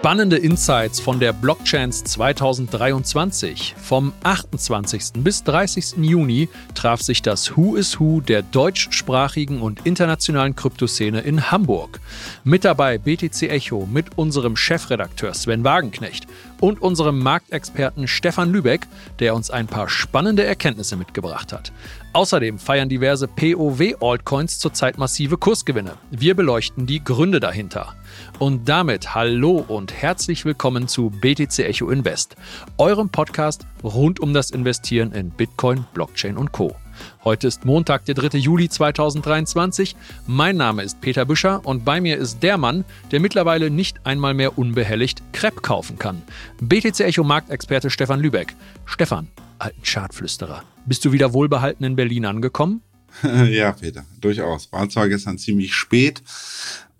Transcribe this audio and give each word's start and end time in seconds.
Spannende 0.00 0.38
Insights 0.38 0.98
von 0.98 1.20
der 1.20 1.34
Blockchains 1.34 2.02
2023. 2.04 3.74
Vom 3.76 4.14
28. 4.22 5.22
bis 5.22 5.44
30. 5.44 5.98
Juni 5.98 6.48
traf 6.74 7.02
sich 7.02 7.20
das 7.20 7.54
Who 7.54 7.76
is 7.76 8.00
Who 8.00 8.22
der 8.22 8.40
deutschsprachigen 8.40 9.60
und 9.60 9.84
internationalen 9.84 10.56
Kryptoszene 10.56 11.20
in 11.20 11.50
Hamburg. 11.50 12.00
Mit 12.44 12.64
dabei 12.64 12.96
BTC 12.96 13.42
Echo 13.50 13.84
mit 13.84 14.16
unserem 14.16 14.56
Chefredakteur 14.56 15.34
Sven 15.34 15.64
Wagenknecht 15.64 16.26
und 16.60 16.80
unserem 16.80 17.18
Marktexperten 17.18 18.08
Stefan 18.08 18.52
Lübeck, 18.52 18.86
der 19.18 19.34
uns 19.34 19.50
ein 19.50 19.66
paar 19.66 19.90
spannende 19.90 20.44
Erkenntnisse 20.44 20.96
mitgebracht 20.96 21.52
hat. 21.52 21.72
Außerdem 22.14 22.58
feiern 22.58 22.88
diverse 22.88 23.28
POW-Altcoins 23.28 24.60
zurzeit 24.60 24.96
massive 24.96 25.36
Kursgewinne. 25.36 25.92
Wir 26.10 26.34
beleuchten 26.34 26.86
die 26.86 27.04
Gründe 27.04 27.38
dahinter. 27.38 27.94
Und 28.40 28.70
damit 28.70 29.14
hallo 29.14 29.62
und 29.68 29.92
herzlich 29.92 30.46
willkommen 30.46 30.88
zu 30.88 31.10
BTC 31.10 31.58
Echo 31.58 31.90
Invest, 31.90 32.36
eurem 32.78 33.10
Podcast 33.10 33.66
rund 33.84 34.18
um 34.18 34.32
das 34.32 34.50
Investieren 34.50 35.12
in 35.12 35.28
Bitcoin, 35.28 35.84
Blockchain 35.92 36.38
und 36.38 36.50
Co. 36.50 36.74
Heute 37.22 37.48
ist 37.48 37.66
Montag, 37.66 38.06
der 38.06 38.14
3. 38.14 38.38
Juli 38.38 38.70
2023. 38.70 39.94
Mein 40.26 40.56
Name 40.56 40.82
ist 40.82 41.02
Peter 41.02 41.26
Büscher 41.26 41.66
und 41.66 41.84
bei 41.84 42.00
mir 42.00 42.16
ist 42.16 42.42
der 42.42 42.56
Mann, 42.56 42.86
der 43.12 43.20
mittlerweile 43.20 43.68
nicht 43.68 44.06
einmal 44.06 44.32
mehr 44.32 44.56
unbehelligt 44.56 45.22
Crepe 45.34 45.60
kaufen 45.60 45.98
kann. 45.98 46.22
BTC 46.62 47.00
Echo 47.00 47.24
Marktexperte 47.24 47.90
Stefan 47.90 48.20
Lübeck. 48.20 48.56
Stefan, 48.86 49.28
alten 49.58 49.82
Chartflüsterer, 49.82 50.62
bist 50.86 51.04
du 51.04 51.12
wieder 51.12 51.34
wohlbehalten 51.34 51.84
in 51.84 51.94
Berlin 51.94 52.24
angekommen? 52.24 52.80
ja, 53.50 53.72
Peter, 53.72 54.06
durchaus. 54.18 54.72
War 54.72 54.88
zwar 54.88 55.10
gestern 55.10 55.36
ziemlich 55.36 55.74
spät, 55.74 56.22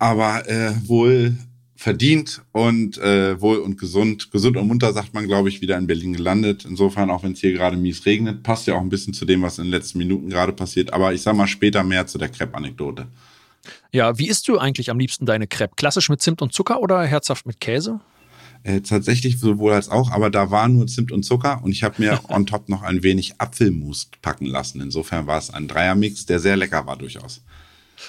aber 0.01 0.49
äh, 0.49 0.73
wohl 0.89 1.37
verdient 1.77 2.43
und 2.53 2.99
äh, 2.99 3.41
wohl 3.41 3.59
und 3.59 3.79
gesund, 3.79 4.31
gesund 4.31 4.57
und 4.57 4.67
munter, 4.67 4.93
sagt 4.93 5.15
man, 5.15 5.27
glaube 5.27 5.49
ich, 5.49 5.61
wieder 5.61 5.79
in 5.79 5.87
Berlin 5.87 6.15
gelandet. 6.15 6.67
Insofern, 6.69 7.11
auch 7.11 7.23
wenn 7.23 7.33
es 7.33 7.41
hier 7.41 7.53
gerade 7.53 7.77
mies 7.77 8.05
regnet, 8.05 8.43
passt 8.43 8.67
ja 8.67 8.75
auch 8.75 8.81
ein 8.81 8.89
bisschen 8.89 9.15
zu 9.15 9.25
dem, 9.25 9.43
was 9.43 9.59
in 9.59 9.65
den 9.65 9.71
letzten 9.71 9.99
Minuten 9.99 10.29
gerade 10.29 10.53
passiert. 10.53 10.93
Aber 10.93 11.15
ich 11.15 11.23
sag 11.23 11.37
mal 11.37 11.47
später 11.47 11.85
mehr 11.85 12.07
zu 12.07 12.19
der 12.19 12.29
Crepe-Anekdote. 12.29 13.07
Ja, 13.93 14.19
wie 14.19 14.29
isst 14.29 14.49
du 14.49 14.59
eigentlich 14.59 14.91
am 14.91 14.99
liebsten 14.99 15.27
deine 15.27 15.47
Crepe? 15.47 15.75
Klassisch 15.77 16.09
mit 16.09 16.21
Zimt 16.21 16.43
und 16.43 16.53
Zucker 16.53 16.81
oder 16.81 17.05
herzhaft 17.05 17.47
mit 17.47 17.61
Käse? 17.61 18.01
Äh, 18.63 18.81
tatsächlich 18.81 19.39
sowohl 19.39 19.73
als 19.73 19.89
auch, 19.89 20.11
aber 20.11 20.29
da 20.29 20.51
war 20.51 20.69
nur 20.69 20.87
Zimt 20.87 21.13
und 21.13 21.23
Zucker 21.25 21.63
und 21.63 21.73
ich 21.73 21.83
habe 21.83 21.95
mir 21.99 22.21
on 22.29 22.47
top 22.47 22.69
noch 22.69 22.83
ein 22.83 23.03
wenig 23.03 23.35
Apfelmus 23.39 24.11
packen 24.21 24.47
lassen. 24.47 24.81
Insofern 24.81 25.27
war 25.27 25.39
es 25.39 25.53
ein 25.53 25.69
Dreiermix, 25.69 26.27
der 26.27 26.41
sehr 26.41 26.57
lecker 26.57 26.87
war 26.87 26.97
durchaus. 26.97 27.43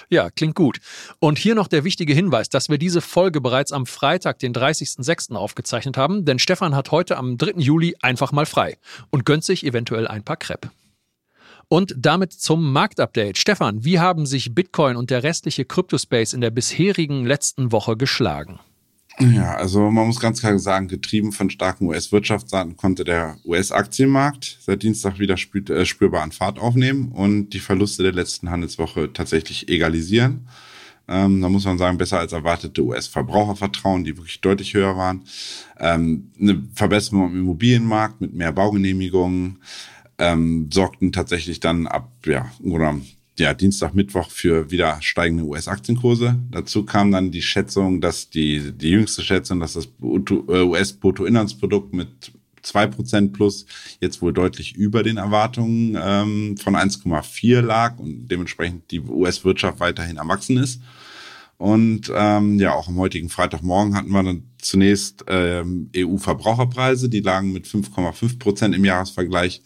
Ja, 0.09 0.29
klingt 0.29 0.55
gut. 0.55 0.79
Und 1.19 1.37
hier 1.37 1.55
noch 1.55 1.67
der 1.67 1.83
wichtige 1.83 2.13
Hinweis, 2.13 2.49
dass 2.49 2.69
wir 2.69 2.77
diese 2.77 3.01
Folge 3.01 3.41
bereits 3.41 3.71
am 3.71 3.85
Freitag, 3.85 4.39
den 4.39 4.53
30.06. 4.53 5.35
aufgezeichnet 5.35 5.97
haben, 5.97 6.25
denn 6.25 6.39
Stefan 6.39 6.75
hat 6.75 6.91
heute 6.91 7.17
am 7.17 7.37
3. 7.37 7.53
Juli 7.57 7.95
einfach 8.01 8.31
mal 8.31 8.45
frei 8.45 8.77
und 9.09 9.25
gönnt 9.25 9.43
sich 9.43 9.65
eventuell 9.65 10.07
ein 10.07 10.23
paar 10.23 10.37
Crepe. 10.37 10.71
Und 11.67 11.95
damit 11.97 12.33
zum 12.33 12.73
Marktupdate. 12.73 13.37
Stefan, 13.37 13.85
wie 13.85 13.99
haben 13.99 14.25
sich 14.25 14.53
Bitcoin 14.53 14.97
und 14.97 15.09
der 15.09 15.23
restliche 15.23 15.63
Kryptospace 15.63 16.33
in 16.33 16.41
der 16.41 16.49
bisherigen 16.49 17.25
letzten 17.25 17.71
Woche 17.71 17.95
geschlagen? 17.95 18.59
Ja, 19.29 19.55
also 19.55 19.91
man 19.91 20.07
muss 20.07 20.19
ganz 20.19 20.39
klar 20.39 20.57
sagen, 20.57 20.87
getrieben 20.87 21.31
von 21.31 21.49
starken 21.49 21.87
US-Wirtschaftsdaten 21.87 22.75
konnte 22.75 23.03
der 23.03 23.37
US-Aktienmarkt 23.45 24.57
seit 24.61 24.83
Dienstag 24.83 25.19
wieder 25.19 25.35
äh, 25.35 25.85
spürbar 25.85 26.23
an 26.23 26.31
Fahrt 26.31 26.57
aufnehmen 26.59 27.11
und 27.11 27.49
die 27.51 27.59
Verluste 27.59 28.03
der 28.03 28.13
letzten 28.13 28.49
Handelswoche 28.49 29.13
tatsächlich 29.13 29.69
egalisieren. 29.69 30.47
Ähm, 31.07 31.41
da 31.41 31.49
muss 31.49 31.65
man 31.65 31.77
sagen, 31.77 31.97
besser 31.97 32.19
als 32.19 32.31
erwartete 32.31 32.83
US-Verbrauchervertrauen, 32.83 34.03
die 34.03 34.17
wirklich 34.17 34.41
deutlich 34.41 34.73
höher 34.73 34.95
waren. 34.97 35.23
Ähm, 35.79 36.31
eine 36.39 36.63
Verbesserung 36.73 37.31
im 37.31 37.39
Immobilienmarkt 37.39 38.21
mit 38.21 38.33
mehr 38.33 38.51
Baugenehmigungen 38.51 39.59
ähm, 40.17 40.69
sorgten 40.71 41.11
tatsächlich 41.11 41.59
dann 41.59 41.87
ab, 41.87 42.09
ja, 42.25 42.51
oder 42.63 42.95
ja, 43.41 43.53
Dienstag, 43.53 43.93
Mittwoch 43.95 44.29
für 44.29 44.69
wieder 44.71 45.01
steigende 45.01 45.43
US-Aktienkurse. 45.43 46.37
Dazu 46.51 46.83
kam 46.85 47.11
dann 47.11 47.31
die 47.31 47.41
Schätzung, 47.41 47.99
dass 47.99 48.29
die, 48.29 48.71
die 48.71 48.89
jüngste 48.89 49.23
Schätzung, 49.23 49.59
dass 49.59 49.73
das 49.73 49.89
US-Bruttoinlandsprodukt 49.99 51.93
mit 51.93 52.31
zwei 52.61 52.85
Prozent 52.85 53.33
plus 53.33 53.65
jetzt 53.99 54.21
wohl 54.21 54.31
deutlich 54.31 54.75
über 54.75 55.01
den 55.01 55.17
Erwartungen 55.17 55.97
ähm, 55.99 56.55
von 56.57 56.75
1,4 56.75 57.61
lag 57.61 57.97
und 57.97 58.27
dementsprechend 58.27 58.91
die 58.91 58.99
US-Wirtschaft 58.99 59.79
weiterhin 59.79 60.17
erwachsen 60.17 60.57
ist. 60.57 60.79
Und 61.61 62.11
ähm, 62.15 62.57
ja, 62.57 62.73
auch 62.73 62.87
am 62.87 62.97
heutigen 62.97 63.29
Freitagmorgen 63.29 63.93
hatten 63.93 64.09
wir 64.09 64.23
dann 64.23 64.45
zunächst 64.57 65.23
ähm, 65.27 65.91
EU-Verbraucherpreise, 65.95 67.07
die 67.07 67.19
lagen 67.19 67.53
mit 67.53 67.67
5,5 67.67 68.39
Prozent 68.39 68.73
im 68.73 68.83
Jahresvergleich 68.83 69.61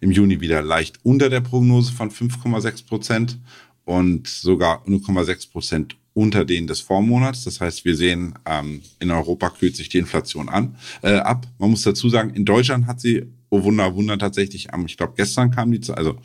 im 0.00 0.12
Juni 0.12 0.40
wieder 0.40 0.62
leicht 0.62 1.00
unter 1.02 1.28
der 1.28 1.40
Prognose 1.40 1.90
von 1.90 2.12
5,6 2.12 2.86
Prozent 2.86 3.38
und 3.84 4.28
sogar 4.28 4.86
0,6 4.86 5.50
Prozent 5.50 5.96
unter 6.14 6.44
denen 6.44 6.68
des 6.68 6.82
Vormonats. 6.82 7.42
Das 7.42 7.60
heißt, 7.60 7.84
wir 7.84 7.96
sehen, 7.96 8.34
ähm, 8.46 8.82
in 9.00 9.10
Europa 9.10 9.50
kühlt 9.50 9.74
sich 9.74 9.88
die 9.88 9.98
Inflation 9.98 10.48
an, 10.48 10.76
äh, 11.02 11.14
ab. 11.16 11.48
Man 11.58 11.70
muss 11.70 11.82
dazu 11.82 12.08
sagen, 12.08 12.30
in 12.30 12.44
Deutschland 12.44 12.86
hat 12.86 13.00
sie, 13.00 13.24
oh 13.48 13.64
Wunder, 13.64 13.92
Wunder, 13.96 14.16
tatsächlich 14.18 14.72
am, 14.72 14.86
ich 14.86 14.96
glaube, 14.96 15.14
gestern 15.16 15.50
kam 15.50 15.72
die, 15.72 15.80
also 15.90 16.16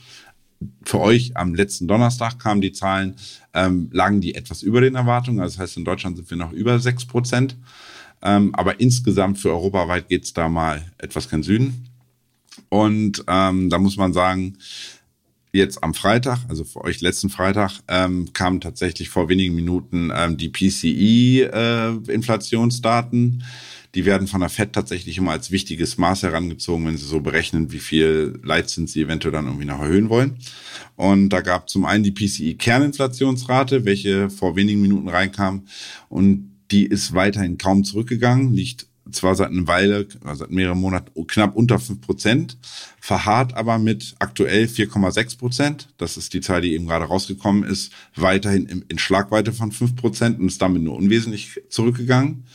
für 0.84 1.00
euch 1.00 1.36
am 1.36 1.54
letzten 1.54 1.88
Donnerstag 1.88 2.40
kamen 2.40 2.62
die 2.62 2.72
Zahlen, 2.72 3.16
ähm, 3.54 3.90
lagen 3.92 4.22
die 4.22 4.34
etwas 4.36 4.64
über 4.64 4.82
den 4.82 4.96
Erwartungen. 4.96 5.40
Also 5.40 5.56
das 5.56 5.62
heißt, 5.62 5.78
in 5.78 5.86
Deutschland 5.86 6.18
sind 6.18 6.30
wir 6.30 6.38
noch 6.38 6.52
über 6.52 6.80
sechs 6.80 7.06
Prozent. 7.06 7.56
Ähm, 8.22 8.54
aber 8.56 8.80
insgesamt 8.80 9.40
für 9.40 9.52
europaweit 9.52 10.08
geht 10.10 10.24
es 10.24 10.34
da 10.34 10.50
mal 10.50 10.84
etwas 10.98 11.30
kein 11.30 11.44
Süden. 11.44 11.90
Und 12.70 13.24
ähm, 13.28 13.70
da 13.70 13.78
muss 13.78 13.98
man 13.98 14.14
sagen, 14.14 14.58
jetzt 15.52 15.84
am 15.84 15.94
Freitag, 15.94 16.40
also 16.48 16.64
für 16.64 16.82
euch 16.84 17.02
letzten 17.02 17.30
Freitag, 17.30 17.82
ähm, 17.88 18.34
kamen 18.34 18.62
tatsächlich 18.62 19.10
vor 19.10 19.30
wenigen 19.30 19.54
Minuten 19.56 20.12
ähm, 20.14 20.38
die 20.38 20.50
PCI-Inflationsdaten. 20.50 23.42
Äh, 23.42 23.44
die 23.96 24.06
werden 24.06 24.28
von 24.28 24.42
der 24.42 24.50
FED 24.50 24.74
tatsächlich 24.74 25.18
immer 25.18 25.32
als 25.32 25.52
wichtiges 25.52 25.98
Maß 25.98 26.24
herangezogen, 26.24 26.86
wenn 26.86 26.98
sie 26.98 27.06
so 27.06 27.22
berechnen, 27.22 27.72
wie 27.72 27.80
viel 27.80 28.38
Leitzins 28.44 28.92
sie 28.92 29.02
eventuell 29.02 29.32
dann 29.32 29.46
irgendwie 29.46 29.66
noch 29.66 29.80
erhöhen 29.80 30.10
wollen. 30.10 30.38
Und 30.98 31.30
da 31.30 31.40
gab 31.42 31.70
zum 31.70 31.86
einen 31.86 32.04
die 32.04 32.12
PCI-Kerninflationsrate, 32.12 33.86
welche 33.86 34.30
vor 34.30 34.56
wenigen 34.58 34.82
Minuten 34.82 35.08
reinkam 35.08 35.66
und 36.10 36.52
die 36.72 36.86
ist 36.86 37.14
weiterhin 37.14 37.58
kaum 37.58 37.84
zurückgegangen, 37.84 38.54
liegt 38.54 38.88
zwar 39.12 39.36
seit 39.36 39.52
einer 39.52 39.68
Weile, 39.68 40.08
seit 40.34 40.52
mehreren 40.52 40.80
Monaten 40.80 41.28
knapp 41.28 41.56
unter 41.56 41.80
fünf 41.80 42.02
Prozent, 42.02 42.58
verharrt 43.00 43.54
aber 43.54 43.78
mit 43.78 44.16
aktuell 44.20 44.66
4,6 44.66 45.38
Prozent. 45.38 45.90
Das 45.98 46.18
ist 46.18 46.34
die 46.34 46.42
Zahl, 46.42 46.62
die 46.62 46.74
eben 46.74 46.88
gerade 46.88 47.06
rausgekommen 47.06 47.64
ist, 47.64 47.92
weiterhin 48.16 48.84
in 48.88 48.98
Schlagweite 48.98 49.54
von 49.54 49.72
fünf 49.72 49.96
Prozent 49.96 50.40
und 50.40 50.48
ist 50.48 50.62
damit 50.62 50.82
nur 50.82 50.96
unwesentlich 50.96 51.62
zurückgegangen. 51.70 52.46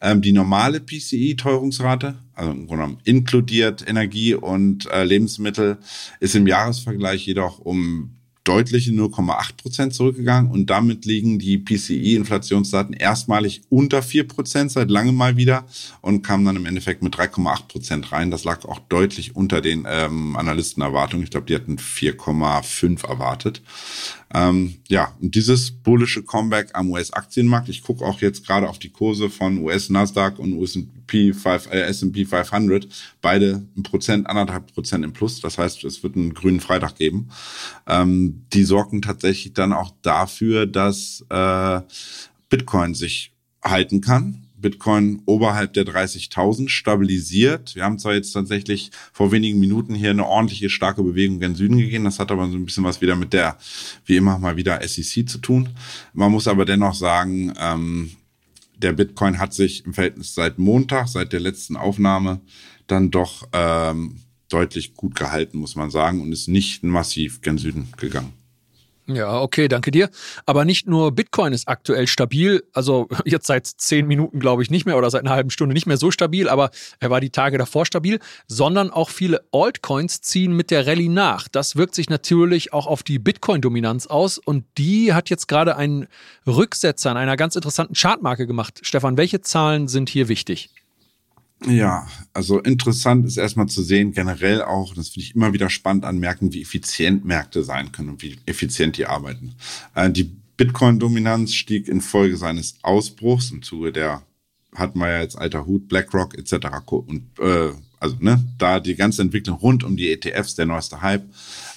Ähm, 0.00 0.22
die 0.22 0.32
normale 0.32 0.80
PCI-Teuerungsrate, 0.80 2.16
also 2.34 2.52
im 2.52 2.66
Grunde 2.66 2.84
genommen 2.84 3.00
inkludiert 3.04 3.84
Energie 3.86 4.34
und 4.34 4.86
äh, 4.90 5.04
Lebensmittel, 5.04 5.78
ist 6.20 6.36
im 6.36 6.46
Jahresvergleich 6.46 7.26
jedoch 7.26 7.58
um 7.58 8.17
deutliche 8.48 8.92
0,8 8.92 9.56
Prozent 9.58 9.94
zurückgegangen 9.94 10.50
und 10.50 10.70
damit 10.70 11.04
liegen 11.04 11.38
die 11.38 11.58
PCI-Inflationsdaten 11.58 12.94
erstmalig 12.94 13.60
unter 13.68 14.02
4 14.02 14.26
Prozent 14.26 14.72
seit 14.72 14.90
langem 14.90 15.14
mal 15.14 15.36
wieder 15.36 15.66
und 16.00 16.22
kamen 16.22 16.46
dann 16.46 16.56
im 16.56 16.64
Endeffekt 16.64 17.02
mit 17.02 17.14
3,8 17.14 17.68
Prozent 17.68 18.10
rein. 18.10 18.30
Das 18.30 18.44
lag 18.44 18.64
auch 18.64 18.78
deutlich 18.78 19.36
unter 19.36 19.60
den 19.60 19.86
ähm, 19.86 20.34
Analystenerwartungen. 20.34 21.24
Ich 21.24 21.30
glaube, 21.30 21.46
die 21.46 21.54
hatten 21.54 21.76
4,5 21.76 23.06
erwartet. 23.06 23.60
Ähm, 24.32 24.76
ja, 24.88 25.14
und 25.20 25.34
dieses 25.34 25.70
bullische 25.70 26.22
Comeback 26.22 26.70
am 26.74 26.90
US-Aktienmarkt, 26.90 27.68
ich 27.68 27.82
gucke 27.82 28.04
auch 28.04 28.20
jetzt 28.20 28.46
gerade 28.46 28.68
auf 28.68 28.78
die 28.78 28.90
Kurse 28.90 29.30
von 29.30 29.58
US-Nasdaq 29.58 30.38
und 30.38 30.62
S&P 30.62 31.32
500, 31.32 32.88
beide 33.22 33.66
ein 33.76 33.82
Prozent, 33.82 34.26
anderthalb 34.26 34.72
Prozent 34.74 35.04
im 35.04 35.12
Plus. 35.12 35.40
Das 35.40 35.56
heißt, 35.56 35.84
es 35.84 36.02
wird 36.02 36.16
einen 36.16 36.34
grünen 36.34 36.60
Freitag 36.60 36.96
geben. 36.96 37.30
Ähm, 37.86 38.37
die 38.52 38.64
sorgen 38.64 39.02
tatsächlich 39.02 39.52
dann 39.52 39.72
auch 39.72 39.92
dafür, 40.02 40.66
dass 40.66 41.24
äh, 41.30 41.80
Bitcoin 42.48 42.94
sich 42.94 43.32
halten 43.62 44.00
kann 44.00 44.48
Bitcoin 44.60 45.22
oberhalb 45.26 45.72
der 45.72 45.84
30.000 45.84 46.68
stabilisiert. 46.68 47.74
Wir 47.74 47.84
haben 47.84 47.98
zwar 47.98 48.14
jetzt 48.14 48.32
tatsächlich 48.32 48.90
vor 49.12 49.32
wenigen 49.32 49.58
Minuten 49.60 49.94
hier 49.94 50.10
eine 50.10 50.26
ordentliche 50.26 50.68
starke 50.68 51.02
Bewegung 51.02 51.40
gen 51.40 51.54
Süden 51.54 51.78
gegeben. 51.78 52.04
Das 52.04 52.18
hat 52.18 52.30
aber 52.30 52.48
so 52.48 52.56
ein 52.56 52.64
bisschen 52.64 52.84
was 52.84 53.00
wieder 53.00 53.16
mit 53.16 53.32
der, 53.32 53.56
wie 54.04 54.16
immer 54.16 54.38
mal 54.38 54.56
wieder 54.56 54.80
SEC 54.86 55.28
zu 55.28 55.38
tun. 55.38 55.70
Man 56.12 56.32
muss 56.32 56.48
aber 56.48 56.64
dennoch 56.64 56.94
sagen, 56.94 57.52
ähm, 57.58 58.10
der 58.76 58.92
Bitcoin 58.92 59.38
hat 59.38 59.54
sich 59.54 59.84
im 59.86 59.94
Verhältnis 59.94 60.34
seit 60.34 60.58
Montag, 60.58 61.08
seit 61.08 61.32
der 61.32 61.40
letzten 61.40 61.76
Aufnahme, 61.76 62.40
dann 62.86 63.10
doch 63.10 63.48
ähm, 63.52 64.20
deutlich 64.48 64.94
gut 64.94 65.14
gehalten, 65.14 65.58
muss 65.58 65.76
man 65.76 65.90
sagen, 65.90 66.20
und 66.20 66.32
ist 66.32 66.48
nicht 66.48 66.82
massiv 66.82 67.40
gen 67.40 67.58
Süden 67.58 67.88
gegangen. 67.96 68.32
Ja, 69.10 69.40
okay, 69.40 69.68
danke 69.68 69.90
dir. 69.90 70.10
Aber 70.44 70.66
nicht 70.66 70.86
nur 70.86 71.12
Bitcoin 71.12 71.54
ist 71.54 71.66
aktuell 71.66 72.06
stabil, 72.06 72.62
also 72.74 73.08
jetzt 73.24 73.46
seit 73.46 73.66
zehn 73.66 74.06
Minuten 74.06 74.38
glaube 74.38 74.62
ich 74.62 74.70
nicht 74.70 74.84
mehr 74.84 74.98
oder 74.98 75.08
seit 75.08 75.22
einer 75.22 75.30
halben 75.30 75.48
Stunde 75.48 75.72
nicht 75.72 75.86
mehr 75.86 75.96
so 75.96 76.10
stabil, 76.10 76.46
aber 76.46 76.70
er 77.00 77.08
war 77.08 77.22
die 77.22 77.30
Tage 77.30 77.56
davor 77.56 77.86
stabil, 77.86 78.18
sondern 78.48 78.90
auch 78.90 79.08
viele 79.08 79.46
Altcoins 79.50 80.20
ziehen 80.20 80.52
mit 80.52 80.70
der 80.70 80.86
Rallye 80.86 81.08
nach. 81.08 81.48
Das 81.48 81.76
wirkt 81.76 81.94
sich 81.94 82.10
natürlich 82.10 82.74
auch 82.74 82.86
auf 82.86 83.02
die 83.02 83.18
Bitcoin-Dominanz 83.18 84.08
aus 84.08 84.36
und 84.36 84.66
die 84.76 85.14
hat 85.14 85.30
jetzt 85.30 85.48
gerade 85.48 85.76
einen 85.76 86.06
Rücksetzer 86.46 87.10
an 87.10 87.16
einer 87.16 87.38
ganz 87.38 87.56
interessanten 87.56 87.94
Chartmarke 87.94 88.46
gemacht. 88.46 88.80
Stefan, 88.82 89.16
welche 89.16 89.40
Zahlen 89.40 89.88
sind 89.88 90.10
hier 90.10 90.28
wichtig? 90.28 90.68
Ja, 91.66 92.06
also 92.32 92.60
interessant 92.60 93.26
ist 93.26 93.36
erstmal 93.36 93.66
zu 93.66 93.82
sehen, 93.82 94.12
generell 94.12 94.62
auch, 94.62 94.94
das 94.94 95.08
finde 95.08 95.26
ich 95.26 95.34
immer 95.34 95.52
wieder 95.52 95.70
spannend 95.70 96.04
anmerken, 96.04 96.52
wie 96.52 96.62
effizient 96.62 97.24
Märkte 97.24 97.64
sein 97.64 97.90
können 97.90 98.10
und 98.10 98.22
wie 98.22 98.36
effizient 98.46 98.96
die 98.96 99.06
arbeiten. 99.06 99.54
Äh, 99.94 100.10
die 100.10 100.30
Bitcoin-Dominanz 100.56 101.54
stieg 101.54 101.88
infolge 101.88 102.36
seines 102.36 102.76
Ausbruchs 102.82 103.50
im 103.50 103.62
Zuge 103.62 103.92
der, 103.92 104.22
hatten 104.74 105.00
wir 105.00 105.10
ja 105.10 105.20
jetzt 105.20 105.36
alter 105.36 105.66
Hut, 105.66 105.88
BlackRock 105.88 106.38
etc. 106.38 106.68
und 106.90 107.22
äh, 107.40 107.72
also 108.00 108.16
ne, 108.20 108.44
da 108.58 108.78
die 108.78 108.94
ganze 108.94 109.22
Entwicklung 109.22 109.56
rund 109.56 109.82
um 109.82 109.96
die 109.96 110.12
ETFs, 110.12 110.54
der 110.54 110.66
neueste 110.66 111.02
Hype, 111.02 111.24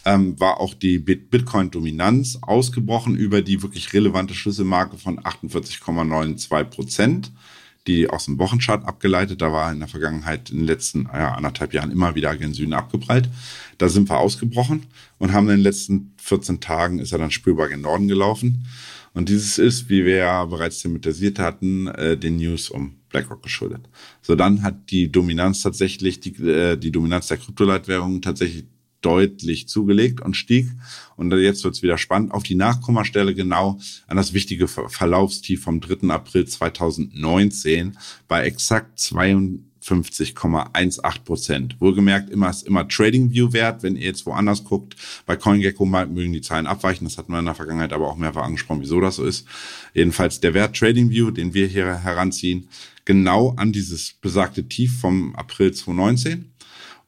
ähm, 0.05 0.39
war 0.39 0.59
auch 0.59 0.75
die 0.75 0.99
Bitcoin-Dominanz 0.99 2.39
ausgebrochen 2.41 3.15
über 3.15 3.41
die 3.41 3.63
wirklich 3.63 3.93
relevante 3.93 4.35
Schlüsselmarke 4.35 4.97
von 4.97 5.19
48,92 5.19 6.63
Prozent 6.65 7.31
die 7.87 8.09
aus 8.09 8.25
dem 8.25 8.37
Wochenchart 8.39 8.85
abgeleitet. 8.85 9.41
Da 9.41 9.51
war 9.51 9.71
in 9.71 9.79
der 9.79 9.87
Vergangenheit 9.87 10.49
in 10.49 10.57
den 10.57 10.67
letzten 10.67 11.05
ja, 11.05 11.33
anderthalb 11.33 11.73
Jahren 11.73 11.91
immer 11.91 12.15
wieder 12.15 12.35
gen 12.35 12.53
Süden 12.53 12.73
abgeprallt. 12.73 13.29
Da 13.77 13.89
sind 13.89 14.09
wir 14.09 14.19
ausgebrochen 14.19 14.85
und 15.17 15.33
haben 15.33 15.49
in 15.49 15.57
den 15.57 15.63
letzten 15.63 16.13
14 16.17 16.59
Tagen 16.59 16.99
ist 16.99 17.11
er 17.11 17.17
dann 17.17 17.31
spürbar 17.31 17.69
gen 17.69 17.81
Norden 17.81 18.07
gelaufen. 18.07 18.67
Und 19.13 19.27
dieses 19.29 19.57
ist, 19.57 19.89
wie 19.89 20.05
wir 20.05 20.17
ja 20.17 20.45
bereits 20.45 20.79
thematisiert 20.79 21.39
hatten, 21.39 21.87
äh, 21.87 22.17
den 22.17 22.37
News 22.37 22.69
um 22.69 22.95
BlackRock 23.09 23.43
geschuldet. 23.43 23.89
So 24.21 24.35
dann 24.35 24.63
hat 24.63 24.89
die 24.89 25.11
Dominanz 25.11 25.61
tatsächlich, 25.61 26.21
die, 26.21 26.35
äh, 26.47 26.77
die 26.77 26.91
Dominanz 26.91 27.27
der 27.27 27.37
Kryptoleitwährungen 27.37 28.21
tatsächlich 28.21 28.65
deutlich 29.01 29.67
zugelegt 29.67 30.21
und 30.21 30.35
stieg. 30.35 30.67
Und 31.21 31.31
jetzt 31.37 31.63
wird 31.63 31.75
es 31.75 31.83
wieder 31.83 31.99
spannend. 31.99 32.31
Auf 32.31 32.41
die 32.41 32.55
Nachkommastelle 32.55 33.35
genau 33.35 33.79
an 34.07 34.17
das 34.17 34.33
wichtige 34.33 34.67
Verlaufstief 34.67 35.63
vom 35.63 35.79
3. 35.79 36.09
April 36.09 36.47
2019 36.47 37.95
bei 38.27 38.43
exakt 38.43 38.97
52,18 38.97 41.23
Prozent. 41.23 41.79
Wohlgemerkt, 41.79 42.31
immer 42.31 42.49
ist 42.49 42.63
immer 42.63 42.87
TradingView-Wert. 42.87 43.83
Wenn 43.83 43.97
ihr 43.97 44.05
jetzt 44.05 44.25
woanders 44.25 44.63
guckt, 44.63 44.95
bei 45.27 45.35
CoinGecko 45.35 45.85
mögen 45.85 46.33
die 46.33 46.41
Zahlen 46.41 46.65
abweichen. 46.65 47.05
Das 47.05 47.19
hatten 47.19 47.31
wir 47.31 47.37
in 47.37 47.45
der 47.45 47.53
Vergangenheit 47.53 47.93
aber 47.93 48.07
auch 48.07 48.17
mehrfach 48.17 48.43
angesprochen, 48.43 48.81
wieso 48.81 48.99
das 48.99 49.17
so 49.17 49.23
ist. 49.23 49.45
Jedenfalls 49.93 50.39
der 50.39 50.55
Wert 50.55 50.75
TradingView, 50.75 51.29
den 51.29 51.53
wir 51.53 51.67
hier 51.67 51.99
heranziehen, 51.99 52.67
genau 53.05 53.53
an 53.57 53.71
dieses 53.71 54.13
besagte 54.13 54.67
Tief 54.67 54.99
vom 54.99 55.35
April 55.35 55.71
2019 55.71 56.50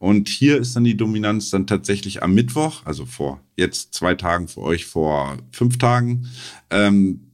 und 0.04 0.28
hier 0.28 0.58
ist 0.58 0.76
dann 0.76 0.84
die 0.84 0.98
Dominanz 0.98 1.50
dann 1.50 1.66
tatsächlich 1.66 2.22
am 2.24 2.34
Mittwoch, 2.34 2.86
also 2.86 3.06
vor 3.06 3.40
jetzt 3.56 3.94
zwei 3.94 4.16
Tagen 4.16 4.50
für 4.50 4.60
euch, 4.60 4.86
vor 4.86 5.38
fünf 5.54 5.78
Tagen, 5.78 6.28
ähm, 6.72 7.32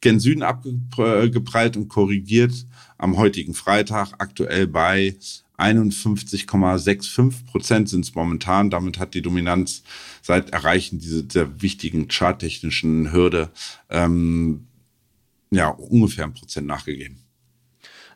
gen 0.00 0.20
Süden 0.20 0.44
abgeprallt 0.44 1.76
und 1.76 1.88
korrigiert 1.88 2.64
am 2.96 3.16
heutigen 3.16 3.54
Freitag 3.54 4.12
aktuell 4.18 4.68
bei 4.68 5.16
51,65 5.58 7.46
Prozent 7.46 7.88
sind 7.88 8.04
es 8.04 8.14
momentan. 8.14 8.70
Damit 8.70 9.00
hat 9.00 9.14
die 9.14 9.22
Dominanz 9.22 9.82
seit 10.22 10.50
Erreichen 10.50 11.00
dieser, 11.00 11.60
wichtigen 11.60 12.06
charttechnischen 12.06 13.10
Hürde 13.10 13.50
ähm, 13.88 14.68
ja 15.50 15.70
ungefähr 15.70 16.26
ein 16.26 16.34
Prozent 16.34 16.68
nachgegeben. 16.68 17.24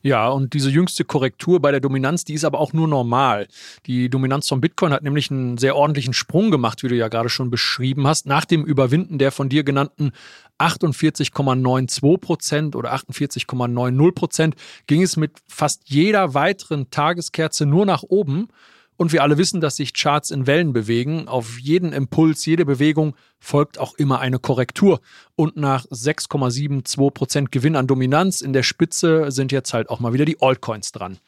Ja, 0.04 0.28
und 0.28 0.52
diese 0.52 0.68
jüngste 0.68 1.02
Korrektur 1.02 1.60
bei 1.60 1.70
der 1.70 1.80
Dominanz, 1.80 2.24
die 2.24 2.34
ist 2.34 2.44
aber 2.44 2.60
auch 2.60 2.74
nur 2.74 2.86
normal. 2.86 3.48
Die 3.86 4.10
Dominanz 4.10 4.46
von 4.46 4.60
Bitcoin 4.60 4.92
hat 4.92 5.02
nämlich 5.02 5.30
einen 5.30 5.56
sehr 5.56 5.76
ordentlichen 5.76 6.12
Sprung 6.12 6.50
gemacht, 6.50 6.82
wie 6.82 6.88
du 6.88 6.94
ja 6.94 7.08
gerade 7.08 7.30
schon 7.30 7.48
beschrieben 7.48 8.06
hast, 8.06 8.26
nach 8.26 8.44
dem 8.44 8.66
Überwinden 8.66 9.16
der 9.16 9.32
von 9.32 9.48
dir 9.48 9.64
genannten 9.64 10.12
48,92 10.58 12.18
Prozent 12.18 12.76
oder 12.76 12.94
48,90 12.94 14.12
Prozent 14.12 14.56
ging 14.86 15.00
es 15.02 15.16
mit 15.16 15.32
fast 15.48 15.84
jeder 15.86 16.34
weiteren 16.34 16.90
Tageskerze 16.90 17.64
nur 17.64 17.86
nach 17.86 18.02
oben. 18.02 18.48
Und 18.96 19.12
wir 19.12 19.22
alle 19.22 19.38
wissen, 19.38 19.60
dass 19.60 19.76
sich 19.76 19.92
Charts 19.92 20.30
in 20.30 20.46
Wellen 20.46 20.72
bewegen. 20.72 21.26
Auf 21.26 21.58
jeden 21.58 21.92
Impuls, 21.92 22.46
jede 22.46 22.64
Bewegung 22.64 23.16
folgt 23.40 23.78
auch 23.78 23.94
immer 23.94 24.20
eine 24.20 24.38
Korrektur. 24.38 25.00
Und 25.34 25.56
nach 25.56 25.84
6,72 25.86 27.10
Prozent 27.10 27.52
Gewinn 27.52 27.76
an 27.76 27.86
Dominanz 27.86 28.40
in 28.40 28.52
der 28.52 28.62
Spitze 28.62 29.30
sind 29.30 29.52
jetzt 29.52 29.74
halt 29.74 29.90
auch 29.90 30.00
mal 30.00 30.12
wieder 30.12 30.24
die 30.24 30.40
Altcoins 30.40 30.92
dran. 30.92 31.18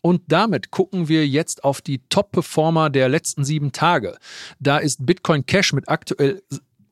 Und 0.00 0.22
damit 0.28 0.70
gucken 0.70 1.08
wir 1.08 1.26
jetzt 1.26 1.64
auf 1.64 1.80
die 1.80 2.00
Top-Performer 2.08 2.90
der 2.90 3.08
letzten 3.08 3.44
sieben 3.44 3.72
Tage. 3.72 4.16
Da 4.60 4.78
ist 4.78 5.04
Bitcoin 5.04 5.46
Cash 5.46 5.72
mit 5.72 5.88
aktuell 5.88 6.42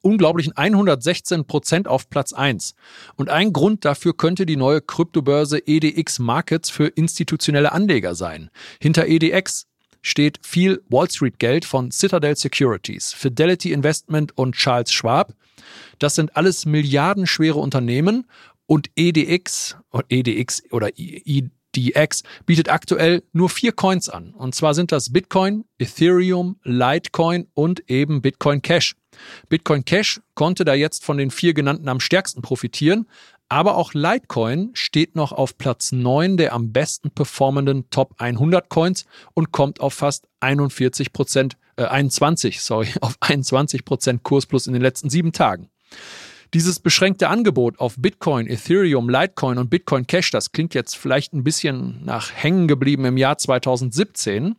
unglaublichen 0.05 0.57
116 0.57 1.47
Prozent 1.47 1.89
auf 1.89 2.11
Platz 2.11 2.33
1. 2.33 2.75
Und 3.17 3.31
ein 3.31 3.53
Grund 3.53 3.85
dafür 3.85 4.17
könnte 4.17 4.47
die 4.47 4.57
neue 4.57 4.81
Kryptobörse 4.81 5.59
EDX 5.67 6.19
Markets 6.19 6.71
für 6.71 6.89
institutionelle 6.89 7.73
Anleger 7.73 8.15
sein. 8.15 8.51
Hinter 8.81 9.07
EDX 9.07 9.67
steht 10.05 10.39
viel 10.43 10.83
Wall 10.89 11.11
Street 11.11 11.39
Geld 11.39 11.65
von 11.65 11.91
Citadel 11.91 12.37
Securities, 12.37 13.13
Fidelity 13.13 13.73
Investment 13.73 14.37
und 14.37 14.55
Charles 14.55 14.93
Schwab. 14.93 15.35
Das 15.99 16.15
sind 16.15 16.37
alles 16.37 16.67
milliardenschwere 16.67 17.59
Unternehmen 17.59 18.27
und 18.67 18.91
EDX, 18.97 19.77
EDX 20.09 20.63
oder 20.71 20.91
EDX 20.97 22.23
bietet 22.45 22.69
aktuell 22.69 23.23
nur 23.33 23.49
vier 23.49 23.73
Coins 23.73 24.09
an. 24.09 24.35
Und 24.35 24.55
zwar 24.55 24.75
sind 24.75 24.93
das 24.93 25.13
Bitcoin, 25.13 25.65
Ethereum, 25.79 26.57
Litecoin 26.63 27.49
und 27.55 27.89
eben 27.91 28.21
Bitcoin 28.21 28.63
Cash. 28.63 28.95
Bitcoin 29.49 29.85
Cash 29.85 30.21
konnte 30.35 30.65
da 30.65 30.75
jetzt 30.75 31.05
von 31.05 31.17
den 31.17 31.31
vier 31.31 31.55
genannten 31.55 31.89
am 31.89 32.01
stärksten 32.01 32.43
profitieren, 32.43 33.07
aber 33.55 33.77
auch 33.77 33.95
Litecoin 33.95 34.71
steht 34.73 35.15
noch 35.15 35.31
auf 35.31 35.57
Platz 35.57 35.93
9 35.93 36.37
der 36.37 36.55
am 36.55 36.73
besten 36.73 37.13
performenden 37.13 37.89
Top 37.89 38.17
100 38.19 38.69
Coins 38.69 39.07
und 39.33 39.53
kommt 39.53 39.79
auf 39.79 39.95
fast 39.95 40.27
41 40.41 41.13
Prozent, 41.13 41.57
äh, 41.77 41.85
21, 41.85 42.61
sorry, 42.61 42.89
auf 43.01 43.15
21 43.21 43.85
Prozent 43.85 44.25
Kursplus 44.25 44.67
in 44.67 44.73
den 44.73 44.83
letzten 44.83 45.09
sieben 45.09 45.31
Tagen. 45.31 45.71
Dieses 46.53 46.81
beschränkte 46.81 47.29
Angebot 47.29 47.79
auf 47.79 47.95
Bitcoin, 47.97 48.49
Ethereum, 48.49 49.09
Litecoin 49.09 49.59
und 49.59 49.71
Bitcoin 49.71 50.09
Cash, 50.09 50.33
das 50.33 50.51
klingt 50.51 50.75
jetzt 50.75 50.97
vielleicht 50.97 51.33
ein 51.33 51.45
bisschen 51.45 52.05
nach 52.05 52.33
hängen 52.33 52.67
geblieben 52.67 53.05
im 53.05 53.17
Jahr 53.17 53.39
2017. 53.39 54.57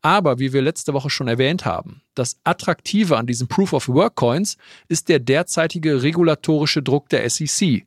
Aber 0.00 0.38
wie 0.38 0.54
wir 0.54 0.62
letzte 0.62 0.94
Woche 0.94 1.10
schon 1.10 1.28
erwähnt 1.28 1.66
haben, 1.66 2.00
das 2.14 2.38
Attraktive 2.44 3.18
an 3.18 3.26
diesen 3.26 3.46
Proof 3.46 3.74
of 3.74 3.88
Work 3.88 4.14
Coins 4.14 4.56
ist 4.88 5.10
der 5.10 5.18
derzeitige 5.18 6.02
regulatorische 6.02 6.82
Druck 6.82 7.10
der 7.10 7.28
SEC. 7.28 7.84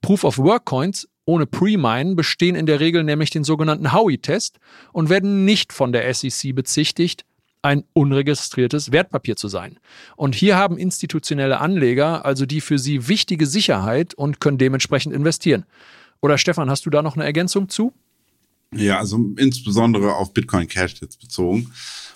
Proof 0.00 0.24
of 0.24 0.38
Work 0.38 0.64
Coins 0.64 1.08
ohne 1.24 1.46
Pre-Mine 1.46 2.14
bestehen 2.14 2.56
in 2.56 2.64
der 2.64 2.80
Regel 2.80 3.04
nämlich 3.04 3.30
den 3.30 3.44
sogenannten 3.44 3.92
Howey-Test 3.92 4.58
und 4.92 5.10
werden 5.10 5.44
nicht 5.44 5.74
von 5.74 5.92
der 5.92 6.12
SEC 6.14 6.54
bezichtigt, 6.54 7.26
ein 7.60 7.84
unregistriertes 7.92 8.92
Wertpapier 8.92 9.36
zu 9.36 9.48
sein. 9.48 9.78
Und 10.16 10.34
hier 10.34 10.56
haben 10.56 10.78
institutionelle 10.78 11.60
Anleger 11.60 12.24
also 12.24 12.46
die 12.46 12.60
für 12.60 12.78
sie 12.78 13.08
wichtige 13.08 13.46
Sicherheit 13.46 14.14
und 14.14 14.40
können 14.40 14.58
dementsprechend 14.58 15.14
investieren. 15.14 15.66
Oder 16.22 16.38
Stefan, 16.38 16.70
hast 16.70 16.86
du 16.86 16.90
da 16.90 17.02
noch 17.02 17.16
eine 17.16 17.24
Ergänzung 17.24 17.68
zu? 17.68 17.92
Ja, 18.74 18.98
also 18.98 19.18
insbesondere 19.36 20.14
auf 20.14 20.32
Bitcoin 20.32 20.68
Cash 20.68 20.96
jetzt 21.00 21.20
bezogen, 21.20 21.70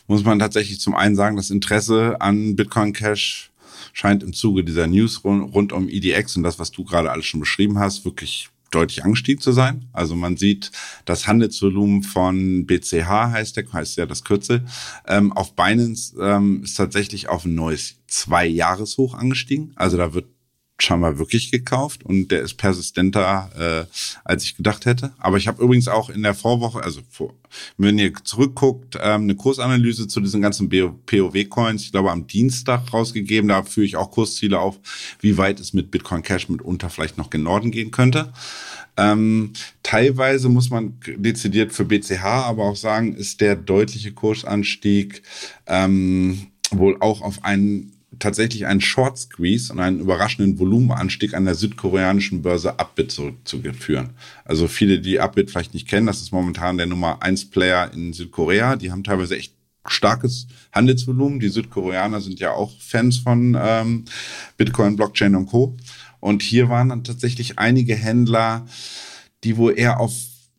muss 0.07 0.25
man 0.25 0.39
tatsächlich 0.39 0.81
zum 0.81 0.95
einen 0.95 1.17
sagen, 1.17 1.37
das 1.37 1.51
Interesse 1.51 2.21
an 2.21 2.57
Bitcoin 2.57 2.93
Cash 2.93 3.51
scheint 3.93 4.23
im 4.23 4.33
Zuge 4.33 4.65
dieser 4.65 4.87
News 4.87 5.25
rund, 5.25 5.73
um 5.73 5.89
EDX 5.89 6.37
und 6.37 6.43
das, 6.43 6.59
was 6.59 6.71
du 6.71 6.85
gerade 6.85 7.11
alles 7.11 7.27
schon 7.27 7.41
beschrieben 7.41 7.79
hast, 7.79 8.05
wirklich 8.05 8.49
deutlich 8.71 9.05
angestiegen 9.05 9.41
zu 9.41 9.53
sein. 9.53 9.89
Also 9.93 10.17
man 10.17 10.37
sieht, 10.37 10.73
das 11.05 11.27
Handelsvolumen 11.27 12.03
von 12.03 12.67
BCH 12.67 13.09
heißt 13.09 13.57
der, 13.57 13.71
heißt 13.73 13.97
ja 13.97 14.07
das 14.07 14.25
Kürzel, 14.25 14.65
ähm, 15.07 15.33
auf 15.33 15.55
Binance 15.55 16.17
ähm, 16.21 16.62
ist 16.65 16.75
tatsächlich 16.75 17.29
auf 17.29 17.45
ein 17.45 17.55
neues 17.55 17.97
Zwei-Jahres-Hoch 18.07 19.15
angestiegen. 19.15 19.73
Also 19.77 19.97
da 19.97 20.15
wird 20.15 20.27
scheinbar 20.83 21.19
wirklich 21.19 21.51
gekauft 21.51 22.05
und 22.05 22.29
der 22.29 22.43
ist 22.43 22.55
persistenter, 22.55 23.87
äh, 23.89 23.95
als 24.25 24.45
ich 24.45 24.57
gedacht 24.57 24.87
hätte. 24.87 25.12
Aber 25.19 25.37
ich 25.37 25.49
habe 25.49 25.62
übrigens 25.62 25.89
auch 25.89 26.11
in 26.11 26.23
der 26.23 26.35
Vorwoche, 26.35 26.83
also 26.83 27.01
vor, 27.11 27.35
wenn 27.77 27.99
ihr 27.99 28.12
zurückguckt, 28.25 28.97
ähm, 29.01 29.23
eine 29.23 29.35
Kursanalyse 29.35 30.09
zu 30.09 30.21
diesen 30.21 30.43
ganzen 30.43 30.69
POW-Coins, 30.69 31.85
ich 31.85 31.93
glaube 31.93 32.11
am 32.11 32.27
Dienstag 32.27 32.93
rausgegeben. 32.93 33.49
Da 33.49 33.62
führe 33.62 33.87
ich 33.87 33.97
auch 33.97 34.11
Kursziele 34.11 34.59
auf, 34.59 34.79
wie 35.21 35.39
weit 35.39 35.61
es 35.61 35.73
mit 35.73 35.91
Bitcoin 35.91 36.23
Cash 36.23 36.49
mitunter 36.49 36.91
vielleicht 36.91 37.19
noch 37.19 37.31
gen 37.31 37.45
Norden 37.45 37.71
gehen 37.71 37.91
könnte. 37.91 38.33
Ähm, 38.97 39.53
teilweise 39.83 40.49
muss 40.49 40.71
man 40.71 40.99
dezidiert 41.17 41.73
für 41.73 41.85
BCH 41.85 42.25
aber 42.25 42.65
auch 42.65 42.77
sagen, 42.77 43.15
ist 43.15 43.41
der 43.41 43.57
deutliche 43.57 44.12
Kursanstieg 44.12 45.23
ähm, 45.67 46.49
wohl 46.71 46.97
auch 47.01 47.23
auf 47.23 47.45
einen 47.45 47.91
tatsächlich 48.23 48.67
einen 48.67 48.81
Short 48.81 49.19
Squeeze 49.19 49.73
und 49.73 49.81
einen 49.81 50.00
überraschenden 50.00 50.59
Volumenanstieg 50.59 51.35
an 51.35 51.45
der 51.45 51.55
südkoreanischen 51.55 52.43
Börse 52.43 52.79
Upbit 52.79 53.12
zurückzuführen. 53.12 54.11
Also 54.45 54.69
viele, 54.69 55.00
die 55.00 55.21
Upbit 55.21 55.50
vielleicht 55.50 55.75
nicht 55.75 55.88
kennen, 55.88 56.07
das 56.07 56.23
ist 56.23 56.33
momentan 56.33 56.79
der 56.79 56.87
Nummer 56.87 57.23
1 57.23 57.50
Player 57.50 57.93
in 57.93 58.12
Südkorea. 58.12 58.76
Die 58.76 58.93
haben 58.93 59.05
teilweise 59.05 59.37
echt 59.37 59.55
starkes 59.87 60.47
Handelsvolumen. 60.73 61.41
Die 61.41 61.49
Südkoreaner 61.49 62.21
sind 62.21 62.38
ja 62.38 62.52
auch 62.52 62.73
Fans 62.79 63.19
von 63.19 63.59
ähm, 63.61 64.05
Bitcoin, 64.57 64.97
Blockchain 64.97 65.35
und 65.35 65.47
Co. 65.47 65.76
Und 66.21 66.43
hier 66.43 66.69
waren 66.69 66.91
dann 66.91 67.02
tatsächlich 67.02 67.59
einige 67.59 67.97
Händler, 67.97 68.67
die 69.43 69.57
wohl 69.57 69.76
eher 69.76 69.99
auf 69.99 70.12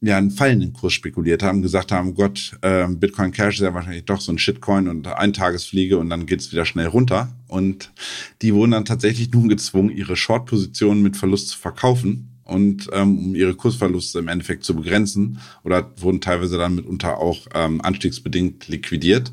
ja, 0.06 0.18
einen 0.18 0.32
fallenden 0.32 0.74
Kurs 0.74 0.92
spekuliert 0.92 1.44
haben, 1.44 1.62
gesagt 1.62 1.94
haben, 1.94 2.14
Gott, 2.14 2.58
äh, 2.62 2.86
Bitcoin 2.90 3.32
Cash 3.32 3.56
ist 3.56 3.62
ja 3.62 3.74
wahrscheinlich 3.74 4.04
doch 4.04 4.20
so 4.20 4.34
ein 4.34 4.38
Shitcoin 4.38 4.90
und 4.90 5.08
Eintagesfliege 5.08 5.98
und 5.98 6.10
dann 6.10 6.26
geht's 6.26 6.52
wieder 6.52 6.66
schnell 6.66 6.88
runter. 6.88 7.34
Und 7.48 7.94
die 8.42 8.54
wurden 8.54 8.72
dann 8.72 8.84
tatsächlich 8.84 9.32
nun 9.34 9.48
gezwungen, 9.48 9.90
ihre 9.90 10.18
Short-Positionen 10.18 11.02
mit 11.02 11.16
Verlust 11.16 11.48
zu 11.50 11.58
verkaufen 11.58 12.34
und 12.44 12.90
ähm, 12.92 13.18
um 13.18 13.36
ihre 13.36 13.56
Kursverluste 13.56 14.20
im 14.20 14.28
Endeffekt 14.28 14.66
zu 14.66 14.76
begrenzen 14.76 15.40
oder 15.64 15.90
wurden 15.96 16.20
teilweise 16.20 16.58
dann 16.58 16.76
mitunter 16.76 17.18
auch 17.18 17.48
ähm, 17.56 17.80
anstiegsbedingt 17.80 18.68
liquidiert. 18.68 19.32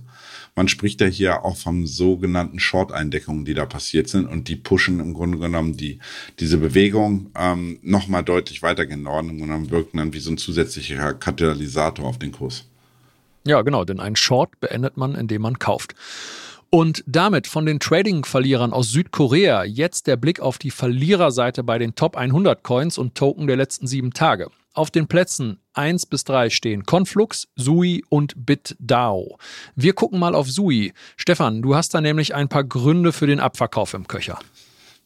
Man 0.55 0.69
spricht 0.69 1.01
ja 1.01 1.07
hier 1.07 1.45
auch 1.45 1.57
vom 1.57 1.87
sogenannten 1.87 2.59
Short-Eindeckungen, 2.59 3.45
die 3.45 3.55
da 3.55 3.67
passiert 3.67 4.09
sind 4.09 4.27
und 4.27 4.49
die 4.49 4.57
pushen 4.57 5.01
im 5.01 5.15
Grunde 5.15 5.39
genommen 5.39 5.77
die, 5.77 5.99
diese 6.39 6.59
Bewegung 6.59 7.31
ähm, 7.37 7.79
nochmal 7.83 8.25
deutlich 8.25 8.63
weiter 8.63 8.87
gen 8.87 9.03
Norden 9.03 9.41
und 9.41 9.49
dann 9.49 9.71
wirken 9.71 9.99
dann 9.99 10.13
wie 10.13 10.21
so 10.21 10.31
ein 10.31 10.39
zusätzlicher 10.39 11.15
Katalysator 11.15 12.07
auf 12.07 12.19
den 12.19 12.33
Kurs. 12.33 12.67
Ja, 13.47 13.63
genau, 13.63 13.85
denn 13.85 14.01
ein 14.01 14.17
Short 14.17 14.61
beendet 14.61 14.97
man, 14.97 15.15
indem 15.15 15.43
man 15.43 15.59
kauft. 15.59 15.95
Und 16.69 17.03
damit 17.07 17.49
von 17.49 17.67
den 17.67 17.81
Trading-Verlierern 17.81 18.73
aus 18.73 18.91
Südkorea 18.91 19.65
jetzt 19.65 20.07
der 20.07 20.17
Blick 20.17 20.39
auf 20.41 20.59
die 20.59 20.71
Verliererseite 20.71 21.65
bei 21.65 21.79
den 21.79 21.97
Top 21.97 22.17
100 22.17 22.63
Coins 22.63 22.97
und 22.97 23.17
Token 23.17 23.49
der 23.49 23.57
letzten 23.57 23.89
sieben 23.89 24.13
Tage. 24.13 24.51
Auf 24.73 24.93
den 24.93 25.09
Plätzen 25.09 25.59
1 25.73 26.07
bis 26.07 26.23
3 26.25 26.49
stehen 26.49 26.85
Conflux, 26.85 27.49
Sui 27.57 28.05
und 28.09 28.47
BitDAO. 28.47 29.37
Wir 29.75 29.95
gucken 29.95 30.21
mal 30.21 30.37
auf 30.37 30.49
Sui. 30.49 30.93
Stefan, 31.17 31.61
du 31.61 31.75
hast 31.75 31.93
da 31.93 32.01
nämlich 32.01 32.37
ein 32.37 32.49
paar 32.49 32.63
Gründe 32.63 33.13
für 33.13 33.27
den 33.27 33.41
Abverkauf 33.41 33.95
im 33.95 34.07
Köcher. 34.07 34.39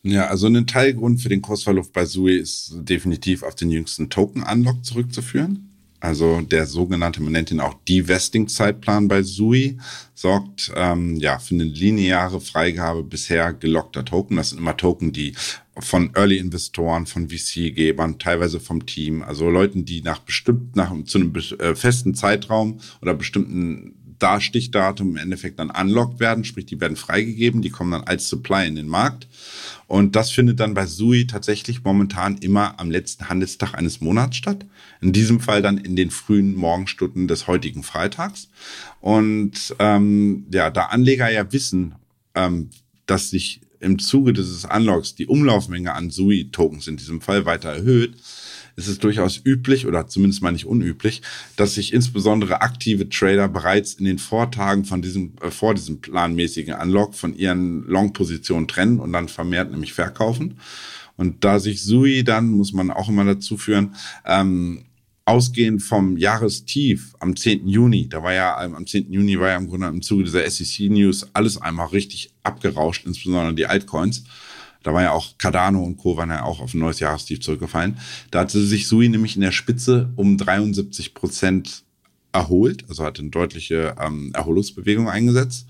Ja, 0.03 0.27
also 0.27 0.49
ein 0.49 0.67
Teilgrund 0.67 1.23
für 1.23 1.31
den 1.31 1.41
Kursverlust 1.41 1.95
bei 1.95 2.05
Sui 2.05 2.37
ist 2.37 2.75
definitiv 2.75 3.43
auf 3.43 3.55
den 3.55 3.71
jüngsten 3.71 4.11
Token-Unlock 4.11 4.85
zurückzuführen. 4.85 5.74
Also 6.05 6.43
der 6.43 6.67
sogenannte, 6.67 7.23
man 7.23 7.33
nennt 7.33 7.51
ihn 7.51 7.61
auch 7.61 7.73
Divesting-Zeitplan 7.89 9.09
bei 9.09 9.23
SUI, 9.23 9.79
sorgt 10.13 10.71
ähm, 10.77 11.17
ja 11.17 11.39
für 11.39 11.55
eine 11.55 11.65
lineare 11.65 12.43
Freigabe 12.43 13.03
bisher 13.03 13.55
gelockter 13.55 14.05
Token. 14.05 14.37
Das 14.37 14.51
sind 14.51 14.59
immer 14.59 14.77
Token, 14.77 15.13
die 15.13 15.35
von 15.79 16.11
Early-Investoren, 16.15 17.07
von 17.07 17.31
VC-Gebern, 17.31 18.19
teilweise 18.19 18.61
vom 18.61 18.85
Team, 18.85 19.23
also 19.23 19.49
Leuten, 19.49 19.87
die 19.87 20.03
nach 20.03 20.19
bestimmt, 20.19 20.77
nach 20.77 20.93
zu 21.05 21.17
einem 21.17 21.35
äh, 21.35 21.75
festen 21.75 22.15
Zeitraum 22.15 22.81
oder 23.01 23.15
bestimmten 23.15 23.95
da 24.25 24.41
Stichdatum 24.41 25.11
im 25.11 25.17
Endeffekt 25.19 25.59
dann 25.59 25.69
unlocked 25.71 26.19
werden, 26.19 26.45
sprich 26.45 26.65
die 26.65 26.81
werden 26.81 26.97
freigegeben, 26.97 27.61
die 27.61 27.69
kommen 27.69 27.91
dann 27.93 28.05
als 28.05 28.27
Supply 28.31 28.67
in 28.67 28.75
den 28.75 28.89
Markt. 28.89 29.29
Und 29.87 30.17
das 30.17 30.31
findet 30.31 30.61
dann 30.61 30.73
bei 30.73 30.87
Sui 30.87 31.27
tatsächlich 31.27 31.85
momentan 31.85 32.39
immer 32.39 32.81
am 32.81 32.91
letzten 32.91 33.29
Handelstag 33.29 33.75
eines 33.75 34.01
Monats 34.01 34.39
statt. 34.39 34.65
In 35.03 35.13
diesem 35.13 35.41
Fall 35.41 35.61
dann 35.61 35.77
in 35.77 35.95
den 35.95 36.11
frühen 36.11 36.55
Morgenstunden 36.55 37.29
des 37.29 37.49
heutigen 37.49 37.83
Freitags. 37.83 38.49
Und 39.03 39.77
ähm, 39.79 40.47
ja, 40.51 40.71
da 40.71 40.87
Anleger 40.87 41.31
ja 41.31 41.53
wissen, 41.53 41.95
ähm, 42.35 42.71
dass 43.05 43.29
sich 43.29 43.61
im 43.81 43.99
Zuge 43.99 44.33
dieses 44.33 44.65
Unlocks 44.65 45.15
die 45.15 45.27
Umlaufmenge 45.27 45.93
an 45.93 46.09
Sui-Tokens 46.09 46.89
in 46.89 46.97
diesem 46.97 47.21
Fall 47.21 47.45
weiter 47.45 47.69
erhöht, 47.69 48.15
ist 48.77 48.89
es 48.89 48.99
durchaus 48.99 49.41
üblich 49.45 49.87
oder 49.87 50.07
zumindest 50.07 50.43
mal 50.43 50.53
nicht 50.53 50.67
unüblich, 50.67 51.23
dass 51.57 51.75
sich 51.75 51.93
insbesondere 51.93 52.63
aktive 52.63 53.09
Trader 53.09 53.49
bereits 53.49 53.95
in 53.95 54.05
den 54.05 54.19
Vortagen 54.19 54.85
von 54.85 55.03
diesem, 55.03 55.35
äh, 55.41 55.51
vor 55.51 55.75
diesem 55.75 56.01
planmäßigen 56.01 56.75
Unlock 56.75 57.15
von 57.15 57.37
ihren 57.37 57.85
Long-Positionen 57.87 58.69
trennen 58.69 59.01
und 59.01 59.13
dann 59.13 59.29
vermehrt 59.29 59.71
nämlich 59.71 59.93
verkaufen. 59.93 60.59
Und 61.17 61.45
da 61.45 61.61
sich 61.61 61.83
Sui 61.83 62.25
dann, 62.25 62.51
muss 62.51 62.73
man 62.73 62.91
auch 62.91 63.09
immer 63.09 63.25
dazu 63.25 63.57
führen, 63.57 63.95
ähm, 64.25 64.85
ausgehend 65.27 65.83
vom 65.83 66.17
Jahrestief 66.17 67.15
am 67.19 67.35
10. 67.37 67.67
Juni, 67.67 68.09
da 68.09 68.23
war 68.23 68.35
ja 68.35 68.59
am 68.59 68.87
10. 68.87 69.11
Juni 69.11 69.39
war 69.39 69.51
ja 69.51 69.57
im 69.57 69.69
Grunde 69.69 69.87
im 69.87 70.03
Zuge 70.03 70.25
dieser 70.25 70.49
SEC 70.49 70.91
News 70.91 71.27
alles 71.33 71.61
einmal 71.61 71.87
richtig 71.87 72.31
abgerauscht, 72.43 73.07
insbesondere 73.07 73.55
die 73.55 73.67
Altcoins. 73.67 74.25
Da 74.85 74.95
war 74.95 75.03
ja 75.03 75.11
auch 75.11 75.37
Cardano 75.39 75.83
und 75.83 75.97
Co. 75.97 76.17
waren 76.17 76.31
ja 76.31 76.45
auch 76.45 76.61
auf 76.61 76.75
ein 76.75 76.79
neues 76.79 77.01
Jahrestief 77.01 77.41
zurückgefallen. 77.41 77.97
Da 78.31 78.41
hatte 78.41 78.65
sich 78.65 78.87
Sui 78.87 79.09
nämlich 79.09 79.35
in 79.35 79.43
der 79.43 79.51
Spitze 79.51 80.11
um 80.15 80.39
73 80.39 81.15
Prozent 81.15 81.83
erholt, 82.33 82.85
also 82.89 83.05
hatte 83.05 83.23
eine 83.23 83.31
deutliche 83.31 83.97
ähm, 84.01 84.31
Erholungsbewegung 84.35 85.09
eingesetzt. 85.09 85.67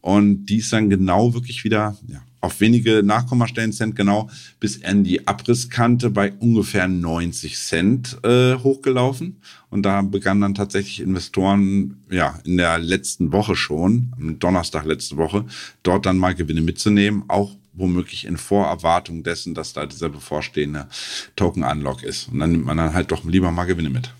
Und 0.00 0.46
die 0.46 0.58
ist 0.58 0.72
dann 0.72 0.90
genau 0.90 1.32
wirklich 1.32 1.64
wieder 1.64 1.96
ja, 2.08 2.22
auf 2.42 2.60
wenige 2.60 3.02
Nachkommastellen 3.02 3.72
Cent 3.72 3.96
genau 3.96 4.28
bis 4.60 4.84
an 4.84 5.02
die 5.02 5.26
Abrisskante 5.26 6.10
bei 6.10 6.32
ungefähr 6.32 6.88
90 6.88 7.56
Cent 7.56 8.18
äh, 8.22 8.54
hochgelaufen. 8.56 9.36
Und 9.70 9.82
da 9.82 10.02
begannen 10.02 10.42
dann 10.42 10.54
tatsächlich 10.54 11.00
Investoren 11.00 12.02
ja 12.10 12.38
in 12.44 12.58
der 12.58 12.78
letzten 12.78 13.32
Woche 13.32 13.56
schon, 13.56 14.12
am 14.18 14.38
Donnerstag 14.38 14.84
letzte 14.84 15.16
Woche, 15.16 15.46
dort 15.82 16.04
dann 16.04 16.18
mal 16.18 16.34
Gewinne 16.34 16.60
mitzunehmen, 16.60 17.24
auch 17.28 17.56
womöglich 17.74 18.24
in 18.24 18.36
Vorerwartung 18.36 19.22
dessen, 19.22 19.54
dass 19.54 19.72
da 19.72 19.86
dieser 19.86 20.08
bevorstehende 20.08 20.88
Token-Unlock 21.36 22.02
ist. 22.02 22.28
Und 22.28 22.40
dann 22.40 22.50
nimmt 22.52 22.66
man 22.66 22.76
dann 22.76 22.94
halt 22.94 23.12
doch 23.12 23.24
lieber 23.24 23.50
mal 23.50 23.64
Gewinne 23.64 23.90
mit. 23.90 24.12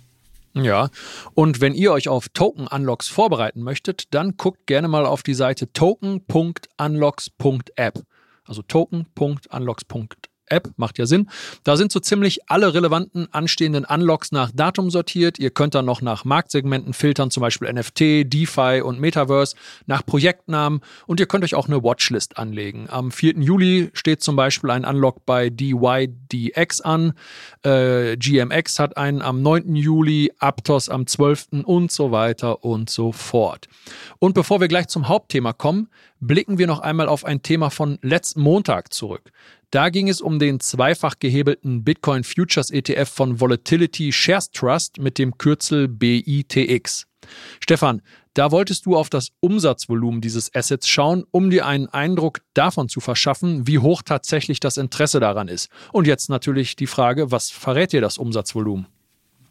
Ja, 0.54 0.88
und 1.34 1.60
wenn 1.60 1.74
ihr 1.74 1.92
euch 1.92 2.08
auf 2.08 2.28
Token-Unlocks 2.28 3.08
vorbereiten 3.08 3.62
möchtet, 3.62 4.14
dann 4.14 4.36
guckt 4.36 4.66
gerne 4.66 4.88
mal 4.88 5.06
auf 5.06 5.24
die 5.24 5.34
Seite 5.34 5.72
token.unlocks.app. 5.72 8.02
Also 8.44 8.62
token.unlocks.app 8.62 10.23
App, 10.46 10.70
macht 10.76 10.98
ja 10.98 11.06
Sinn. 11.06 11.28
Da 11.62 11.76
sind 11.76 11.92
so 11.92 12.00
ziemlich 12.00 12.50
alle 12.50 12.74
relevanten 12.74 13.32
anstehenden 13.32 13.84
Unlocks 13.84 14.32
nach 14.32 14.50
Datum 14.52 14.90
sortiert. 14.90 15.38
Ihr 15.38 15.50
könnt 15.50 15.74
dann 15.74 15.84
noch 15.84 16.02
nach 16.02 16.24
Marktsegmenten 16.24 16.92
filtern, 16.92 17.30
zum 17.30 17.40
Beispiel 17.40 17.72
NFT, 17.72 18.32
DeFi 18.32 18.82
und 18.82 19.00
Metaverse, 19.00 19.56
nach 19.86 20.04
Projektnamen 20.04 20.80
und 21.06 21.20
ihr 21.20 21.26
könnt 21.26 21.44
euch 21.44 21.54
auch 21.54 21.68
eine 21.68 21.82
Watchlist 21.82 22.38
anlegen. 22.38 22.88
Am 22.90 23.10
4. 23.10 23.34
Juli 23.38 23.90
steht 23.94 24.22
zum 24.22 24.36
Beispiel 24.36 24.70
ein 24.70 24.84
Unlock 24.84 25.24
bei 25.26 25.50
DYDX 25.50 26.80
an. 26.80 27.14
Äh, 27.62 28.16
GMX 28.16 28.78
hat 28.78 28.96
einen 28.96 29.22
am 29.22 29.42
9. 29.42 29.74
Juli, 29.76 30.32
Aptos 30.38 30.88
am 30.88 31.06
12. 31.06 31.64
und 31.64 31.90
so 31.90 32.12
weiter 32.12 32.64
und 32.64 32.90
so 32.90 33.12
fort. 33.12 33.68
Und 34.18 34.34
bevor 34.34 34.60
wir 34.60 34.68
gleich 34.68 34.88
zum 34.88 35.08
Hauptthema 35.08 35.52
kommen, 35.52 35.88
blicken 36.26 36.58
wir 36.58 36.66
noch 36.66 36.80
einmal 36.80 37.08
auf 37.08 37.24
ein 37.24 37.42
Thema 37.42 37.70
von 37.70 37.98
letzten 38.02 38.40
Montag 38.40 38.92
zurück. 38.92 39.30
Da 39.70 39.90
ging 39.90 40.08
es 40.08 40.20
um 40.20 40.38
den 40.38 40.60
zweifach 40.60 41.18
gehebelten 41.18 41.84
Bitcoin 41.84 42.24
Futures 42.24 42.70
ETF 42.70 43.08
von 43.08 43.40
Volatility 43.40 44.12
Shares 44.12 44.50
Trust 44.50 44.98
mit 44.98 45.18
dem 45.18 45.36
Kürzel 45.36 45.88
BITX. 45.88 47.06
Stefan, 47.60 48.00
da 48.34 48.50
wolltest 48.52 48.86
du 48.86 48.96
auf 48.96 49.10
das 49.10 49.28
Umsatzvolumen 49.40 50.20
dieses 50.20 50.54
Assets 50.54 50.88
schauen, 50.88 51.24
um 51.30 51.50
dir 51.50 51.66
einen 51.66 51.88
Eindruck 51.88 52.40
davon 52.54 52.88
zu 52.88 53.00
verschaffen, 53.00 53.66
wie 53.66 53.78
hoch 53.78 54.02
tatsächlich 54.02 54.60
das 54.60 54.76
Interesse 54.76 55.20
daran 55.20 55.48
ist. 55.48 55.68
Und 55.92 56.06
jetzt 56.06 56.30
natürlich 56.30 56.76
die 56.76 56.86
Frage, 56.86 57.30
was 57.30 57.50
verrät 57.50 57.92
dir 57.92 58.00
das 58.00 58.18
Umsatzvolumen? 58.18 58.86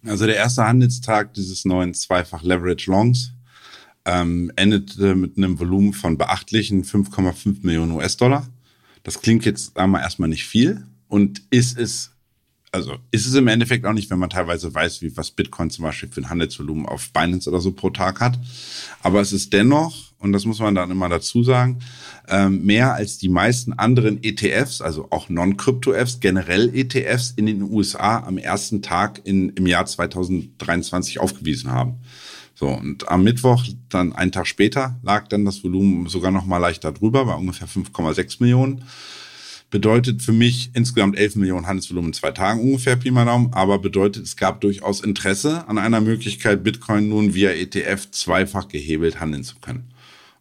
Also 0.05 0.25
der 0.25 0.35
erste 0.35 0.65
Handelstag 0.65 1.33
dieses 1.33 1.65
neuen 1.65 1.93
Zweifach 1.93 2.43
Leverage 2.43 2.89
Longs 2.89 3.32
ähm, 4.05 4.51
endete 4.55 5.15
mit 5.15 5.37
einem 5.37 5.59
Volumen 5.59 5.93
von 5.93 6.17
beachtlichen 6.17 6.83
5,5 6.83 7.57
Millionen 7.61 7.91
US-Dollar. 7.91 8.47
Das 9.03 9.21
klingt 9.21 9.45
jetzt 9.45 9.77
einmal 9.77 10.01
erstmal 10.01 10.29
nicht 10.29 10.45
viel 10.45 10.85
und 11.07 11.41
ist 11.49 11.77
es, 11.77 12.11
also 12.71 12.95
ist 13.11 13.27
es 13.27 13.35
im 13.35 13.47
Endeffekt 13.47 13.85
auch 13.85 13.93
nicht, 13.93 14.09
wenn 14.09 14.19
man 14.19 14.29
teilweise 14.29 14.73
weiß, 14.73 15.01
wie 15.01 15.15
was 15.15 15.31
Bitcoin 15.31 15.69
zum 15.69 15.83
Beispiel 15.83 16.09
für 16.09 16.21
ein 16.21 16.29
Handelsvolumen 16.29 16.85
auf 16.85 17.11
Binance 17.11 17.49
oder 17.49 17.61
so 17.61 17.71
pro 17.71 17.89
Tag 17.89 18.19
hat. 18.19 18.39
Aber 19.01 19.21
es 19.21 19.31
ist 19.31 19.53
dennoch, 19.53 20.13
und 20.19 20.31
das 20.31 20.45
muss 20.45 20.59
man 20.59 20.73
dann 20.73 20.89
immer 20.89 21.09
dazu 21.09 21.43
sagen, 21.43 21.79
ähm, 22.29 22.63
mehr 22.63 22.93
als 22.93 23.17
die 23.17 23.27
meisten 23.27 23.73
anderen 23.73 24.23
ETFs, 24.23 24.81
also 24.81 25.07
auch 25.11 25.27
Non-Crypto-Fs, 25.27 26.21
generell 26.21 26.73
ETFs 26.73 27.31
in 27.35 27.45
den 27.45 27.61
USA 27.61 28.19
am 28.19 28.37
ersten 28.37 28.81
Tag 28.81 29.21
in, 29.25 29.49
im 29.49 29.67
Jahr 29.67 29.85
2023 29.85 31.19
aufgewiesen 31.19 31.71
haben. 31.71 31.99
So, 32.55 32.67
und 32.67 33.09
am 33.09 33.23
Mittwoch, 33.23 33.65
dann 33.89 34.13
einen 34.13 34.31
Tag 34.31 34.45
später, 34.47 34.99
lag 35.01 35.27
dann 35.27 35.45
das 35.45 35.63
Volumen 35.63 36.07
sogar 36.07 36.31
noch 36.31 36.45
mal 36.45 36.59
leichter 36.59 36.91
drüber, 36.91 37.25
bei 37.25 37.33
ungefähr 37.33 37.67
5,6 37.67 38.37
Millionen. 38.39 38.83
Bedeutet 39.71 40.21
für 40.21 40.33
mich 40.33 40.69
insgesamt 40.75 41.17
11 41.17 41.37
Millionen 41.37 41.65
Handelsvolumen 41.65 42.09
in 42.09 42.13
zwei 42.13 42.29
Tagen 42.29 42.61
ungefähr, 42.61 42.95
Pi 42.95 43.09
mal 43.09 43.25
Daumen, 43.25 43.53
aber 43.53 43.79
bedeutet, 43.79 44.23
es 44.23 44.37
gab 44.37 44.61
durchaus 44.61 45.01
Interesse 45.01 45.67
an 45.67 45.79
einer 45.79 45.99
Möglichkeit, 45.99 46.63
Bitcoin 46.63 47.09
nun 47.09 47.33
via 47.33 47.49
ETF 47.49 48.11
zweifach 48.11 48.67
gehebelt 48.67 49.19
handeln 49.19 49.43
zu 49.43 49.55
können. 49.59 49.91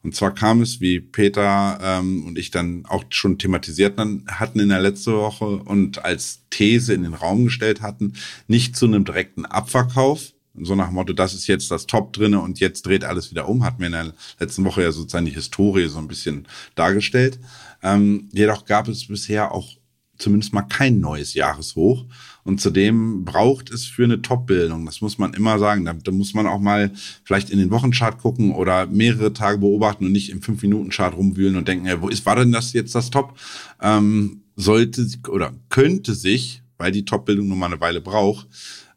Und 0.03 0.15
zwar 0.15 0.35
kam 0.35 0.61
es, 0.61 0.81
wie 0.81 1.01
Peter 1.01 1.79
ähm, 1.81 2.27
und 2.27 2.39
ich 2.39 2.51
dann 2.51 2.85
auch 2.87 3.05
schon 3.09 3.39
thematisiert 3.39 3.99
hatten 3.99 4.61
in 4.61 4.69
der 4.69 4.81
letzten 4.81 5.15
Woche 5.15 5.47
und 5.47 6.05
als 6.05 6.43
These 6.51 6.93
in 6.93 7.05
den 7.05 7.15
Raum 7.15 7.45
gestellt 7.45 7.81
hatten, 7.81 8.15
nicht 8.49 8.77
zu 8.77 8.87
einem 8.87 9.05
direkten 9.05 9.47
Abverkauf, 9.47 10.33
so 10.55 10.75
nach 10.75 10.87
dem 10.87 10.95
Motto, 10.95 11.13
das 11.13 11.35
ist 11.35 11.47
jetzt 11.47 11.71
das 11.71 11.87
Top 11.87 12.13
drinne 12.13 12.41
und 12.41 12.61
jetzt 12.61 12.85
dreht 12.87 13.05
alles 13.05 13.31
wieder 13.31 13.49
um, 13.49 13.65
hat 13.65 13.79
mir 13.79 13.87
in 13.87 13.93
der 13.93 14.13
letzten 14.39 14.65
Woche 14.65 14.83
ja 14.83 14.93
sozusagen 14.93 15.27
die 15.27 15.33
Historie 15.33 15.89
so 15.89 15.99
ein 15.99 16.09
bisschen 16.09 16.47
dargestellt. 16.75 17.39
Ähm, 17.83 18.29
jedoch 18.33 18.65
gab 18.65 18.89
es 18.89 19.07
bisher 19.07 19.53
auch 19.53 19.77
zumindest 20.23 20.53
mal 20.53 20.63
kein 20.63 21.01
neues 21.01 21.35
Jahreshoch. 21.35 22.07
Und 22.45 22.61
zudem 22.61 23.25
braucht 23.25 23.71
es 23.71 23.87
für 23.87 24.05
eine 24.05 24.23
Top-Bildung, 24.23 24.87
das 24.87 25.01
muss 25.01 25.19
man 25.19 25.35
immer 25.35 25.59
sagen, 25.59 25.85
da, 25.85 25.93
da, 25.93 26.11
muss 26.11 26.35
man 26.35 26.47
auch 26.47 26.59
mal 26.59 26.93
vielleicht 27.25 27.51
in 27.51 27.59
den 27.59 27.71
Wochenchart 27.71 28.19
gucken 28.19 28.53
oder 28.53 28.87
mehrere 28.87 29.33
Tage 29.33 29.59
beobachten 29.59 30.07
und 30.07 30.13
nicht 30.13 30.31
im 30.31 30.41
5-Minuten-Chart 30.41 31.17
rumwühlen 31.17 31.57
und 31.57 31.69
denken, 31.69 31.87
ja, 31.87 32.01
wo 32.01 32.09
ist, 32.09 32.27
war 32.27 32.37
denn 32.37 32.53
das 32.53 32.73
jetzt 32.73 32.95
das 32.95 33.11
Top? 33.11 33.39
Ähm, 33.81 34.43
sollte 34.57 35.07
oder 35.29 35.53
könnte 35.69 36.15
sich, 36.15 36.63
weil 36.79 36.93
die 36.93 37.05
Top-Bildung 37.05 37.49
nur 37.49 37.57
mal 37.57 37.67
eine 37.67 37.81
Weile 37.81 38.01
braucht, 38.01 38.49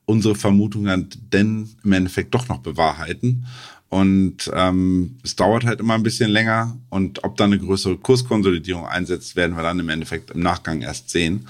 unsere 0.06 0.36
Vermutungen 0.36 1.10
denn 1.34 1.70
im 1.84 1.92
Endeffekt 1.94 2.34
doch 2.34 2.48
noch 2.48 2.60
bewahrheiten. 2.60 3.46
Und 3.90 4.52
ähm, 4.54 5.18
es 5.24 5.36
dauert 5.36 5.64
halt 5.64 5.80
immer 5.80 5.94
ein 5.94 6.04
bisschen 6.04 6.30
länger. 6.30 6.78
Und 6.90 7.24
ob 7.24 7.38
da 7.38 7.46
eine 7.46 7.60
größere 7.60 7.98
Kurskonsolidierung 7.98 8.86
einsetzt, 8.86 9.36
werden 9.36 9.56
wir 9.56 9.64
dann 9.64 9.80
im 9.80 9.90
Endeffekt 9.90 10.32
im 10.32 10.42
Nachgang 10.42 10.82
erst 10.82 11.10
sehen. 11.10 11.48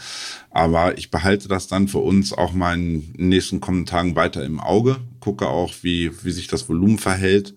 Aber 0.51 0.97
ich 0.97 1.09
behalte 1.09 1.47
das 1.47 1.67
dann 1.67 1.87
für 1.87 1.99
uns 1.99 2.33
auch 2.33 2.53
mal 2.53 2.75
in 2.75 3.13
den 3.13 3.29
nächsten 3.29 3.61
kommenden 3.61 3.87
Tagen 3.87 4.15
weiter 4.15 4.43
im 4.43 4.59
Auge. 4.59 4.97
Gucke 5.21 5.47
auch, 5.47 5.73
wie, 5.81 6.11
wie 6.23 6.31
sich 6.31 6.47
das 6.47 6.69
Volumen 6.69 6.99
verhält. 6.99 7.55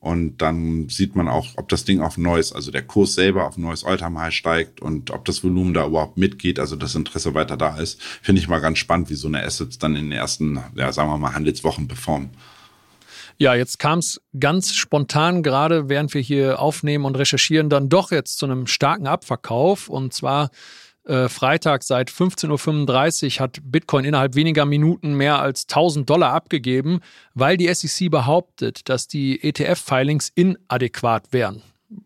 Und 0.00 0.38
dann 0.38 0.88
sieht 0.88 1.16
man 1.16 1.28
auch, 1.28 1.48
ob 1.56 1.68
das 1.68 1.84
Ding 1.84 2.00
auf 2.00 2.18
neues, 2.18 2.52
also 2.52 2.70
der 2.70 2.82
Kurs 2.82 3.14
selber 3.14 3.46
auf 3.46 3.56
neues 3.56 3.84
Alltime 3.84 4.20
High 4.20 4.32
steigt 4.32 4.80
und 4.80 5.10
ob 5.10 5.24
das 5.24 5.42
Volumen 5.42 5.74
da 5.74 5.86
überhaupt 5.86 6.16
mitgeht, 6.16 6.60
also 6.60 6.76
das 6.76 6.94
Interesse 6.94 7.34
weiter 7.34 7.56
da 7.56 7.76
ist. 7.78 8.00
Finde 8.22 8.40
ich 8.40 8.48
mal 8.48 8.60
ganz 8.60 8.78
spannend, 8.78 9.10
wie 9.10 9.16
so 9.16 9.26
eine 9.26 9.42
Assets 9.42 9.78
dann 9.78 9.96
in 9.96 10.10
den 10.10 10.12
ersten, 10.12 10.62
ja, 10.76 10.92
sagen 10.92 11.10
wir 11.10 11.18
mal, 11.18 11.34
Handelswochen 11.34 11.88
performen. 11.88 12.30
Ja, 13.38 13.54
jetzt 13.54 13.78
kam 13.78 14.00
es 14.00 14.20
ganz 14.38 14.74
spontan, 14.74 15.44
gerade 15.44 15.88
während 15.88 16.12
wir 16.12 16.20
hier 16.20 16.60
aufnehmen 16.60 17.04
und 17.04 17.16
recherchieren, 17.16 17.68
dann 17.68 17.88
doch 17.88 18.10
jetzt 18.10 18.38
zu 18.38 18.46
einem 18.46 18.66
starken 18.66 19.06
Abverkauf. 19.06 19.88
Und 19.88 20.12
zwar 20.12 20.50
äh, 21.08 21.28
Freitag 21.28 21.82
seit 21.82 22.10
15.35 22.10 23.36
Uhr 23.36 23.40
hat 23.40 23.58
Bitcoin 23.62 24.04
innerhalb 24.04 24.34
weniger 24.34 24.64
Minuten 24.66 25.14
mehr 25.14 25.40
als 25.40 25.62
1000 25.64 26.08
Dollar 26.08 26.32
abgegeben, 26.32 27.00
weil 27.34 27.56
die 27.56 27.72
SEC 27.72 28.10
behauptet, 28.10 28.88
dass 28.88 29.08
die 29.08 29.42
ETF-Filings 29.42 30.30
inadäquat 30.34 31.32
wären. 31.32 31.62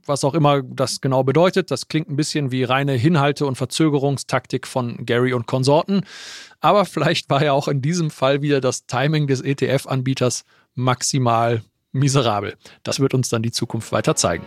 Was 0.06 0.22
auch 0.22 0.34
immer 0.34 0.62
das 0.62 1.00
genau 1.00 1.24
bedeutet, 1.24 1.72
das 1.72 1.88
klingt 1.88 2.08
ein 2.08 2.14
bisschen 2.14 2.52
wie 2.52 2.62
reine 2.62 2.92
Hinhalte- 2.92 3.46
und 3.46 3.56
Verzögerungstaktik 3.56 4.68
von 4.68 5.04
Gary 5.04 5.32
und 5.32 5.46
Konsorten. 5.46 6.02
Aber 6.60 6.84
vielleicht 6.84 7.28
war 7.28 7.42
ja 7.42 7.52
auch 7.52 7.66
in 7.66 7.82
diesem 7.82 8.10
Fall 8.10 8.42
wieder 8.42 8.60
das 8.60 8.86
Timing 8.86 9.26
des 9.26 9.42
ETF-Anbieters 9.42 10.44
maximal 10.76 11.62
miserabel. 11.90 12.54
Das 12.84 13.00
wird 13.00 13.14
uns 13.14 13.28
dann 13.28 13.42
die 13.42 13.50
Zukunft 13.50 13.90
weiter 13.90 14.14
zeigen. 14.14 14.46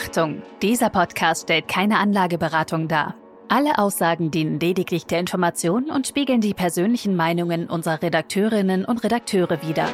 Achtung, 0.00 0.42
dieser 0.62 0.90
Podcast 0.90 1.42
stellt 1.42 1.66
keine 1.66 1.98
Anlageberatung 1.98 2.86
dar. 2.86 3.16
Alle 3.48 3.78
Aussagen 3.78 4.30
dienen 4.30 4.60
lediglich 4.60 5.06
der 5.06 5.18
Information 5.18 5.90
und 5.90 6.06
spiegeln 6.06 6.40
die 6.40 6.54
persönlichen 6.54 7.16
Meinungen 7.16 7.68
unserer 7.68 8.00
Redakteurinnen 8.00 8.84
und 8.84 9.02
Redakteure 9.02 9.60
wider. 9.66 9.88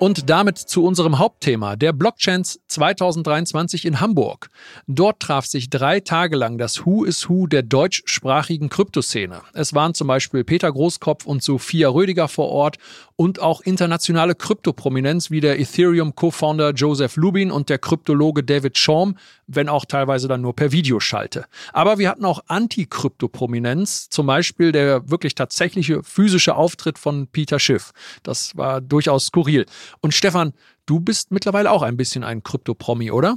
Und 0.00 0.30
damit 0.30 0.58
zu 0.58 0.84
unserem 0.84 1.18
Hauptthema, 1.18 1.76
der 1.76 1.92
Blockchains 1.92 2.60
2023 2.68 3.84
in 3.84 4.00
Hamburg. 4.00 4.50
Dort 4.86 5.20
traf 5.20 5.46
sich 5.46 5.70
drei 5.70 5.98
Tage 5.98 6.36
lang 6.36 6.56
das 6.56 6.84
Who 6.86 7.04
is 7.04 7.28
Who 7.28 7.48
der 7.48 7.62
deutschsprachigen 7.62 8.68
Kryptoszene. 8.68 9.40
Es 9.54 9.74
waren 9.74 9.94
zum 9.94 10.06
Beispiel 10.06 10.44
Peter 10.44 10.70
Großkopf 10.70 11.26
und 11.26 11.42
Sophia 11.42 11.88
Rödiger 11.88 12.28
vor 12.28 12.50
Ort 12.50 12.76
und 13.20 13.40
auch 13.40 13.60
internationale 13.62 14.36
Kryptoprominenz 14.36 15.28
wie 15.32 15.40
der 15.40 15.58
Ethereum-Co-Founder 15.58 16.70
Joseph 16.70 17.16
Lubin 17.16 17.50
und 17.50 17.68
der 17.68 17.78
Kryptologe 17.78 18.44
David 18.44 18.78
Schaum, 18.78 19.18
wenn 19.48 19.68
auch 19.68 19.84
teilweise 19.84 20.28
dann 20.28 20.40
nur 20.40 20.54
per 20.54 20.70
Videoschalte. 20.70 21.46
Aber 21.72 21.98
wir 21.98 22.10
hatten 22.10 22.24
auch 22.24 22.44
Anti-Krypto-Prominenz, 22.46 24.08
zum 24.08 24.28
Beispiel 24.28 24.70
der 24.70 25.10
wirklich 25.10 25.34
tatsächliche 25.34 26.04
physische 26.04 26.54
Auftritt 26.54 26.96
von 26.96 27.26
Peter 27.26 27.58
Schiff. 27.58 27.90
Das 28.22 28.56
war 28.56 28.80
durchaus 28.80 29.26
skurril. 29.26 29.66
Und 30.00 30.14
Stefan, 30.14 30.52
du 30.86 31.00
bist 31.00 31.32
mittlerweile 31.32 31.72
auch 31.72 31.82
ein 31.82 31.96
bisschen 31.96 32.22
ein 32.22 32.44
Krypto-Promi, 32.44 33.10
oder? 33.10 33.36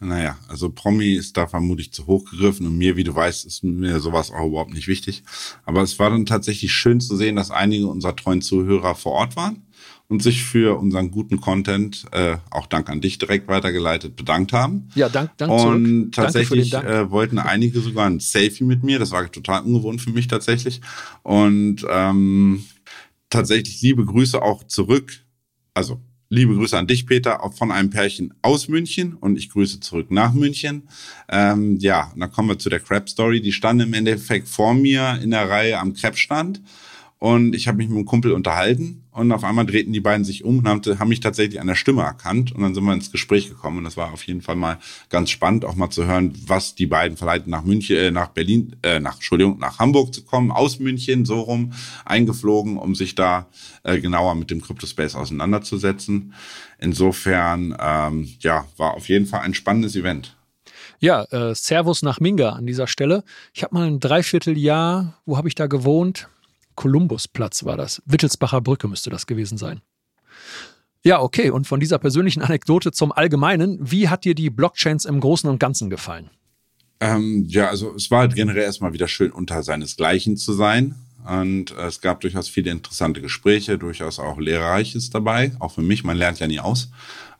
Naja, 0.00 0.36
also 0.48 0.70
Promi 0.70 1.14
ist 1.14 1.36
da 1.36 1.46
vermutlich 1.46 1.92
zu 1.92 2.06
hoch 2.06 2.30
gegriffen 2.30 2.66
und 2.66 2.76
mir, 2.76 2.96
wie 2.96 3.04
du 3.04 3.14
weißt, 3.14 3.46
ist 3.46 3.64
mir 3.64 3.98
sowas 4.00 4.30
auch 4.30 4.46
überhaupt 4.46 4.74
nicht 4.74 4.88
wichtig. 4.88 5.22
Aber 5.64 5.82
es 5.82 5.98
war 5.98 6.10
dann 6.10 6.26
tatsächlich 6.26 6.72
schön 6.72 7.00
zu 7.00 7.16
sehen, 7.16 7.36
dass 7.36 7.50
einige 7.50 7.86
unserer 7.86 8.14
treuen 8.14 8.42
Zuhörer 8.42 8.94
vor 8.94 9.12
Ort 9.12 9.36
waren 9.36 9.62
und 10.08 10.22
sich 10.22 10.44
für 10.44 10.78
unseren 10.78 11.10
guten 11.10 11.40
Content, 11.40 12.04
äh, 12.12 12.36
auch 12.50 12.66
Dank 12.66 12.88
an 12.90 13.00
dich 13.00 13.18
direkt 13.18 13.48
weitergeleitet, 13.48 14.16
bedankt 14.16 14.52
haben. 14.52 14.88
Ja, 14.94 15.08
dank, 15.08 15.36
dank 15.38 15.50
Und 15.50 15.86
zurück. 15.86 16.12
tatsächlich 16.12 16.72
äh, 16.74 17.10
wollten 17.10 17.38
einige 17.38 17.80
sogar 17.80 18.06
ein 18.06 18.20
Selfie 18.20 18.64
mit 18.64 18.84
mir. 18.84 18.98
Das 18.98 19.10
war 19.10 19.30
total 19.30 19.62
ungewohnt 19.62 20.00
für 20.00 20.10
mich 20.10 20.28
tatsächlich. 20.28 20.80
Und 21.22 21.86
ähm, 21.90 22.64
tatsächlich 23.30 23.80
liebe 23.82 24.04
Grüße 24.04 24.40
auch 24.40 24.64
zurück. 24.64 25.24
Also 25.74 26.00
Liebe 26.28 26.56
Grüße 26.56 26.76
an 26.76 26.88
dich, 26.88 27.06
Peter, 27.06 27.44
auch 27.44 27.54
von 27.54 27.70
einem 27.70 27.90
Pärchen 27.90 28.34
aus 28.42 28.66
München 28.66 29.14
und 29.14 29.38
ich 29.38 29.48
grüße 29.48 29.78
zurück 29.78 30.10
nach 30.10 30.32
München. 30.32 30.88
Ähm, 31.28 31.76
ja, 31.78 32.10
und 32.12 32.18
dann 32.18 32.32
kommen 32.32 32.48
wir 32.48 32.58
zu 32.58 32.68
der 32.68 32.80
Crab 32.80 33.08
Story. 33.08 33.40
Die 33.40 33.52
stand 33.52 33.80
im 33.80 33.94
Endeffekt 33.94 34.48
vor 34.48 34.74
mir 34.74 35.20
in 35.22 35.30
der 35.30 35.48
Reihe 35.48 35.78
am 35.78 35.94
Crepe-Stand 35.94 36.60
und 37.26 37.56
ich 37.56 37.66
habe 37.66 37.78
mich 37.78 37.88
mit 37.88 37.96
einem 37.96 38.06
Kumpel 38.06 38.30
unterhalten 38.30 39.02
und 39.10 39.32
auf 39.32 39.42
einmal 39.42 39.66
drehten 39.66 39.92
die 39.92 39.98
beiden 39.98 40.24
sich 40.24 40.44
um 40.44 40.58
und 40.58 40.68
haben, 40.68 40.80
haben 41.00 41.08
mich 41.08 41.18
tatsächlich 41.18 41.60
an 41.60 41.66
der 41.66 41.74
Stimme 41.74 42.02
erkannt. 42.02 42.52
Und 42.52 42.62
dann 42.62 42.72
sind 42.72 42.84
wir 42.84 42.92
ins 42.92 43.10
Gespräch 43.10 43.48
gekommen. 43.48 43.78
Und 43.78 43.84
das 43.84 43.96
war 43.96 44.12
auf 44.12 44.22
jeden 44.22 44.42
Fall 44.42 44.54
mal 44.54 44.78
ganz 45.08 45.30
spannend, 45.30 45.64
auch 45.64 45.74
mal 45.74 45.90
zu 45.90 46.06
hören, 46.06 46.34
was 46.46 46.76
die 46.76 46.86
beiden 46.86 47.16
verleiten, 47.16 47.50
nach 47.50 47.64
München, 47.64 47.96
äh, 47.96 48.10
nach 48.12 48.28
Berlin, 48.28 48.76
äh, 48.84 49.00
nach, 49.00 49.14
Entschuldigung, 49.14 49.58
nach 49.58 49.80
Hamburg 49.80 50.14
zu 50.14 50.22
kommen, 50.22 50.52
aus 50.52 50.78
München, 50.78 51.24
so 51.24 51.40
rum, 51.40 51.72
eingeflogen, 52.04 52.76
um 52.76 52.94
sich 52.94 53.16
da 53.16 53.48
äh, 53.82 53.98
genauer 53.98 54.36
mit 54.36 54.52
dem 54.52 54.60
Cryptospace 54.60 55.16
auseinanderzusetzen. 55.16 56.32
Insofern, 56.78 57.76
ähm, 57.80 58.28
ja, 58.38 58.66
war 58.76 58.94
auf 58.94 59.08
jeden 59.08 59.26
Fall 59.26 59.40
ein 59.40 59.54
spannendes 59.54 59.96
Event. 59.96 60.36
Ja, 61.00 61.24
äh, 61.24 61.56
Servus 61.56 62.02
nach 62.02 62.20
Minga 62.20 62.50
an 62.50 62.68
dieser 62.68 62.86
Stelle. 62.86 63.24
Ich 63.52 63.64
habe 63.64 63.74
mal 63.74 63.88
ein 63.88 63.98
Dreivierteljahr, 63.98 65.20
wo 65.26 65.36
habe 65.36 65.48
ich 65.48 65.56
da 65.56 65.66
gewohnt? 65.66 66.28
Kolumbusplatz 66.76 67.64
war 67.64 67.76
das. 67.76 68.02
Wittelsbacher 68.06 68.60
Brücke 68.60 68.86
müsste 68.86 69.10
das 69.10 69.26
gewesen 69.26 69.58
sein. 69.58 69.80
Ja, 71.02 71.20
okay. 71.20 71.50
Und 71.50 71.66
von 71.66 71.80
dieser 71.80 71.98
persönlichen 71.98 72.42
Anekdote 72.42 72.92
zum 72.92 73.12
Allgemeinen. 73.12 73.78
Wie 73.80 74.08
hat 74.08 74.24
dir 74.24 74.34
die 74.34 74.50
Blockchains 74.50 75.04
im 75.04 75.20
Großen 75.20 75.48
und 75.48 75.58
Ganzen 75.58 75.90
gefallen? 75.90 76.30
Ähm, 77.00 77.44
ja, 77.48 77.68
also 77.68 77.94
es 77.94 78.10
war 78.10 78.20
halt 78.20 78.34
generell 78.34 78.62
erstmal 78.62 78.92
wieder 78.92 79.08
schön, 79.08 79.30
unter 79.30 79.62
seinesgleichen 79.62 80.36
zu 80.36 80.52
sein. 80.52 80.94
Und 81.26 81.72
äh, 81.72 81.86
es 81.86 82.00
gab 82.00 82.20
durchaus 82.20 82.48
viele 82.48 82.70
interessante 82.70 83.20
Gespräche, 83.20 83.78
durchaus 83.78 84.18
auch 84.18 84.38
Lehrreiches 84.38 85.10
dabei, 85.10 85.52
auch 85.58 85.72
für 85.72 85.82
mich. 85.82 86.04
Man 86.04 86.16
lernt 86.16 86.40
ja 86.40 86.46
nie 86.46 86.60
aus. 86.60 86.90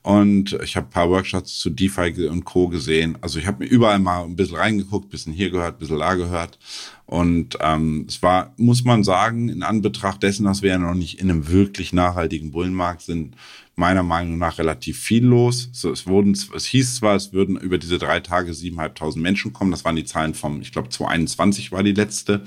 Und 0.06 0.56
ich 0.62 0.76
habe 0.76 0.86
paar 0.86 1.10
Workshops 1.10 1.58
zu 1.58 1.68
DeFi 1.68 2.28
und 2.28 2.44
Co. 2.44 2.68
gesehen. 2.68 3.18
Also 3.22 3.40
ich 3.40 3.48
habe 3.48 3.64
mir 3.64 3.68
überall 3.68 3.98
mal 3.98 4.22
ein 4.22 4.36
bisschen 4.36 4.56
reingeguckt, 4.56 5.10
bisschen 5.10 5.32
hier 5.32 5.50
gehört, 5.50 5.74
ein 5.74 5.78
bisschen 5.80 5.98
da 5.98 6.14
gehört. 6.14 6.60
Und 7.06 7.58
ähm, 7.60 8.06
es 8.08 8.22
war, 8.22 8.54
muss 8.56 8.84
man 8.84 9.02
sagen, 9.02 9.48
in 9.48 9.64
Anbetracht 9.64 10.22
dessen, 10.22 10.44
dass 10.44 10.62
wir 10.62 10.70
ja 10.70 10.78
noch 10.78 10.94
nicht 10.94 11.18
in 11.18 11.28
einem 11.28 11.48
wirklich 11.48 11.92
nachhaltigen 11.92 12.52
Bullenmarkt 12.52 13.02
sind, 13.02 13.34
meiner 13.74 14.04
Meinung 14.04 14.38
nach 14.38 14.58
relativ 14.58 14.96
viel 14.96 15.24
los. 15.24 15.70
So, 15.72 15.90
es 15.90 16.06
wurden, 16.06 16.38
es 16.54 16.66
hieß 16.66 16.94
zwar, 16.94 17.16
es 17.16 17.32
würden 17.32 17.56
über 17.56 17.76
diese 17.76 17.98
drei 17.98 18.20
Tage 18.20 18.54
siebeneinhalbtausend 18.54 19.20
Menschen 19.20 19.52
kommen. 19.52 19.72
Das 19.72 19.84
waren 19.84 19.96
die 19.96 20.04
Zahlen 20.04 20.34
vom, 20.34 20.60
ich 20.60 20.70
glaube, 20.70 20.88
2021 20.88 21.72
war 21.72 21.82
die 21.82 21.94
letzte. 21.94 22.44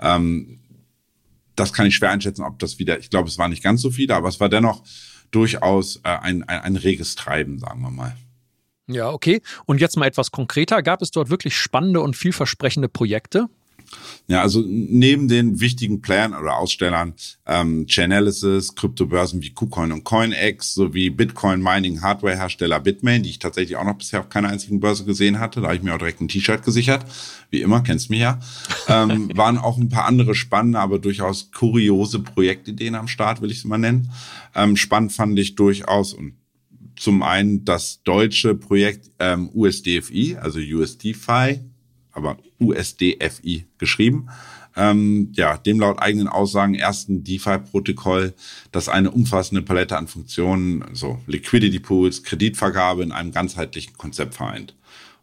Ähm, 0.00 0.60
das 1.56 1.74
kann 1.74 1.84
ich 1.84 1.94
schwer 1.94 2.12
einschätzen, 2.12 2.42
ob 2.42 2.58
das 2.58 2.78
wieder, 2.78 2.98
ich 2.98 3.10
glaube, 3.10 3.28
es 3.28 3.36
war 3.36 3.50
nicht 3.50 3.62
ganz 3.62 3.82
so 3.82 3.90
viele, 3.90 4.14
aber 4.14 4.30
es 4.30 4.40
war 4.40 4.48
dennoch 4.48 4.82
durchaus 5.30 5.96
äh, 6.04 6.08
ein, 6.08 6.42
ein, 6.44 6.60
ein 6.60 6.76
reges 6.76 7.14
Treiben, 7.14 7.58
sagen 7.58 7.82
wir 7.82 7.90
mal. 7.90 8.16
Ja, 8.88 9.10
okay. 9.10 9.42
Und 9.64 9.80
jetzt 9.80 9.96
mal 9.96 10.06
etwas 10.06 10.30
konkreter. 10.30 10.82
Gab 10.82 11.02
es 11.02 11.10
dort 11.10 11.28
wirklich 11.28 11.56
spannende 11.56 12.00
und 12.00 12.16
vielversprechende 12.16 12.88
Projekte? 12.88 13.48
Ja, 14.28 14.42
also 14.42 14.62
neben 14.66 15.28
den 15.28 15.60
wichtigen 15.60 16.00
Playern 16.00 16.34
oder 16.34 16.56
Ausstellern 16.56 17.14
ähm, 17.46 17.86
Chainalysis, 17.86 18.74
Kryptobörsen 18.74 19.40
wie 19.40 19.50
KuCoin 19.50 19.92
und 19.92 20.02
CoinEx 20.02 20.74
sowie 20.74 21.10
Bitcoin 21.10 21.62
Mining 21.62 22.02
Hardware 22.02 22.36
Hersteller 22.36 22.80
Bitmain, 22.80 23.22
die 23.22 23.30
ich 23.30 23.38
tatsächlich 23.38 23.76
auch 23.76 23.84
noch 23.84 23.98
bisher 23.98 24.20
auf 24.20 24.28
keiner 24.28 24.48
einzigen 24.48 24.80
Börse 24.80 25.04
gesehen 25.04 25.38
hatte, 25.38 25.60
da 25.60 25.68
habe 25.68 25.76
ich 25.76 25.82
mir 25.82 25.94
auch 25.94 25.98
direkt 25.98 26.20
ein 26.20 26.28
T-Shirt 26.28 26.64
gesichert, 26.64 27.06
wie 27.50 27.62
immer, 27.62 27.82
kennst 27.82 28.10
mich 28.10 28.20
ja, 28.20 28.40
ähm, 28.88 29.30
waren 29.36 29.58
auch 29.58 29.78
ein 29.78 29.88
paar 29.88 30.06
andere 30.06 30.34
spannende, 30.34 30.80
aber 30.80 30.98
durchaus 30.98 31.52
kuriose 31.52 32.18
Projektideen 32.18 32.96
am 32.96 33.08
Start, 33.08 33.42
will 33.42 33.52
ich 33.52 33.58
es 33.58 33.64
mal 33.64 33.78
nennen. 33.78 34.10
Ähm, 34.56 34.76
spannend 34.76 35.12
fand 35.12 35.38
ich 35.38 35.54
durchaus 35.54 36.14
und 36.14 36.34
zum 36.96 37.22
einen 37.22 37.64
das 37.64 38.02
deutsche 38.02 38.54
Projekt 38.54 39.10
ähm, 39.18 39.50
USDFI, 39.54 40.36
also 40.40 40.58
USDFi, 40.58 41.60
aber 42.16 42.38
USDFI 42.58 43.66
geschrieben. 43.78 44.28
Ähm, 44.74 45.32
ja, 45.34 45.56
dem 45.56 45.80
laut 45.80 46.00
eigenen 46.00 46.28
Aussagen 46.28 46.74
ersten 46.74 47.24
DeFi-Protokoll, 47.24 48.34
das 48.72 48.88
eine 48.88 49.10
umfassende 49.10 49.62
Palette 49.62 49.96
an 49.96 50.06
Funktionen, 50.06 50.84
so 50.92 51.18
Liquidity 51.26 51.78
Pools, 51.78 52.22
Kreditvergabe 52.22 53.02
in 53.02 53.12
einem 53.12 53.32
ganzheitlichen 53.32 53.96
Konzept 53.96 54.34
vereint. 54.34 54.74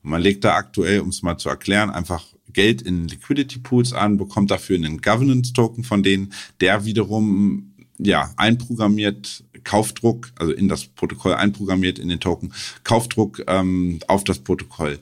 Und 0.01 0.10
man 0.10 0.21
legt 0.21 0.43
da 0.43 0.56
aktuell, 0.56 1.01
um 1.01 1.10
es 1.10 1.21
mal 1.21 1.38
zu 1.38 1.49
erklären, 1.49 1.91
einfach 1.91 2.25
Geld 2.51 2.82
in 2.82 3.08
Liquidity 3.08 3.60
Pools 3.60 3.93
an, 3.93 4.17
bekommt 4.17 4.49
dafür 4.49 4.75
einen 4.75 5.01
Governance 5.01 5.53
Token 5.53 5.84
von 5.84 6.01
denen, 6.03 6.34
der 6.60 6.86
wiederum 6.86 7.73
ja 7.99 8.32
einprogrammiert 8.38 9.43
Kaufdruck, 9.63 10.32
also 10.38 10.51
in 10.51 10.67
das 10.67 10.86
Protokoll 10.86 11.34
einprogrammiert 11.34 11.99
in 11.99 12.10
den 12.10 12.19
Token, 12.19 12.53
Kaufdruck 12.84 13.43
ähm, 13.47 13.99
auf 14.08 14.23
das 14.23 14.39
Protokoll 14.39 14.99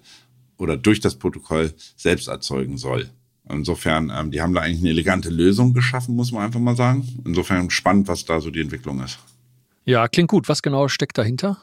oder 0.61 0.77
durch 0.77 0.99
das 0.99 1.15
Protokoll 1.15 1.73
selbst 1.95 2.27
erzeugen 2.27 2.77
soll. 2.77 3.09
Insofern, 3.49 4.11
ähm, 4.15 4.31
die 4.31 4.41
haben 4.41 4.53
da 4.53 4.61
eigentlich 4.61 4.79
eine 4.79 4.89
elegante 4.89 5.29
Lösung 5.29 5.73
geschaffen, 5.73 6.15
muss 6.15 6.31
man 6.31 6.43
einfach 6.43 6.59
mal 6.59 6.75
sagen. 6.75 7.07
Insofern 7.25 7.69
spannend, 7.71 8.07
was 8.07 8.25
da 8.25 8.39
so 8.39 8.51
die 8.51 8.61
Entwicklung 8.61 9.01
ist. 9.01 9.17
Ja, 9.85 10.07
klingt 10.07 10.29
gut. 10.29 10.47
Was 10.47 10.61
genau 10.61 10.87
steckt 10.87 11.17
dahinter? 11.17 11.57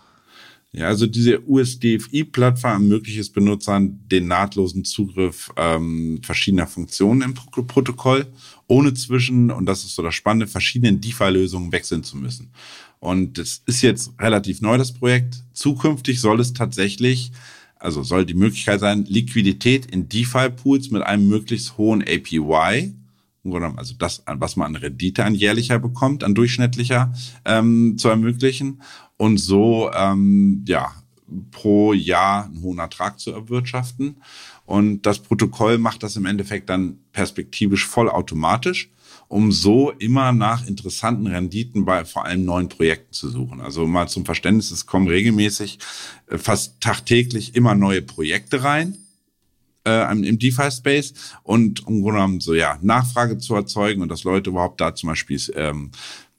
Ja, 0.73 0.89
also 0.89 1.07
diese 1.07 1.41
USDFI-Plattform 1.49 2.73
ermöglicht 2.73 3.19
es 3.19 3.31
Benutzern 3.31 4.01
den 4.09 4.27
nahtlosen 4.27 4.85
Zugriff 4.85 5.51
ähm, 5.57 6.21
verschiedener 6.23 6.67
Funktionen 6.67 7.23
im 7.23 7.35
Protokoll, 7.35 8.27
ohne 8.67 8.93
zwischen, 8.93 9.51
und 9.51 9.65
das 9.65 9.85
ist 9.85 9.95
so 9.95 10.03
das 10.03 10.15
Spannende, 10.15 10.47
verschiedenen 10.47 11.01
DeFi-Lösungen 11.01 11.73
wechseln 11.73 12.03
zu 12.03 12.19
müssen. 12.19 12.51
Und 12.99 13.39
das 13.39 13.63
ist 13.65 13.81
jetzt 13.81 14.13
relativ 14.21 14.61
neu, 14.61 14.77
das 14.77 14.93
Projekt. 14.93 15.43
Zukünftig 15.55 16.21
soll 16.21 16.41
es 16.41 16.53
tatsächlich 16.53 17.31
also 17.79 18.03
soll 18.03 18.25
die 18.25 18.35
Möglichkeit 18.35 18.81
sein, 18.81 19.05
Liquidität 19.05 19.87
in 19.87 20.09
DeFi-Pools 20.09 20.91
mit 20.91 21.03
einem 21.03 21.29
möglichst 21.29 21.79
hohen 21.79 22.03
APY, 22.03 22.95
also 23.77 23.95
das, 23.99 24.23
was 24.27 24.57
man 24.57 24.75
an 24.75 24.83
Rendite 24.83 25.25
an 25.25 25.35
jährlicher 25.35 25.79
bekommt, 25.79 26.23
an 26.23 26.35
durchschnittlicher, 26.35 27.13
ähm, 27.45 27.97
zu 27.97 28.09
ermöglichen 28.09 28.83
und 29.17 29.39
so 29.39 29.91
ähm, 29.95 30.65
ja 30.67 30.93
pro 31.51 31.93
Jahr 31.93 32.47
einen 32.47 32.63
hohen 32.63 32.79
Ertrag 32.79 33.21
zu 33.21 33.33
erwirtschaften. 33.33 34.17
Und 34.65 35.03
das 35.03 35.19
Protokoll 35.19 35.79
macht 35.79 36.03
das 36.03 36.17
im 36.17 36.27
Endeffekt 36.27 36.69
dann 36.69 36.99
perspektivisch 37.13 37.87
vollautomatisch 37.87 38.91
um 39.29 39.53
so 39.53 39.91
immer 39.91 40.33
nach 40.33 40.67
interessanten 40.67 41.27
Renditen 41.27 41.85
bei 41.85 42.05
vor 42.05 42.25
allem 42.25 42.45
neuen 42.45 42.69
Projekten 42.69 43.13
zu 43.13 43.29
suchen. 43.29 43.61
Also 43.61 43.87
mal 43.87 44.09
zum 44.09 44.25
Verständnis, 44.25 44.71
es 44.71 44.87
kommen 44.87 45.07
regelmäßig 45.07 45.79
äh, 46.29 46.39
fast 46.39 46.81
tagtäglich 46.81 47.55
immer 47.55 47.75
neue 47.75 48.03
Projekte 48.03 48.65
rein 48.65 48.97
äh, 49.87 50.11
im 50.13 50.39
DeFi-Space 50.39 51.15
und 51.43 51.87
um 51.87 52.03
genommen 52.03 52.41
so 52.41 52.55
ja 52.55 52.79
Nachfrage 52.83 53.39
zu 53.39 53.55
erzeugen 53.55 54.03
und 54.03 54.09
dass 54.09 54.25
Leute 54.25 54.51
überhaupt 54.51 54.81
da 54.81 54.95
zum 54.95 55.11
Beispiel 55.11 55.41
ähm, 55.55 55.91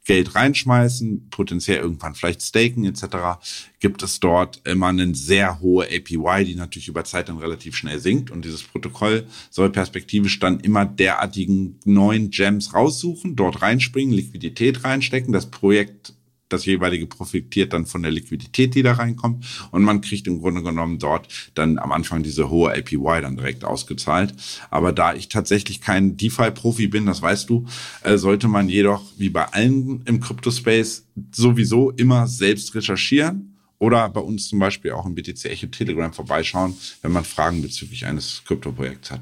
Geld 0.09 0.33
reinschmeißen, 0.33 1.29
potenziell 1.29 1.77
irgendwann 1.77 2.15
vielleicht 2.15 2.41
staken 2.41 2.83
etc., 2.83 3.37
gibt 3.79 4.01
es 4.01 4.19
dort 4.19 4.59
immer 4.65 4.87
eine 4.87 5.13
sehr 5.13 5.59
hohe 5.59 5.85
APY, 5.85 6.45
die 6.45 6.55
natürlich 6.55 6.87
über 6.87 7.03
Zeit 7.03 7.29
dann 7.29 7.37
relativ 7.37 7.75
schnell 7.75 7.99
sinkt. 7.99 8.31
Und 8.31 8.43
dieses 8.43 8.63
Protokoll 8.63 9.27
soll 9.51 9.69
perspektivisch 9.69 10.39
dann 10.39 10.61
immer 10.61 10.83
derartigen 10.83 11.77
neuen 11.85 12.31
Gems 12.31 12.73
raussuchen, 12.73 13.35
dort 13.35 13.61
reinspringen, 13.61 14.15
Liquidität 14.15 14.83
reinstecken, 14.83 15.31
das 15.31 15.45
Projekt 15.45 16.15
das 16.49 16.65
jeweilige 16.65 17.07
profitiert 17.07 17.73
dann 17.73 17.85
von 17.85 18.01
der 18.01 18.11
Liquidität, 18.11 18.75
die 18.75 18.83
da 18.83 18.93
reinkommt. 18.93 19.45
Und 19.71 19.83
man 19.83 20.01
kriegt 20.01 20.27
im 20.27 20.39
Grunde 20.39 20.63
genommen 20.63 20.99
dort 20.99 21.27
dann 21.55 21.77
am 21.77 21.91
Anfang 21.91 22.23
diese 22.23 22.49
hohe 22.49 22.71
APY 22.71 23.21
dann 23.21 23.37
direkt 23.37 23.63
ausgezahlt. 23.63 24.33
Aber 24.69 24.91
da 24.91 25.13
ich 25.13 25.29
tatsächlich 25.29 25.81
kein 25.81 26.17
DeFi-Profi 26.17 26.87
bin, 26.87 27.05
das 27.05 27.21
weißt 27.21 27.49
du, 27.49 27.65
äh, 28.03 28.17
sollte 28.17 28.47
man 28.47 28.69
jedoch 28.69 29.03
wie 29.17 29.29
bei 29.29 29.45
allen 29.45 30.01
im 30.05 30.19
Crypto-Space 30.19 31.05
sowieso 31.31 31.91
immer 31.91 32.27
selbst 32.27 32.75
recherchieren 32.75 33.57
oder 33.77 34.09
bei 34.09 34.21
uns 34.21 34.49
zum 34.49 34.59
Beispiel 34.59 34.91
auch 34.91 35.05
im 35.05 35.15
BTC 35.15 35.45
Echo 35.45 35.67
Telegram 35.67 36.13
vorbeischauen, 36.13 36.75
wenn 37.01 37.11
man 37.11 37.23
Fragen 37.23 37.61
bezüglich 37.61 38.05
eines 38.05 38.43
Krypto-Projekts 38.45 39.11
hat. 39.11 39.21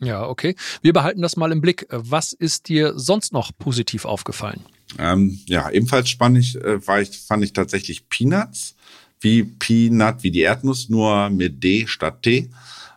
Ja, 0.00 0.26
okay. 0.26 0.54
Wir 0.82 0.92
behalten 0.92 1.22
das 1.22 1.36
mal 1.36 1.52
im 1.52 1.60
Blick. 1.60 1.86
Was 1.90 2.32
ist 2.32 2.68
dir 2.68 2.92
sonst 2.96 3.32
noch 3.32 3.52
positiv 3.56 4.04
aufgefallen? 4.04 4.60
Ähm, 4.98 5.40
ja, 5.46 5.70
ebenfalls 5.70 6.08
spannend 6.08 6.54
äh, 6.56 6.86
war 6.86 7.00
ich, 7.00 7.18
fand 7.18 7.44
ich 7.44 7.52
tatsächlich 7.52 8.08
Peanuts, 8.08 8.76
wie 9.20 9.42
Peanut, 9.42 10.22
wie 10.22 10.30
die 10.30 10.40
Erdnuss, 10.40 10.88
nur 10.88 11.30
mit 11.30 11.62
D 11.62 11.86
statt 11.86 12.22
T. 12.22 12.50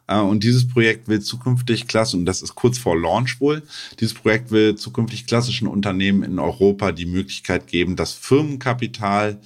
Äh, 0.08 0.20
und 0.20 0.44
dieses 0.44 0.68
Projekt 0.68 1.08
will 1.08 1.22
zukünftig 1.22 1.88
klasse, 1.88 2.18
und 2.18 2.26
das 2.26 2.42
ist 2.42 2.56
kurz 2.56 2.78
vor 2.78 3.00
Launch 3.00 3.40
wohl, 3.40 3.64
dieses 4.00 4.14
Projekt 4.14 4.52
will 4.52 4.76
zukünftig 4.76 5.28
klassischen 5.28 5.68
Unternehmen 5.68 6.24
in 6.24 6.40
Europa 6.40 6.92
die 6.92 7.06
Möglichkeit 7.06 7.68
geben, 7.68 7.96
das 7.96 8.14
Firmenkapital 8.14 9.40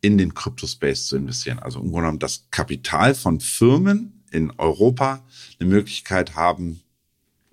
in 0.00 0.18
den 0.18 0.34
Kryptospace 0.34 1.06
zu 1.06 1.16
investieren. 1.16 1.58
Also 1.58 1.78
im 1.78 1.86
Grunde 1.86 2.02
genommen 2.02 2.18
das 2.18 2.46
Kapital 2.50 3.14
von 3.14 3.40
Firmen 3.40 4.22
in 4.30 4.52
Europa 4.58 5.24
eine 5.58 5.68
Möglichkeit 5.68 6.34
haben, 6.34 6.82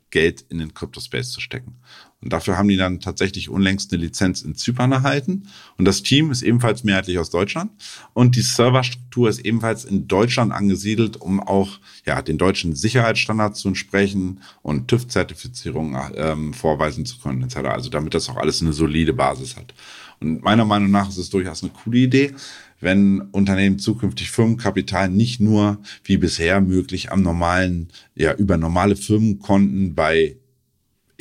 Geld 0.09 0.43
in 0.49 0.57
den 0.57 0.73
Kryptospace 0.73 1.31
zu 1.31 1.39
stecken. 1.39 1.77
Und 2.21 2.33
dafür 2.33 2.57
haben 2.57 2.67
die 2.67 2.77
dann 2.77 2.99
tatsächlich 2.99 3.49
unlängst 3.49 3.91
eine 3.91 4.01
Lizenz 4.01 4.43
in 4.43 4.55
Zypern 4.55 4.91
erhalten. 4.91 5.47
Und 5.77 5.85
das 5.85 6.03
Team 6.03 6.31
ist 6.31 6.43
ebenfalls 6.43 6.83
mehrheitlich 6.83 7.17
aus 7.17 7.31
Deutschland. 7.31 7.71
Und 8.13 8.35
die 8.35 8.41
Serverstruktur 8.41 9.27
ist 9.27 9.39
ebenfalls 9.39 9.85
in 9.85 10.07
Deutschland 10.07 10.51
angesiedelt, 10.51 11.17
um 11.17 11.39
auch 11.39 11.79
ja, 12.05 12.21
den 12.21 12.37
deutschen 12.37 12.75
Sicherheitsstandards 12.75 13.61
zu 13.61 13.69
entsprechen 13.69 14.41
und 14.61 14.87
TÜV-Zertifizierung 14.87 15.97
ähm, 16.15 16.53
vorweisen 16.53 17.05
zu 17.05 17.19
können, 17.19 17.41
etc. 17.41 17.57
Also 17.57 17.89
damit 17.89 18.13
das 18.13 18.29
auch 18.29 18.37
alles 18.37 18.61
eine 18.61 18.73
solide 18.73 19.13
Basis 19.13 19.55
hat. 19.55 19.73
Und 20.19 20.43
meiner 20.43 20.65
Meinung 20.65 20.91
nach 20.91 21.09
ist 21.09 21.17
es 21.17 21.31
durchaus 21.31 21.63
eine 21.63 21.71
coole 21.71 21.97
Idee, 21.97 22.33
wenn 22.79 23.21
Unternehmen 23.31 23.79
zukünftig 23.79 24.29
Firmenkapital 24.29 25.09
nicht 25.09 25.39
nur 25.39 25.79
wie 26.03 26.17
bisher 26.17 26.61
möglich 26.61 27.11
am 27.11 27.23
normalen, 27.23 27.89
ja, 28.15 28.33
über 28.33 28.57
normale 28.57 28.95
Firmenkonten 28.95 29.95
bei 29.95 30.37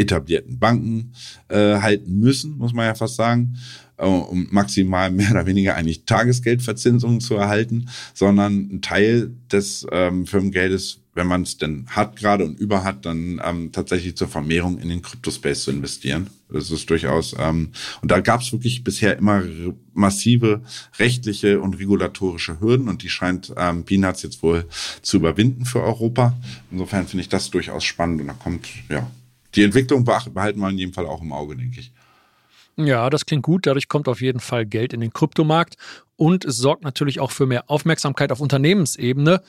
etablierten 0.01 0.59
Banken 0.59 1.13
äh, 1.49 1.77
halten 1.77 2.19
müssen, 2.19 2.57
muss 2.57 2.73
man 2.73 2.87
ja 2.87 2.95
fast 2.95 3.17
sagen, 3.17 3.57
äh, 4.01 4.07
um 4.07 4.49
maximal 4.51 5.11
mehr 5.11 5.31
oder 5.31 5.47
weniger 5.47 5.77
eigentlich 5.77 6.05
Tagesgeldverzinsungen 6.05 7.21
zu 7.21 7.35
erhalten, 7.35 7.89
sondern 8.15 8.71
ein 8.73 8.83
Teil 8.83 9.31
des 9.53 9.87
ähm, 9.93 10.27
Firmengeldes, 10.27 11.01
wenn 11.15 11.27
man 11.27 11.43
es 11.43 11.59
denn 11.59 11.87
hat 11.89 12.17
gerade 12.17 12.45
und 12.45 12.59
über 12.59 12.83
hat, 12.83 13.05
dann 13.05 13.41
ähm, 13.45 13.73
tatsächlich 13.73 14.17
zur 14.17 14.29
Vermehrung 14.29 14.79
in 14.79 14.89
den 14.89 15.03
Kryptospace 15.03 15.65
zu 15.65 15.71
investieren. 15.71 16.29
Das 16.49 16.71
ist 16.71 16.89
durchaus, 16.89 17.35
ähm, 17.39 17.71
und 18.01 18.11
da 18.11 18.21
gab 18.21 18.41
es 18.41 18.53
wirklich 18.53 18.83
bisher 18.83 19.19
immer 19.19 19.43
massive 19.93 20.63
rechtliche 20.99 21.61
und 21.61 21.79
regulatorische 21.79 22.61
Hürden 22.61 22.89
und 22.89 23.03
die 23.03 23.11
scheint 23.11 23.53
ähm, 23.57 23.85
Peanuts 23.85 24.23
jetzt 24.23 24.43
wohl 24.43 24.65
zu 25.03 25.19
überwinden 25.19 25.65
für 25.65 25.83
Europa. 25.83 26.37
Insofern 26.71 27.07
finde 27.07 27.23
ich 27.23 27.29
das 27.29 27.51
durchaus 27.51 27.85
spannend 27.85 28.23
und 28.23 28.29
da 28.29 28.33
kommt, 28.33 28.67
ja, 28.89 29.11
die 29.55 29.65
Entwicklung 29.65 30.05
behalten 30.05 30.61
wir 30.61 30.69
in 30.69 30.79
jedem 30.79 30.95
Fall 30.95 31.07
auch 31.07 31.23
im 31.23 31.33
Auge, 31.33 31.57
denke 31.57 31.81
ich. 31.81 31.93
Ja, 32.77 33.11
das 33.11 33.27
klingt 33.27 33.43
gut. 33.43 33.67
Dadurch 33.67 33.89
kommt 33.89 34.09
auf 34.09 34.21
jeden 34.21 34.41
Fall 34.41 34.65
Geld 34.65 34.93
in 34.93 35.01
den 35.01 35.13
Kryptomarkt 35.13 35.77
und 36.17 36.45
es 36.45 36.57
sorgt 36.57 36.85
natürlich 36.85 37.21
auch 37.21 37.31
für 37.31 37.47
mehr 37.47 37.71
Aufmerksamkeit 37.71 38.33
auf 38.33 38.41
Unternehmensebene. 38.41 39.43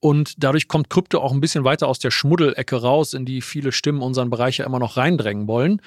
Und 0.00 0.34
dadurch 0.44 0.68
kommt 0.68 0.90
Krypto 0.90 1.18
auch 1.18 1.32
ein 1.32 1.40
bisschen 1.40 1.64
weiter 1.64 1.88
aus 1.88 1.98
der 1.98 2.12
Schmuddelecke 2.12 2.76
raus, 2.76 3.14
in 3.14 3.24
die 3.24 3.40
viele 3.40 3.72
Stimmen 3.72 4.00
unseren 4.00 4.30
Bereich 4.30 4.58
ja 4.58 4.66
immer 4.66 4.78
noch 4.78 4.96
reindrängen 4.96 5.48
wollen. 5.48 5.82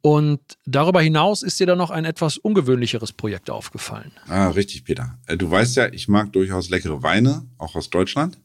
Und 0.00 0.40
darüber 0.64 1.02
hinaus 1.02 1.42
ist 1.42 1.58
dir 1.58 1.66
dann 1.66 1.78
noch 1.78 1.90
ein 1.90 2.04
etwas 2.04 2.38
ungewöhnlicheres 2.38 3.12
Projekt 3.12 3.50
aufgefallen. 3.50 4.12
Ah, 4.28 4.50
richtig, 4.50 4.84
Peter. 4.84 5.18
Äh, 5.26 5.36
du 5.36 5.50
weißt 5.50 5.76
ja, 5.76 5.92
ich 5.92 6.06
mag 6.06 6.32
durchaus 6.32 6.70
leckere 6.70 7.02
Weine, 7.02 7.46
auch 7.58 7.74
aus 7.74 7.90
Deutschland. 7.90 8.38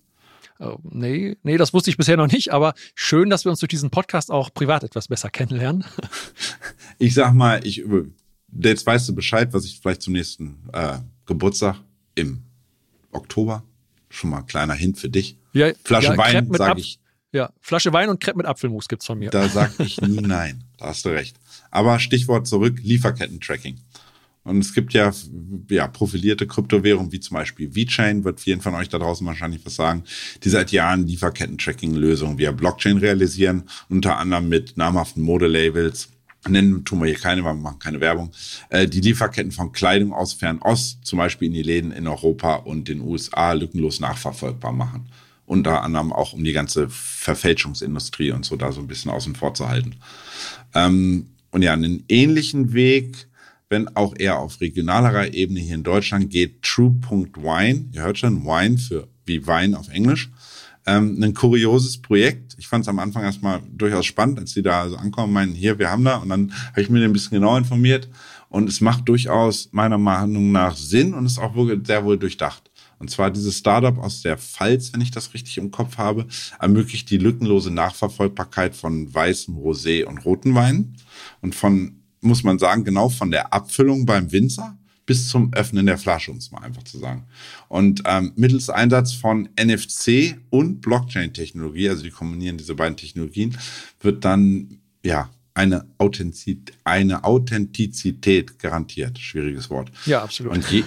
Oh, 0.59 0.77
nee, 0.83 1.35
nee, 1.43 1.57
das 1.57 1.73
wusste 1.73 1.89
ich 1.89 1.97
bisher 1.97 2.17
noch 2.17 2.31
nicht, 2.31 2.53
aber 2.53 2.73
schön, 2.95 3.29
dass 3.29 3.45
wir 3.45 3.49
uns 3.49 3.59
durch 3.59 3.69
diesen 3.69 3.89
Podcast 3.89 4.31
auch 4.31 4.53
privat 4.53 4.83
etwas 4.83 5.07
besser 5.07 5.29
kennenlernen. 5.29 5.85
Ich 6.99 7.15
sag 7.15 7.33
mal, 7.33 7.65
ich 7.65 7.83
jetzt 8.61 8.85
weißt 8.85 9.09
du 9.09 9.15
Bescheid, 9.15 9.51
was 9.51 9.65
ich 9.65 9.79
vielleicht 9.79 10.03
zum 10.03 10.13
nächsten 10.13 10.69
äh, 10.71 10.99
Geburtstag 11.25 11.77
im 12.15 12.43
Oktober 13.11 13.63
schon 14.09 14.29
mal 14.29 14.43
kleiner 14.43 14.75
Hint 14.75 14.99
für 14.99 15.09
dich. 15.09 15.37
Ja, 15.53 15.71
Flasche 15.83 16.09
ja, 16.09 16.17
Wein, 16.17 16.49
sage 16.53 16.79
ich. 16.79 16.99
Ja, 17.31 17.51
Flasche 17.61 17.91
Wein 17.91 18.09
und 18.09 18.21
Crepe 18.21 18.37
mit 18.37 18.45
Apfelmus 18.45 18.87
gibt's 18.87 19.07
von 19.07 19.17
mir. 19.17 19.31
Da 19.31 19.49
sag 19.49 19.79
ich 19.79 19.99
nie 20.01 20.21
nein. 20.21 20.63
Da 20.77 20.85
hast 20.87 21.03
du 21.05 21.09
recht. 21.09 21.35
Aber 21.71 21.99
Stichwort 21.99 22.47
zurück, 22.47 22.79
Lieferketten-Tracking. 22.83 23.79
Und 24.43 24.59
es 24.59 24.73
gibt 24.73 24.93
ja, 24.93 25.11
ja 25.69 25.87
profilierte 25.87 26.45
Kryptowährungen, 26.45 27.11
wie 27.11 27.21
zum 27.21 27.35
Beispiel 27.35 27.73
VeChain, 27.75 28.25
wird 28.25 28.41
vielen 28.41 28.59
von 28.59 28.75
euch 28.75 28.89
da 28.89 28.99
draußen 28.99 29.25
wahrscheinlich 29.25 29.65
was 29.65 29.75
sagen, 29.75 30.03
die 30.43 30.49
seit 30.49 30.71
Jahren 30.71 31.07
Lieferketten-Tracking-Lösungen 31.07 32.37
via 32.37 32.51
Blockchain 32.51 32.97
realisieren, 32.97 33.63
unter 33.87 34.17
anderem 34.17 34.49
mit 34.49 34.75
namhaften 34.75 35.23
Modelabels, 35.23 36.09
nennen 36.49 36.83
tun 36.83 36.99
wir 36.99 37.05
hier 37.05 37.15
keine, 37.15 37.43
weil 37.43 37.53
wir 37.53 37.61
machen 37.61 37.79
keine 37.79 38.01
Werbung, 38.01 38.31
äh, 38.69 38.87
die 38.87 38.99
Lieferketten 38.99 39.53
von 39.53 39.71
Kleidung 39.71 40.13
aus 40.13 40.33
Fernost, 40.33 41.05
zum 41.05 41.19
Beispiel 41.19 41.47
in 41.47 41.53
die 41.53 41.63
Läden 41.63 41.91
in 41.91 42.07
Europa 42.07 42.55
und 42.55 42.87
den 42.87 42.99
USA, 42.99 43.53
lückenlos 43.53 44.01
nachverfolgbar 44.01 44.73
machen. 44.73 45.07
Unter 45.45 45.83
anderem 45.83 46.11
auch 46.11 46.33
um 46.33 46.43
die 46.43 46.53
ganze 46.53 46.89
Verfälschungsindustrie 46.89 48.31
und 48.31 48.45
so 48.45 48.55
da 48.55 48.71
so 48.71 48.81
ein 48.81 48.87
bisschen 48.87 49.11
außen 49.11 49.35
vor 49.35 49.53
zu 49.53 49.67
halten. 49.69 49.95
Ähm, 50.73 51.27
und 51.51 51.61
ja, 51.61 51.73
einen 51.73 52.03
ähnlichen 52.09 52.73
Weg, 52.73 53.27
wenn 53.73 53.95
auch 53.95 54.13
eher 54.15 54.37
auf 54.37 54.61
regionalerer 54.61 55.33
Ebene 55.33 55.59
hier 55.59 55.73
in 55.73 55.83
Deutschland, 55.83 56.29
geht 56.29 56.61
True.wine. 56.61 57.85
Ihr 57.91 58.03
hört 58.03 58.19
schon, 58.19 58.45
Wine 58.45 58.77
für 58.77 59.07
wie 59.25 59.47
Wein 59.47 59.73
auf 59.73 59.89
Englisch. 59.89 60.29
Ähm, 60.85 61.17
ein 61.23 61.33
kurioses 61.33 61.99
Projekt. 61.99 62.55
Ich 62.59 62.67
fand 62.67 62.83
es 62.83 62.87
am 62.87 62.99
Anfang 62.99 63.23
erstmal 63.23 63.61
durchaus 63.71 64.05
spannend, 64.05 64.37
als 64.37 64.53
die 64.53 64.61
da 64.61 64.83
also 64.83 64.97
ankommen, 64.97 65.33
meinen, 65.33 65.53
hier, 65.53 65.79
wir 65.79 65.89
haben 65.89 66.03
da. 66.03 66.17
Und 66.17 66.29
dann 66.29 66.53
habe 66.69 66.81
ich 66.81 66.89
mir 66.91 67.03
ein 67.03 67.13
bisschen 67.13 67.39
genau 67.39 67.57
informiert. 67.57 68.09
Und 68.49 68.69
es 68.69 68.79
macht 68.79 69.09
durchaus 69.09 69.69
meiner 69.71 69.97
Meinung 69.97 70.51
nach 70.51 70.75
Sinn 70.75 71.15
und 71.15 71.25
ist 71.25 71.39
auch 71.39 71.55
sehr 71.83 72.05
wohl 72.05 72.19
durchdacht. 72.19 72.69
Und 72.99 73.09
zwar 73.09 73.31
dieses 73.31 73.57
Startup 73.57 73.97
aus 73.97 74.21
der 74.21 74.37
Pfalz, 74.37 74.93
wenn 74.93 75.01
ich 75.01 75.09
das 75.09 75.33
richtig 75.33 75.57
im 75.57 75.71
Kopf 75.71 75.97
habe, 75.97 76.27
ermöglicht 76.59 77.09
die 77.09 77.17
lückenlose 77.17 77.71
Nachverfolgbarkeit 77.71 78.75
von 78.75 79.11
weißem 79.11 79.57
Rosé 79.57 80.05
und 80.05 80.23
roten 80.25 80.53
Weinen 80.53 80.95
und 81.41 81.55
von, 81.55 82.02
muss 82.23 82.43
man 82.43 82.59
sagen, 82.59 82.83
genau 82.83 83.09
von 83.09 83.31
der 83.31 83.53
Abfüllung 83.53 84.05
beim 84.05 84.31
Winzer 84.31 84.77
bis 85.05 85.27
zum 85.27 85.53
Öffnen 85.53 85.85
der 85.85 85.97
Flasche, 85.97 86.31
um 86.31 86.37
es 86.37 86.51
mal 86.51 86.61
einfach 86.63 86.83
zu 86.83 86.97
sagen. 86.97 87.25
Und 87.67 88.03
ähm, 88.05 88.31
mittels 88.35 88.69
Einsatz 88.69 89.13
von 89.13 89.49
NFC 89.59 90.37
und 90.49 90.81
Blockchain-Technologie, 90.81 91.89
also 91.89 92.03
die 92.03 92.09
kombinieren 92.09 92.57
diese 92.57 92.75
beiden 92.75 92.95
Technologien, 92.95 93.57
wird 93.99 94.23
dann 94.23 94.77
ja 95.03 95.29
eine, 95.53 95.85
Authentizität, 95.97 96.73
eine 96.83 97.23
Authentizität 97.23 98.57
garantiert. 98.59 99.19
Schwieriges 99.19 99.69
Wort. 99.69 99.91
Ja, 100.05 100.23
absolut. 100.23 100.53
Und 100.53 100.71
je, 100.71 100.83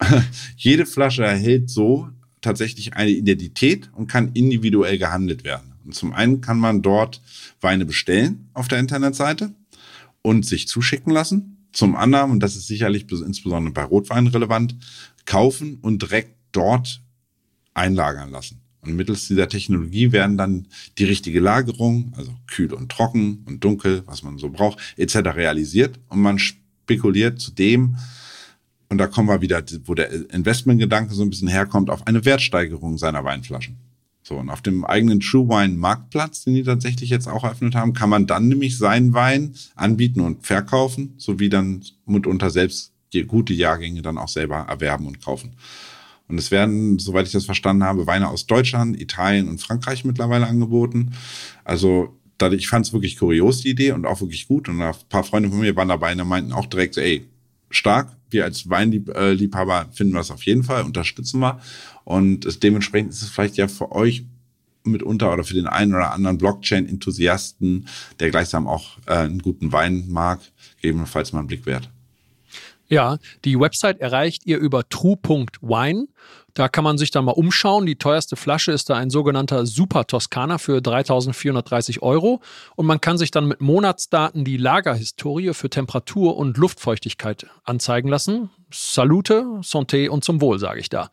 jede 0.56 0.84
Flasche 0.84 1.24
erhält 1.24 1.70
so 1.70 2.08
tatsächlich 2.40 2.94
eine 2.94 3.10
Identität 3.10 3.90
und 3.94 4.08
kann 4.08 4.32
individuell 4.34 4.98
gehandelt 4.98 5.44
werden. 5.44 5.72
Und 5.84 5.94
zum 5.94 6.12
einen 6.12 6.40
kann 6.40 6.58
man 6.58 6.82
dort 6.82 7.20
Weine 7.60 7.84
bestellen 7.84 8.48
auf 8.54 8.68
der 8.68 8.80
Internetseite 8.80 9.52
und 10.22 10.46
sich 10.46 10.68
zuschicken 10.68 11.12
lassen. 11.12 11.66
Zum 11.72 11.96
anderen, 11.96 12.30
und 12.30 12.40
das 12.40 12.56
ist 12.56 12.66
sicherlich 12.66 13.10
insbesondere 13.10 13.72
bei 13.72 13.84
Rotwein 13.84 14.26
relevant, 14.26 14.76
kaufen 15.24 15.78
und 15.82 16.02
direkt 16.02 16.36
dort 16.52 17.00
einlagern 17.74 18.30
lassen. 18.30 18.60
Und 18.82 18.96
mittels 18.96 19.28
dieser 19.28 19.48
Technologie 19.48 20.10
werden 20.10 20.36
dann 20.36 20.66
die 20.98 21.04
richtige 21.04 21.38
Lagerung, 21.38 22.12
also 22.16 22.34
kühl 22.48 22.72
und 22.72 22.90
trocken 22.90 23.44
und 23.46 23.62
dunkel, 23.62 24.02
was 24.06 24.22
man 24.22 24.38
so 24.38 24.50
braucht, 24.50 24.78
etc. 24.96 25.16
realisiert. 25.36 26.00
Und 26.08 26.20
man 26.20 26.38
spekuliert 26.38 27.40
zu 27.40 27.52
dem, 27.52 27.96
und 28.88 28.98
da 28.98 29.06
kommen 29.06 29.28
wir 29.28 29.40
wieder, 29.40 29.62
wo 29.84 29.94
der 29.94 30.10
Investmentgedanke 30.34 31.14
so 31.14 31.22
ein 31.22 31.30
bisschen 31.30 31.48
herkommt, 31.48 31.88
auf 31.88 32.06
eine 32.06 32.26
Wertsteigerung 32.26 32.98
seiner 32.98 33.24
Weinflaschen. 33.24 33.78
So, 34.22 34.36
und 34.36 34.50
auf 34.50 34.62
dem 34.62 34.84
eigenen 34.84 35.20
True 35.20 35.48
Wine 35.48 35.74
Marktplatz, 35.76 36.44
den 36.44 36.54
die 36.54 36.62
tatsächlich 36.62 37.10
jetzt 37.10 37.26
auch 37.26 37.42
eröffnet 37.42 37.74
haben, 37.74 37.92
kann 37.92 38.08
man 38.08 38.26
dann 38.26 38.48
nämlich 38.48 38.78
seinen 38.78 39.14
Wein 39.14 39.54
anbieten 39.74 40.20
und 40.20 40.46
verkaufen, 40.46 41.14
sowie 41.16 41.48
dann 41.48 41.82
mitunter 42.06 42.50
selbst 42.50 42.92
gute 43.26 43.52
Jahrgänge 43.52 44.00
dann 44.00 44.18
auch 44.18 44.28
selber 44.28 44.66
erwerben 44.68 45.06
und 45.06 45.22
kaufen. 45.22 45.56
Und 46.28 46.38
es 46.38 46.50
werden, 46.50 46.98
soweit 46.98 47.26
ich 47.26 47.32
das 47.32 47.44
verstanden 47.44 47.84
habe, 47.84 48.06
Weine 48.06 48.28
aus 48.28 48.46
Deutschland, 48.46 48.98
Italien 48.98 49.48
und 49.48 49.60
Frankreich 49.60 50.04
mittlerweile 50.04 50.46
angeboten. 50.46 51.10
Also 51.64 52.16
ich 52.52 52.68
fand 52.68 52.86
es 52.86 52.92
wirklich 52.92 53.18
kurios, 53.18 53.60
die 53.60 53.70
Idee, 53.70 53.92
und 53.92 54.06
auch 54.06 54.20
wirklich 54.20 54.48
gut. 54.48 54.68
Und 54.68 54.80
ein 54.80 54.94
paar 55.08 55.24
Freunde 55.24 55.48
von 55.48 55.60
mir 55.60 55.76
waren 55.76 55.88
dabei 55.88 56.12
und 56.12 56.26
meinten 56.26 56.52
auch 56.52 56.66
direkt 56.66 56.96
ey, 56.96 57.28
stark. 57.70 58.16
Wir 58.32 58.44
als 58.44 58.68
Weinliebhaber 58.68 59.86
finden 59.92 60.14
wir 60.14 60.20
es 60.20 60.30
auf 60.30 60.44
jeden 60.44 60.62
Fall, 60.62 60.84
unterstützen 60.84 61.40
wir. 61.40 61.60
Und 62.04 62.62
dementsprechend 62.62 63.12
ist 63.12 63.22
es 63.22 63.28
vielleicht 63.28 63.56
ja 63.56 63.68
für 63.68 63.92
euch 63.92 64.24
mitunter 64.84 65.32
oder 65.32 65.44
für 65.44 65.54
den 65.54 65.66
einen 65.66 65.94
oder 65.94 66.12
anderen 66.12 66.38
Blockchain-Enthusiasten, 66.38 67.86
der 68.20 68.30
gleichsam 68.30 68.66
auch 68.66 68.98
äh, 69.06 69.14
einen 69.14 69.40
guten 69.40 69.72
Wein 69.72 70.06
mag, 70.08 70.40
gegebenenfalls 70.80 71.32
mal 71.32 71.40
einen 71.40 71.48
Blick 71.48 71.66
wert. 71.66 71.88
Ja, 72.88 73.16
die 73.44 73.58
Website 73.58 74.00
erreicht 74.00 74.44
ihr 74.44 74.58
über 74.58 74.86
true.wine. 74.88 76.08
Da 76.54 76.68
kann 76.68 76.84
man 76.84 76.98
sich 76.98 77.10
dann 77.10 77.24
mal 77.24 77.32
umschauen. 77.32 77.86
Die 77.86 77.96
teuerste 77.96 78.36
Flasche 78.36 78.72
ist 78.72 78.90
da 78.90 78.96
ein 78.96 79.10
sogenannter 79.10 79.66
Super 79.66 80.06
Toskana 80.06 80.58
für 80.58 80.80
3430 80.80 82.02
Euro. 82.02 82.40
Und 82.76 82.86
man 82.86 83.00
kann 83.00 83.18
sich 83.18 83.30
dann 83.30 83.48
mit 83.48 83.60
Monatsdaten 83.60 84.44
die 84.44 84.56
Lagerhistorie 84.56 85.54
für 85.54 85.70
Temperatur 85.70 86.36
und 86.36 86.56
Luftfeuchtigkeit 86.56 87.46
anzeigen 87.64 88.08
lassen. 88.08 88.50
Salute, 88.70 89.44
Santé 89.62 90.08
und 90.08 90.24
zum 90.24 90.40
Wohl, 90.40 90.58
sage 90.58 90.80
ich 90.80 90.88
da. 90.88 91.10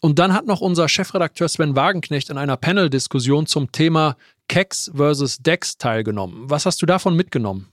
Und 0.00 0.18
dann 0.18 0.32
hat 0.32 0.46
noch 0.46 0.60
unser 0.60 0.88
Chefredakteur 0.88 1.48
Sven 1.48 1.76
Wagenknecht 1.76 2.30
in 2.30 2.38
einer 2.38 2.56
Panel-Diskussion 2.56 3.46
zum 3.46 3.72
Thema 3.72 4.16
Kex 4.48 4.90
versus 4.94 5.38
Dex 5.38 5.78
teilgenommen. 5.78 6.48
Was 6.48 6.66
hast 6.66 6.82
du 6.82 6.86
davon 6.86 7.14
mitgenommen? 7.16 7.68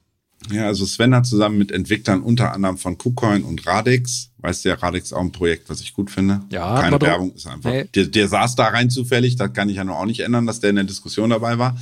Ja, 0.52 0.68
also 0.68 0.86
Sven 0.86 1.16
hat 1.16 1.26
zusammen 1.26 1.58
mit 1.58 1.72
Entwicklern 1.72 2.22
unter 2.22 2.54
anderem 2.54 2.78
von 2.78 2.98
KuCoin 2.98 3.44
und 3.44 3.66
Radix, 3.66 4.32
weißt 4.40 4.66
du 4.66 4.70
ja, 4.70 4.76
Radix 4.76 5.14
auch 5.14 5.22
ein 5.22 5.32
Projekt, 5.32 5.70
was 5.70 5.82
ich 5.82 5.94
gut 5.94 6.12
finde. 6.12 6.42
Ja, 6.50 6.82
keine 6.82 7.00
Werbung, 7.00 7.34
ist 7.34 7.48
einfach. 7.48 7.70
Nee. 7.70 7.86
Der, 7.96 8.06
der 8.06 8.28
saß 8.28 8.56
da 8.56 8.68
rein 8.68 8.90
zufällig, 8.90 9.36
das 9.38 9.54
kann 9.54 9.70
ich 9.70 9.78
ja 9.78 9.84
nur 9.84 9.98
auch 9.98 10.06
nicht 10.06 10.20
ändern, 10.20 10.46
dass 10.46 10.60
der 10.60 10.72
in 10.72 10.76
der 10.76 10.86
Diskussion 10.86 11.30
dabei 11.30 11.58
war. 11.58 11.78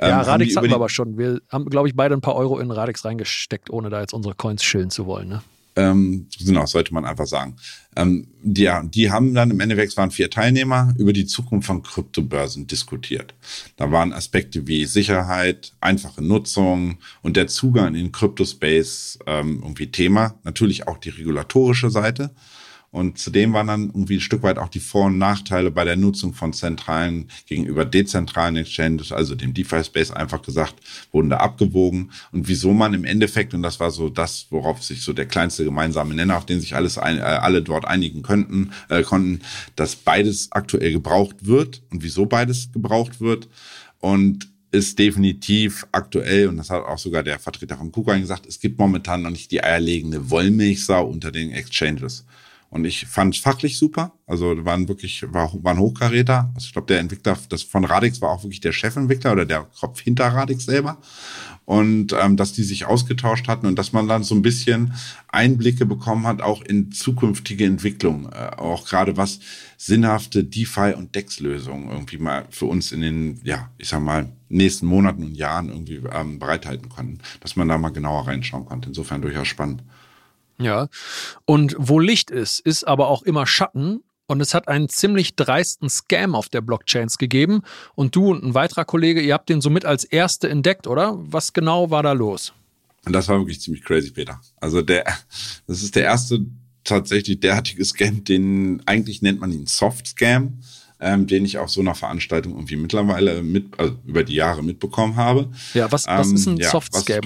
Ja, 0.00 0.20
ähm, 0.20 0.26
Radix 0.26 0.56
hatten 0.56 0.68
wir 0.68 0.74
aber 0.74 0.88
schon. 0.88 1.18
Wir 1.18 1.40
haben, 1.50 1.66
glaube 1.66 1.88
ich, 1.88 1.96
beide 1.96 2.14
ein 2.14 2.20
paar 2.20 2.36
Euro 2.36 2.58
in 2.58 2.70
Radix 2.70 3.04
reingesteckt, 3.04 3.70
ohne 3.70 3.90
da 3.90 4.00
jetzt 4.00 4.14
unsere 4.14 4.34
Coins 4.34 4.62
schillen 4.62 4.90
zu 4.90 5.06
wollen. 5.06 5.28
Ne? 5.28 5.42
Ähm, 5.76 6.28
genau, 6.38 6.66
sollte 6.66 6.94
man 6.94 7.04
einfach 7.04 7.26
sagen. 7.26 7.56
Ähm, 7.96 8.28
die, 8.42 8.70
die 8.84 9.10
haben 9.10 9.34
dann 9.34 9.50
im 9.50 9.60
Endeffekt, 9.60 9.96
waren 9.96 10.10
vier 10.10 10.30
Teilnehmer, 10.30 10.94
über 10.98 11.12
die 11.12 11.26
Zukunft 11.26 11.66
von 11.66 11.82
Kryptobörsen 11.82 12.66
diskutiert. 12.66 13.34
Da 13.76 13.90
waren 13.90 14.12
Aspekte 14.12 14.66
wie 14.66 14.84
Sicherheit, 14.84 15.72
einfache 15.80 16.22
Nutzung 16.22 16.98
und 17.22 17.36
der 17.36 17.48
Zugang 17.48 17.88
in 17.88 17.94
den 17.94 18.12
Kryptospace 18.12 19.18
ähm, 19.26 19.60
irgendwie 19.62 19.90
Thema. 19.90 20.38
Natürlich 20.44 20.86
auch 20.86 20.98
die 20.98 21.10
regulatorische 21.10 21.90
Seite. 21.90 22.30
Und 22.94 23.18
zudem 23.18 23.52
waren 23.52 23.66
dann 23.66 23.86
irgendwie 23.86 24.18
ein 24.18 24.20
Stück 24.20 24.44
weit 24.44 24.56
auch 24.56 24.68
die 24.68 24.78
Vor- 24.78 25.06
und 25.06 25.18
Nachteile 25.18 25.72
bei 25.72 25.84
der 25.84 25.96
Nutzung 25.96 26.32
von 26.32 26.52
zentralen 26.52 27.28
gegenüber 27.46 27.84
dezentralen 27.84 28.54
Exchanges, 28.54 29.10
also 29.10 29.34
dem 29.34 29.52
DeFi-Space 29.52 30.12
einfach 30.12 30.42
gesagt, 30.42 30.76
wurden 31.10 31.28
da 31.28 31.38
abgewogen 31.38 32.12
und 32.30 32.46
wieso 32.46 32.72
man 32.72 32.94
im 32.94 33.04
Endeffekt, 33.04 33.52
und 33.52 33.62
das 33.62 33.80
war 33.80 33.90
so 33.90 34.10
das, 34.10 34.46
worauf 34.50 34.80
sich 34.80 35.02
so 35.02 35.12
der 35.12 35.26
kleinste 35.26 35.64
gemeinsame 35.64 36.14
Nenner, 36.14 36.36
auf 36.36 36.46
den 36.46 36.60
sich 36.60 36.76
alles 36.76 36.96
ein, 36.96 37.18
äh, 37.18 37.22
alle 37.22 37.62
dort 37.62 37.84
einigen 37.84 38.22
könnten, 38.22 38.70
äh, 38.88 39.02
konnten, 39.02 39.40
dass 39.74 39.96
beides 39.96 40.52
aktuell 40.52 40.92
gebraucht 40.92 41.44
wird 41.44 41.82
und 41.90 42.04
wieso 42.04 42.26
beides 42.26 42.70
gebraucht 42.70 43.20
wird. 43.20 43.48
Und 43.98 44.46
ist 44.70 45.00
definitiv 45.00 45.84
aktuell, 45.90 46.46
und 46.46 46.58
das 46.58 46.70
hat 46.70 46.84
auch 46.84 46.98
sogar 46.98 47.24
der 47.24 47.40
Vertreter 47.40 47.76
von 47.76 47.90
KuCoin 47.90 48.20
gesagt, 48.20 48.46
es 48.46 48.60
gibt 48.60 48.78
momentan 48.78 49.22
noch 49.22 49.30
nicht 49.30 49.50
die 49.50 49.64
eierlegende 49.64 50.30
Wollmilchsau 50.30 51.04
unter 51.04 51.32
den 51.32 51.50
Exchanges. 51.50 52.24
Und 52.74 52.84
ich 52.86 53.06
fand 53.06 53.36
fachlich 53.36 53.78
super. 53.78 54.10
Also 54.26 54.64
waren 54.64 54.88
wirklich, 54.88 55.24
war, 55.32 55.48
waren 55.62 55.78
Hochkaräter. 55.78 56.50
Also 56.56 56.66
ich 56.66 56.72
glaube, 56.72 56.88
der 56.88 56.98
Entwickler 56.98 57.38
das 57.48 57.62
von 57.62 57.84
Radix 57.84 58.20
war 58.20 58.30
auch 58.30 58.42
wirklich 58.42 58.60
der 58.60 58.72
Chefentwickler 58.72 59.30
oder 59.30 59.46
der 59.46 59.68
Kopf 59.78 60.00
hinter 60.00 60.26
Radix 60.26 60.64
selber. 60.64 60.98
Und 61.66 62.12
ähm, 62.20 62.36
dass 62.36 62.52
die 62.52 62.64
sich 62.64 62.84
ausgetauscht 62.84 63.46
hatten 63.46 63.66
und 63.66 63.78
dass 63.78 63.92
man 63.92 64.08
dann 64.08 64.24
so 64.24 64.34
ein 64.34 64.42
bisschen 64.42 64.92
Einblicke 65.28 65.86
bekommen 65.86 66.26
hat, 66.26 66.42
auch 66.42 66.62
in 66.62 66.90
zukünftige 66.90 67.64
Entwicklungen. 67.64 68.26
Äh, 68.32 68.56
auch 68.56 68.84
gerade 68.86 69.16
was 69.16 69.38
sinnhafte 69.76 70.42
DeFi 70.42 70.94
und 70.96 71.14
DEX-Lösungen 71.14 71.90
irgendwie 71.90 72.18
mal 72.18 72.44
für 72.50 72.66
uns 72.66 72.90
in 72.90 73.02
den, 73.02 73.40
ja, 73.44 73.70
ich 73.78 73.86
sag 73.86 74.02
mal, 74.02 74.32
nächsten 74.48 74.86
Monaten 74.86 75.22
und 75.22 75.36
Jahren 75.36 75.68
irgendwie 75.68 76.02
ähm, 76.12 76.40
bereithalten 76.40 76.88
konnten. 76.88 77.20
Dass 77.38 77.54
man 77.54 77.68
da 77.68 77.78
mal 77.78 77.90
genauer 77.90 78.26
reinschauen 78.26 78.66
konnte. 78.66 78.88
Insofern 78.88 79.22
durchaus 79.22 79.46
spannend. 79.46 79.84
Ja. 80.58 80.88
Und 81.44 81.74
wo 81.78 81.98
Licht 81.98 82.30
ist, 82.30 82.60
ist 82.60 82.84
aber 82.84 83.08
auch 83.08 83.22
immer 83.22 83.46
Schatten. 83.46 84.02
Und 84.26 84.40
es 84.40 84.54
hat 84.54 84.68
einen 84.68 84.88
ziemlich 84.88 85.36
dreisten 85.36 85.90
Scam 85.90 86.34
auf 86.34 86.48
der 86.48 86.62
Blockchains 86.62 87.18
gegeben. 87.18 87.62
Und 87.94 88.16
du 88.16 88.30
und 88.30 88.42
ein 88.42 88.54
weiterer 88.54 88.86
Kollege, 88.86 89.20
ihr 89.20 89.34
habt 89.34 89.50
den 89.50 89.60
somit 89.60 89.84
als 89.84 90.04
Erste 90.04 90.48
entdeckt, 90.48 90.86
oder? 90.86 91.16
Was 91.18 91.52
genau 91.52 91.90
war 91.90 92.02
da 92.02 92.12
los? 92.12 92.54
Und 93.04 93.12
das 93.12 93.28
war 93.28 93.38
wirklich 93.38 93.60
ziemlich 93.60 93.84
crazy, 93.84 94.10
Peter. 94.10 94.40
Also 94.60 94.80
der, 94.80 95.04
das 95.66 95.82
ist 95.82 95.94
der 95.94 96.04
erste 96.04 96.46
tatsächlich 96.84 97.40
derartige 97.40 97.84
Scam, 97.84 98.24
den 98.24 98.82
eigentlich 98.86 99.20
nennt 99.20 99.40
man 99.40 99.52
ihn 99.52 99.66
Soft 99.66 100.06
Scam. 100.06 100.60
ähm, 101.00 101.26
den 101.26 101.44
ich 101.44 101.58
auf 101.58 101.70
so 101.70 101.80
einer 101.80 101.94
Veranstaltung 101.94 102.52
irgendwie 102.54 102.76
mittlerweile 102.76 103.42
mit, 103.42 103.78
also 103.78 103.96
über 104.06 104.24
die 104.24 104.34
Jahre 104.34 104.62
mitbekommen 104.62 105.16
habe. 105.16 105.50
Ja, 105.74 105.90
was, 105.92 106.06
was 106.06 106.32
ist 106.32 106.46
ein 106.46 106.54
ähm, 106.54 106.60
ja, 106.60 106.70
Soft-Scam? 106.70 107.20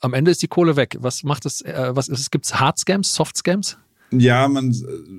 Am 0.00 0.14
Ende 0.14 0.30
ist 0.30 0.42
die 0.42 0.48
Kohle 0.48 0.76
weg. 0.76 0.96
Was 1.00 1.24
macht 1.24 1.46
es, 1.46 1.60
äh, 1.62 1.90
was 1.94 2.08
ist 2.08 2.20
es? 2.20 2.30
Gibt 2.30 2.46
es 2.46 2.58
Hard-Scams, 2.58 3.14
Soft-Scams? 3.14 3.76
Ja, 4.10 4.48
man 4.48 4.72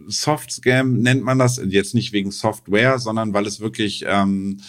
Soft 0.08 0.52
Scam 0.52 1.02
nennt 1.02 1.24
man 1.24 1.38
das 1.38 1.62
jetzt 1.64 1.94
nicht 1.94 2.12
wegen 2.12 2.32
Software, 2.32 2.98
sondern 2.98 3.34
weil 3.34 3.46
es 3.46 3.60
wirklich 3.60 4.04
ähm, 4.08 4.62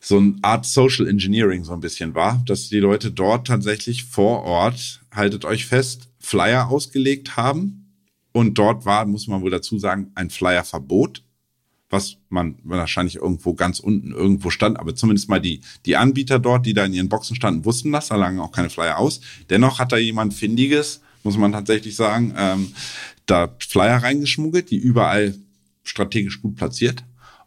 so 0.00 0.16
eine 0.16 0.36
Art 0.42 0.64
Social 0.64 1.06
Engineering 1.06 1.64
so 1.64 1.72
ein 1.72 1.80
bisschen 1.80 2.14
war, 2.14 2.42
dass 2.46 2.68
die 2.68 2.78
Leute 2.78 3.10
dort 3.10 3.46
tatsächlich 3.46 4.04
vor 4.04 4.44
Ort, 4.44 5.02
haltet 5.12 5.44
euch 5.44 5.66
fest, 5.66 6.08
Flyer 6.18 6.68
ausgelegt 6.70 7.36
haben. 7.36 7.80
Und 8.32 8.58
dort 8.58 8.84
war, 8.84 9.04
muss 9.06 9.28
man 9.28 9.42
wohl 9.42 9.50
dazu 9.50 9.78
sagen, 9.78 10.10
ein 10.14 10.30
Flyer-Verbot, 10.30 11.22
was 11.94 12.16
man 12.28 12.56
wahrscheinlich 12.64 13.16
irgendwo 13.16 13.54
ganz 13.54 13.80
unten 13.80 14.12
irgendwo 14.12 14.50
stand. 14.50 14.78
Aber 14.78 14.94
zumindest 14.94 15.30
mal 15.30 15.40
die, 15.40 15.62
die 15.86 15.96
Anbieter 15.96 16.38
dort, 16.38 16.66
die 16.66 16.74
da 16.74 16.84
in 16.84 16.92
ihren 16.92 17.08
Boxen 17.08 17.36
standen, 17.36 17.64
wussten 17.64 17.90
das, 17.92 18.08
da 18.08 18.16
lagen 18.16 18.40
auch 18.40 18.52
keine 18.52 18.68
Flyer 18.68 18.98
aus. 18.98 19.20
Dennoch 19.48 19.78
hat 19.78 19.92
da 19.92 19.96
jemand 19.96 20.34
Findiges, 20.34 21.00
muss 21.22 21.38
man 21.38 21.52
tatsächlich 21.52 21.96
sagen, 21.96 22.34
ähm, 22.36 22.72
da 23.24 23.54
Flyer 23.58 24.02
reingeschmuggelt, 24.02 24.70
die 24.70 24.76
überall 24.76 25.34
strategisch 25.84 26.42
gut 26.42 26.56
platziert 26.56 27.04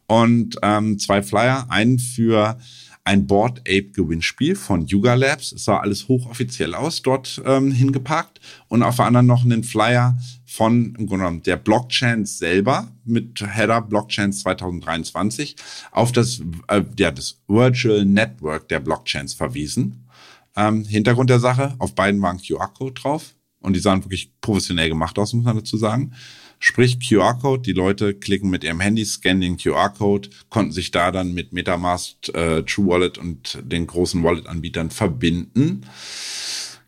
und 0.07 0.57
ähm, 0.63 0.97
zwei 0.99 1.21
Flyer, 1.21 1.67
einen 1.69 1.99
für 1.99 2.57
ein 3.03 3.25
Board 3.25 3.59
Ape 3.61 3.91
Gewinnspiel 3.93 4.55
von 4.55 4.85
Yuga 4.85 5.13
Labs. 5.13 5.53
Es 5.53 5.65
sah 5.65 5.77
alles 5.77 6.07
hochoffiziell 6.07 6.75
aus, 6.75 7.01
dort 7.01 7.41
ähm, 7.45 7.71
hingepackt. 7.71 8.41
Und 8.67 8.83
auf 8.83 8.97
der 8.97 9.05
anderen 9.05 9.27
noch 9.27 9.45
einen 9.45 9.63
Flyer 9.63 10.17
von 10.57 10.95
im 10.97 11.05
Grunde 11.05 11.17
genommen 11.17 11.43
der 11.43 11.55
Blockchain 11.55 12.25
selber 12.25 12.91
mit 13.05 13.39
Header 13.45 13.79
Blockchain 13.79 14.33
2023 14.33 15.55
auf 15.91 16.11
das, 16.11 16.41
äh, 16.67 16.81
ja, 16.97 17.11
das 17.11 17.39
Virtual 17.47 18.03
Network 18.03 18.67
der 18.67 18.79
Blockchains 18.79 19.35
verwiesen. 19.35 20.07
Ähm, 20.55 20.83
Hintergrund 20.83 21.29
der 21.29 21.39
Sache, 21.39 21.75
auf 21.77 21.93
beiden 21.93 22.19
war 22.23 22.31
ein 22.31 22.41
QR-Code 22.41 22.99
drauf 22.99 23.35
und 23.59 23.75
die 23.75 23.79
sahen 23.79 24.03
wirklich 24.03 24.31
professionell 24.41 24.89
gemacht 24.89 25.19
aus, 25.19 25.33
muss 25.33 25.45
man 25.45 25.57
dazu 25.57 25.77
sagen. 25.77 26.13
Sprich 26.57 26.97
QR-Code, 27.07 27.61
die 27.61 27.73
Leute 27.73 28.15
klicken 28.15 28.49
mit 28.49 28.63
ihrem 28.63 28.79
Handy, 28.79 29.05
scannen 29.05 29.41
den 29.41 29.57
QR-Code, 29.57 30.29
konnten 30.49 30.71
sich 30.71 30.89
da 30.89 31.11
dann 31.11 31.35
mit 31.35 31.53
Metamask, 31.53 32.29
äh, 32.33 32.63
True 32.63 32.87
Wallet 32.87 33.19
und 33.19 33.59
den 33.61 33.85
großen 33.85 34.23
Wallet-Anbietern 34.23 34.89
verbinden 34.89 35.85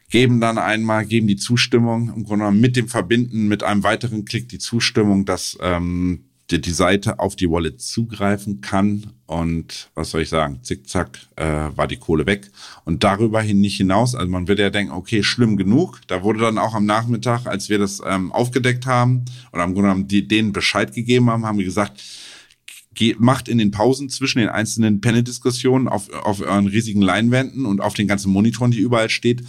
geben 0.10 0.42
dann 0.42 0.58
einmal, 0.58 1.06
geben 1.06 1.28
die 1.28 1.36
Zustimmung, 1.36 2.10
im 2.10 2.24
Grunde 2.24 2.46
genommen 2.46 2.62
mit 2.62 2.76
dem 2.76 2.88
Verbinden, 2.88 3.48
mit 3.48 3.64
einem 3.64 3.84
weiteren 3.84 4.26
Klick 4.26 4.50
die 4.50 4.60
Zustimmung, 4.60 5.26
dass 5.26 5.58
ähm, 5.62 6.26
die, 6.52 6.62
die 6.62 6.72
Seite 6.72 7.20
auf 7.20 7.36
die 7.36 7.50
Wallet 7.50 7.82
zugreifen 7.82 8.62
kann. 8.62 9.14
Und 9.28 9.90
was 9.94 10.12
soll 10.12 10.22
ich 10.22 10.30
sagen, 10.30 10.60
zickzack 10.64 11.20
äh, 11.36 11.46
war 11.76 11.88
die 11.88 11.98
Kohle 11.98 12.26
weg. 12.26 12.50
Und 12.86 13.04
darüber 13.04 13.42
hin 13.42 13.62
nicht 13.62 13.78
hinaus, 13.78 14.16
also 14.16 14.30
man 14.30 14.48
würde 14.48 14.64
ja 14.64 14.70
denken, 14.70 14.92
okay, 14.94 15.22
schlimm 15.24 15.58
genug. 15.58 16.02
Da 16.08 16.24
wurde 16.24 16.40
dann 16.40 16.58
auch 16.58 16.74
am 16.74 16.86
Nachmittag, 16.86 17.46
als 17.46 17.70
wir 17.70 17.78
das 17.78 18.02
ähm, 18.06 18.32
aufgedeckt 18.32 18.86
haben 18.86 19.26
oder 19.54 19.64
am 19.64 19.74
Grunde 19.74 19.90
genommen 19.90 20.08
die, 20.08 20.28
denen 20.28 20.52
Bescheid 20.52 20.94
gegeben 20.94 21.30
haben, 21.30 21.46
haben 21.46 21.60
wir 21.60 21.66
gesagt, 21.66 22.02
macht 23.18 23.48
in 23.48 23.60
den 23.60 23.72
Pausen 23.72 24.10
zwischen 24.10 24.40
den 24.40 24.50
einzelnen 24.50 25.00
Panel-Diskussionen 25.00 25.88
auf, 25.88 26.12
auf 26.12 26.42
euren 26.42 26.68
riesigen 26.68 27.02
Leinwänden 27.02 27.66
und 27.66 27.80
auf 27.80 27.94
den 27.94 28.08
ganzen 28.08 28.32
Monitoren, 28.32 28.72
die 28.72 28.80
überall 28.80 29.10
steht, 29.10 29.44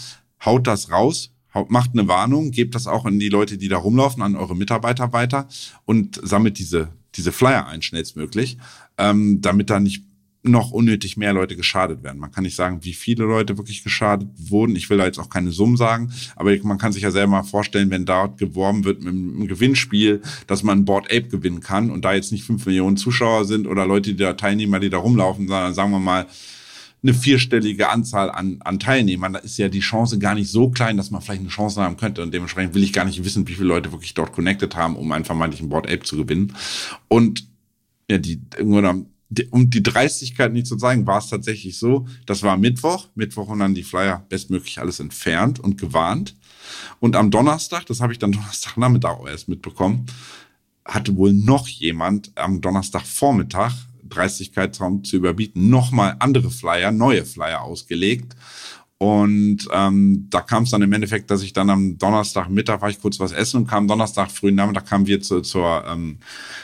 haut 0.44 0.66
das 0.66 0.90
raus, 0.90 1.32
macht 1.68 1.90
eine 1.92 2.08
Warnung, 2.08 2.50
gebt 2.50 2.74
das 2.74 2.86
auch 2.86 3.04
an 3.04 3.18
die 3.18 3.28
Leute, 3.28 3.58
die 3.58 3.68
da 3.68 3.78
rumlaufen, 3.78 4.22
an 4.22 4.36
eure 4.36 4.56
Mitarbeiter 4.56 5.12
weiter 5.12 5.48
und 5.84 6.20
sammelt 6.22 6.58
diese, 6.58 6.88
diese 7.16 7.32
Flyer 7.32 7.66
ein 7.66 7.82
schnellstmöglich, 7.82 8.56
ähm, 8.98 9.40
damit 9.40 9.70
da 9.70 9.80
nicht 9.80 10.04
noch 10.42 10.70
unnötig 10.70 11.16
mehr 11.16 11.34
Leute 11.34 11.54
geschadet 11.54 12.02
werden. 12.02 12.18
Man 12.18 12.32
kann 12.32 12.44
nicht 12.44 12.56
sagen, 12.56 12.78
wie 12.82 12.94
viele 12.94 13.24
Leute 13.24 13.58
wirklich 13.58 13.84
geschadet 13.84 14.28
wurden. 14.36 14.74
Ich 14.74 14.88
will 14.88 14.96
da 14.96 15.04
jetzt 15.04 15.18
auch 15.18 15.28
keine 15.28 15.50
Summen 15.52 15.76
sagen, 15.76 16.12
aber 16.34 16.56
man 16.62 16.78
kann 16.78 16.92
sich 16.92 17.02
ja 17.02 17.10
selber 17.10 17.32
mal 17.32 17.42
vorstellen, 17.42 17.90
wenn 17.90 18.06
dort 18.06 18.38
geworben 18.38 18.84
wird 18.84 19.02
mit 19.02 19.08
einem 19.08 19.46
Gewinnspiel, 19.46 20.22
dass 20.46 20.62
man 20.62 20.86
Board 20.86 21.06
Ape 21.06 21.28
gewinnen 21.28 21.60
kann 21.60 21.90
und 21.90 22.04
da 22.04 22.14
jetzt 22.14 22.32
nicht 22.32 22.44
fünf 22.44 22.64
Millionen 22.64 22.96
Zuschauer 22.96 23.44
sind 23.44 23.66
oder 23.66 23.86
Leute, 23.86 24.12
die 24.14 24.22
da 24.22 24.32
Teilnehmer, 24.32 24.80
die 24.80 24.88
da 24.88 24.98
rumlaufen, 24.98 25.46
sondern 25.46 25.74
sagen 25.74 25.90
wir 25.90 25.98
mal 25.98 26.26
eine 27.02 27.14
vierstellige 27.14 27.88
Anzahl 27.88 28.30
an, 28.30 28.58
an 28.60 28.78
Teilnehmern, 28.78 29.32
da 29.32 29.38
ist 29.38 29.56
ja 29.56 29.68
die 29.68 29.80
Chance 29.80 30.18
gar 30.18 30.34
nicht 30.34 30.50
so 30.50 30.70
klein, 30.70 30.96
dass 30.96 31.10
man 31.10 31.22
vielleicht 31.22 31.40
eine 31.40 31.48
Chance 31.48 31.80
haben 31.80 31.96
könnte. 31.96 32.22
Und 32.22 32.34
dementsprechend 32.34 32.74
will 32.74 32.82
ich 32.82 32.92
gar 32.92 33.04
nicht 33.04 33.24
wissen, 33.24 33.48
wie 33.48 33.54
viele 33.54 33.68
Leute 33.68 33.92
wirklich 33.92 34.14
dort 34.14 34.32
connected 34.32 34.76
haben, 34.76 34.96
um 34.96 35.10
einen 35.12 35.24
vermeintlichen 35.24 35.68
Board 35.68 35.86
Ape 35.86 36.02
zu 36.02 36.16
gewinnen. 36.16 36.54
Und 37.08 37.48
ja, 38.10 38.18
die, 38.18 38.40
um 39.50 39.70
die 39.70 39.82
Dreistigkeit 39.82 40.52
nicht 40.52 40.66
zu 40.66 40.76
zeigen, 40.76 41.06
war 41.06 41.18
es 41.18 41.28
tatsächlich 41.28 41.78
so, 41.78 42.06
das 42.26 42.42
war 42.42 42.56
Mittwoch, 42.56 43.08
Mittwoch 43.14 43.48
und 43.48 43.60
dann 43.60 43.74
die 43.74 43.84
Flyer 43.84 44.24
bestmöglich 44.28 44.80
alles 44.80 45.00
entfernt 45.00 45.60
und 45.60 45.78
gewarnt. 45.78 46.34
Und 46.98 47.16
am 47.16 47.30
Donnerstag, 47.30 47.86
das 47.86 48.00
habe 48.00 48.12
ich 48.12 48.18
dann 48.18 48.32
Donnerstagnachmittag 48.32 49.18
erst 49.26 49.48
mitbekommen, 49.48 50.06
hatte 50.84 51.16
wohl 51.16 51.32
noch 51.32 51.68
jemand 51.68 52.32
am 52.36 52.60
Donnerstagvormittag 52.60 53.72
Dreistigkeitsraum 54.10 55.04
zu 55.04 55.16
überbieten, 55.16 55.70
nochmal 55.70 56.16
andere 56.18 56.50
Flyer, 56.50 56.92
neue 56.92 57.24
Flyer 57.24 57.62
ausgelegt 57.62 58.34
und 59.02 59.66
ähm, 59.72 60.26
da 60.28 60.42
kam 60.42 60.64
es 60.64 60.70
dann 60.72 60.82
im 60.82 60.92
Endeffekt, 60.92 61.30
dass 61.30 61.42
ich 61.42 61.54
dann 61.54 61.70
am 61.70 61.96
Donnerstagmittag 61.96 62.82
war 62.82 62.90
ich 62.90 63.00
kurz 63.00 63.18
was 63.18 63.32
essen 63.32 63.56
und 63.56 63.66
kam 63.66 63.88
Donnerstag 63.88 64.30
frühen 64.30 64.56
Nachmittag 64.56 64.84
kamen 64.84 65.06
wir 65.06 65.22
zu, 65.22 65.40
zur, 65.40 65.86
ähm, 65.88 66.18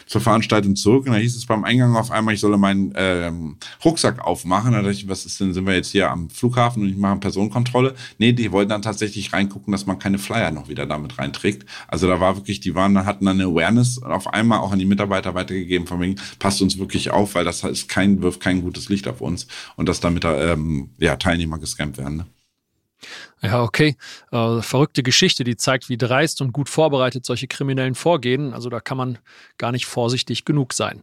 zur 0.04 0.20
Veranstaltung 0.20 0.76
zurück 0.76 1.06
und 1.06 1.12
da 1.12 1.18
hieß 1.18 1.34
es 1.34 1.46
beim 1.46 1.64
Eingang 1.64 1.96
auf 1.96 2.10
einmal, 2.10 2.34
ich 2.34 2.40
solle 2.40 2.58
meinen 2.58 2.92
ähm, 2.94 3.56
Rucksack 3.82 4.22
aufmachen. 4.22 4.72
Da 4.72 4.82
dachte 4.82 4.92
ich, 4.92 5.08
was 5.08 5.24
ist 5.24 5.40
denn, 5.40 5.54
sind 5.54 5.66
wir 5.66 5.76
jetzt 5.76 5.92
hier 5.92 6.10
am 6.10 6.28
Flughafen 6.28 6.82
und 6.82 6.90
ich 6.90 6.96
mache 6.98 7.12
eine 7.12 7.20
Personenkontrolle? 7.20 7.94
Nee, 8.18 8.34
die 8.34 8.52
wollten 8.52 8.68
dann 8.68 8.82
tatsächlich 8.82 9.32
reingucken, 9.32 9.72
dass 9.72 9.86
man 9.86 9.98
keine 9.98 10.18
Flyer 10.18 10.50
noch 10.50 10.68
wieder 10.68 10.84
damit 10.84 11.18
reinträgt. 11.18 11.64
Also 11.88 12.06
da 12.06 12.20
war 12.20 12.36
wirklich, 12.36 12.60
die 12.60 12.74
waren, 12.74 13.06
hatten 13.06 13.24
dann 13.24 13.40
eine 13.40 13.48
Awareness 13.48 14.02
auf 14.02 14.26
einmal 14.26 14.58
auch 14.58 14.72
an 14.72 14.78
die 14.78 14.84
Mitarbeiter 14.84 15.34
weitergegeben, 15.34 15.86
von 15.86 16.02
wegen, 16.02 16.16
passt 16.38 16.60
uns 16.60 16.76
wirklich 16.76 17.10
auf, 17.10 17.34
weil 17.34 17.46
das 17.46 17.64
ist 17.64 17.88
kein, 17.88 18.20
wirft 18.20 18.40
kein 18.40 18.60
gutes 18.60 18.90
Licht 18.90 19.08
auf 19.08 19.22
uns 19.22 19.46
und 19.76 19.88
dass 19.88 20.00
damit 20.00 20.26
ähm, 20.26 20.90
ja, 20.98 21.16
Teilnehmer 21.16 21.58
gescampt 21.58 21.96
werden. 21.96 22.16
Ne? 22.18 22.25
Ja, 23.42 23.62
okay. 23.62 23.96
Äh, 24.32 24.62
verrückte 24.62 25.02
Geschichte, 25.02 25.44
die 25.44 25.56
zeigt, 25.56 25.88
wie 25.88 25.96
dreist 25.96 26.40
und 26.40 26.52
gut 26.52 26.68
vorbereitet 26.68 27.24
solche 27.26 27.46
Kriminellen 27.46 27.94
vorgehen. 27.94 28.52
Also 28.54 28.70
da 28.70 28.80
kann 28.80 28.96
man 28.96 29.18
gar 29.58 29.72
nicht 29.72 29.86
vorsichtig 29.86 30.44
genug 30.44 30.72
sein. 30.72 31.02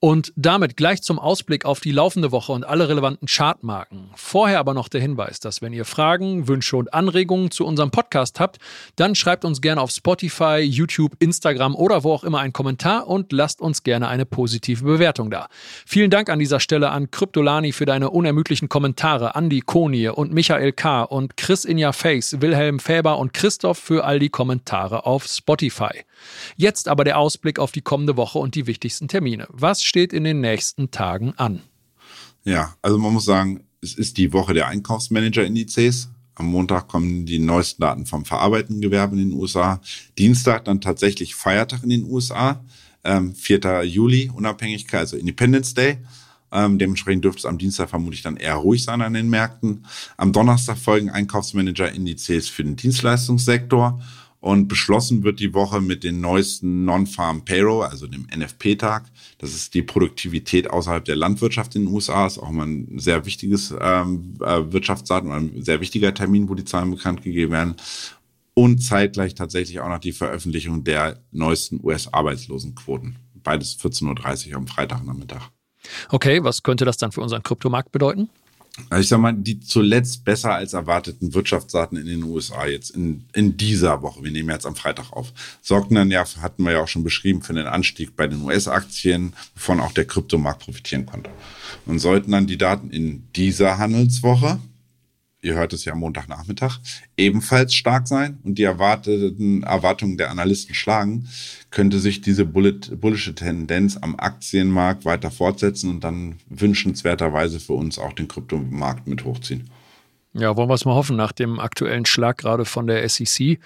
Und 0.00 0.32
damit 0.36 0.76
gleich 0.76 1.02
zum 1.02 1.18
Ausblick 1.18 1.64
auf 1.64 1.80
die 1.80 1.90
laufende 1.90 2.30
Woche 2.30 2.52
und 2.52 2.62
alle 2.62 2.88
relevanten 2.88 3.26
Chartmarken. 3.26 4.10
Vorher 4.14 4.60
aber 4.60 4.72
noch 4.72 4.88
der 4.88 5.00
Hinweis, 5.00 5.40
dass 5.40 5.60
wenn 5.60 5.72
ihr 5.72 5.84
Fragen, 5.84 6.46
Wünsche 6.46 6.76
und 6.76 6.94
Anregungen 6.94 7.50
zu 7.50 7.66
unserem 7.66 7.90
Podcast 7.90 8.38
habt, 8.38 8.58
dann 8.94 9.16
schreibt 9.16 9.44
uns 9.44 9.60
gerne 9.60 9.80
auf 9.80 9.90
Spotify, 9.90 10.58
YouTube, 10.60 11.16
Instagram 11.18 11.74
oder 11.74 12.04
wo 12.04 12.12
auch 12.12 12.22
immer 12.22 12.38
einen 12.38 12.52
Kommentar 12.52 13.08
und 13.08 13.32
lasst 13.32 13.60
uns 13.60 13.82
gerne 13.82 14.06
eine 14.06 14.24
positive 14.24 14.84
Bewertung 14.84 15.32
da. 15.32 15.48
Vielen 15.84 16.12
Dank 16.12 16.30
an 16.30 16.38
dieser 16.38 16.60
Stelle 16.60 16.90
an 16.90 17.10
Kryptolani 17.10 17.72
für 17.72 17.84
deine 17.84 18.10
unermüdlichen 18.10 18.68
Kommentare, 18.68 19.34
Andi 19.34 19.62
Konie 19.62 20.10
und 20.10 20.32
Michael 20.32 20.74
K. 20.74 21.02
und 21.02 21.36
Chris 21.36 21.64
in 21.64 21.82
Your 21.82 21.92
Face, 21.92 22.40
Wilhelm 22.40 22.78
Fäber 22.78 23.18
und 23.18 23.34
Christoph 23.34 23.78
für 23.78 24.04
all 24.04 24.20
die 24.20 24.28
Kommentare 24.28 25.06
auf 25.06 25.24
Spotify. 25.26 26.04
Jetzt 26.56 26.88
aber 26.88 27.04
der 27.04 27.18
Ausblick 27.18 27.58
auf 27.58 27.72
die 27.72 27.80
kommende 27.80 28.16
Woche 28.16 28.38
und 28.38 28.54
die 28.54 28.66
wichtigsten 28.66 29.08
Termine. 29.08 29.46
Was 29.50 29.82
steht 29.82 30.12
in 30.12 30.24
den 30.24 30.40
nächsten 30.40 30.90
Tagen 30.90 31.34
an? 31.36 31.62
Ja, 32.44 32.74
also 32.82 32.98
man 32.98 33.12
muss 33.12 33.24
sagen, 33.24 33.64
es 33.82 33.94
ist 33.94 34.16
die 34.16 34.32
Woche 34.32 34.54
der 34.54 34.68
Einkaufsmanager-Indizes. 34.68 36.08
Am 36.34 36.46
Montag 36.46 36.88
kommen 36.88 37.26
die 37.26 37.38
neuesten 37.38 37.82
Daten 37.82 38.06
vom 38.06 38.24
verarbeitenden 38.24 38.80
Gewerbe 38.80 39.16
in 39.16 39.30
den 39.30 39.38
USA. 39.38 39.80
Dienstag 40.18 40.64
dann 40.64 40.80
tatsächlich 40.80 41.34
Feiertag 41.34 41.82
in 41.82 41.90
den 41.90 42.04
USA. 42.04 42.64
Ähm, 43.04 43.34
4. 43.34 43.84
Juli, 43.84 44.30
Unabhängigkeit, 44.34 45.00
also 45.00 45.16
Independence 45.16 45.74
Day. 45.74 45.98
Ähm, 46.50 46.78
dementsprechend 46.78 47.24
dürfte 47.24 47.40
es 47.40 47.44
am 47.44 47.58
Dienstag 47.58 47.90
vermutlich 47.90 48.22
dann 48.22 48.36
eher 48.36 48.54
ruhig 48.54 48.84
sein 48.84 49.02
an 49.02 49.14
den 49.14 49.28
Märkten. 49.28 49.84
Am 50.16 50.32
Donnerstag 50.32 50.78
folgen 50.78 51.10
Einkaufsmanager-Indizes 51.10 52.48
für 52.48 52.64
den 52.64 52.76
Dienstleistungssektor. 52.76 54.00
Und 54.40 54.68
beschlossen 54.68 55.24
wird 55.24 55.40
die 55.40 55.52
Woche 55.52 55.80
mit 55.80 56.04
den 56.04 56.20
neuesten 56.20 56.84
Non-Farm 56.84 57.44
Payroll, 57.44 57.84
also 57.84 58.06
dem 58.06 58.26
NFP-Tag. 58.34 59.04
Das 59.38 59.52
ist 59.52 59.74
die 59.74 59.82
Produktivität 59.82 60.70
außerhalb 60.70 61.04
der 61.04 61.16
Landwirtschaft 61.16 61.74
in 61.74 61.86
den 61.86 61.94
USA. 61.94 62.26
Ist 62.26 62.38
auch 62.38 62.50
mal 62.50 62.66
ein 62.66 62.98
sehr 62.98 63.26
wichtiges 63.26 63.74
ähm, 63.80 64.34
äh, 64.40 64.72
Wirtschaftsdaten, 64.72 65.32
ein 65.32 65.62
sehr 65.62 65.80
wichtiger 65.80 66.14
Termin, 66.14 66.48
wo 66.48 66.54
die 66.54 66.64
Zahlen 66.64 66.90
bekannt 66.92 67.22
gegeben 67.22 67.52
werden. 67.52 67.74
Und 68.54 68.82
zeitgleich 68.82 69.34
tatsächlich 69.34 69.80
auch 69.80 69.88
noch 69.88 69.98
die 69.98 70.12
Veröffentlichung 70.12 70.84
der 70.84 71.20
neuesten 71.32 71.80
US-Arbeitslosenquoten. 71.82 73.16
Beides 73.42 73.78
14.30 73.78 74.50
Uhr 74.50 74.56
am 74.56 74.66
Freitagnachmittag. 74.66 75.50
Okay, 76.10 76.42
was 76.42 76.62
könnte 76.62 76.84
das 76.84 76.96
dann 76.96 77.12
für 77.12 77.20
unseren 77.20 77.42
Kryptomarkt 77.42 77.92
bedeuten? 77.92 78.30
Also 78.90 79.00
ich 79.00 79.08
sag 79.08 79.18
mal, 79.18 79.32
die 79.32 79.60
zuletzt 79.60 80.24
besser 80.24 80.54
als 80.54 80.72
erwarteten 80.72 81.34
Wirtschaftsdaten 81.34 81.98
in 81.98 82.06
den 82.06 82.22
USA 82.22 82.66
jetzt 82.66 82.90
in, 82.90 83.24
in 83.34 83.56
dieser 83.56 84.02
Woche, 84.02 84.22
wir 84.22 84.30
nehmen 84.30 84.50
jetzt 84.50 84.66
am 84.66 84.76
Freitag 84.76 85.12
auf, 85.12 85.32
sorgten 85.60 85.96
dann 85.96 86.10
ja, 86.10 86.24
hatten 86.40 86.62
wir 86.62 86.72
ja 86.72 86.82
auch 86.82 86.88
schon 86.88 87.04
beschrieben, 87.04 87.42
für 87.42 87.54
den 87.54 87.66
Anstieg 87.66 88.16
bei 88.16 88.26
den 88.26 88.42
US-Aktien, 88.42 89.34
wovon 89.54 89.80
auch 89.80 89.92
der 89.92 90.06
Kryptomarkt 90.06 90.64
profitieren 90.64 91.06
konnte. 91.06 91.30
Und 91.86 91.98
sollten 91.98 92.32
dann 92.32 92.46
die 92.46 92.58
Daten 92.58 92.90
in 92.90 93.24
dieser 93.34 93.78
Handelswoche 93.78 94.58
ihr 95.42 95.54
hört 95.54 95.72
es 95.72 95.84
ja 95.84 95.92
am 95.92 96.00
Montagnachmittag, 96.00 96.78
ebenfalls 97.16 97.74
stark 97.74 98.08
sein 98.08 98.38
und 98.44 98.58
die 98.58 98.64
erwarteten 98.64 99.62
Erwartungen 99.62 100.16
der 100.16 100.30
Analysten 100.30 100.74
schlagen, 100.74 101.28
könnte 101.70 101.98
sich 101.98 102.20
diese 102.20 102.44
bullische 102.44 103.34
Tendenz 103.34 103.96
am 103.96 104.18
Aktienmarkt 104.18 105.04
weiter 105.04 105.30
fortsetzen 105.30 105.90
und 105.90 106.04
dann 106.04 106.36
wünschenswerterweise 106.48 107.60
für 107.60 107.74
uns 107.74 107.98
auch 107.98 108.12
den 108.12 108.28
Kryptomarkt 108.28 109.06
mit 109.06 109.24
hochziehen. 109.24 109.70
Ja, 110.34 110.56
wollen 110.56 110.68
wir 110.68 110.74
es 110.74 110.84
mal 110.84 110.94
hoffen, 110.94 111.16
nach 111.16 111.32
dem 111.32 111.58
aktuellen 111.58 112.04
Schlag 112.04 112.38
gerade 112.38 112.64
von 112.64 112.86
der 112.86 113.08
SEC, 113.08 113.58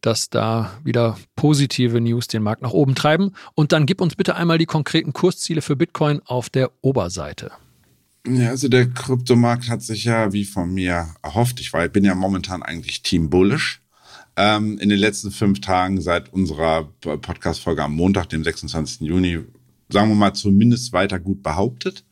dass 0.00 0.30
da 0.30 0.72
wieder 0.82 1.16
positive 1.36 2.00
News 2.00 2.26
den 2.26 2.42
Markt 2.42 2.60
nach 2.60 2.72
oben 2.72 2.94
treiben. 2.94 3.34
Und 3.54 3.72
dann 3.72 3.86
gib 3.86 4.00
uns 4.00 4.16
bitte 4.16 4.34
einmal 4.34 4.58
die 4.58 4.66
konkreten 4.66 5.12
Kursziele 5.12 5.62
für 5.62 5.76
Bitcoin 5.76 6.20
auf 6.26 6.50
der 6.50 6.70
Oberseite. 6.82 7.52
Ja, 8.30 8.50
also 8.50 8.68
der 8.68 8.90
Kryptomarkt 8.90 9.68
hat 9.68 9.82
sich 9.82 10.04
ja 10.04 10.32
wie 10.32 10.44
von 10.44 10.72
mir 10.72 11.14
erhofft. 11.22 11.60
Ich 11.60 11.72
war, 11.72 11.86
ich 11.86 11.92
bin 11.92 12.04
ja 12.04 12.14
momentan 12.14 12.62
eigentlich 12.62 13.02
Team 13.02 13.30
Bullish. 13.30 13.80
Ähm, 14.36 14.78
in 14.78 14.88
den 14.88 14.98
letzten 14.98 15.30
fünf 15.30 15.60
Tagen 15.60 16.00
seit 16.00 16.32
unserer 16.32 16.84
Podcast-Folge 17.00 17.82
am 17.82 17.94
Montag, 17.94 18.28
dem 18.28 18.44
26. 18.44 19.00
Juni, 19.00 19.40
sagen 19.88 20.10
wir 20.10 20.14
mal 20.14 20.34
zumindest 20.34 20.92
weiter 20.92 21.18
gut 21.18 21.42
behauptet. 21.42 22.04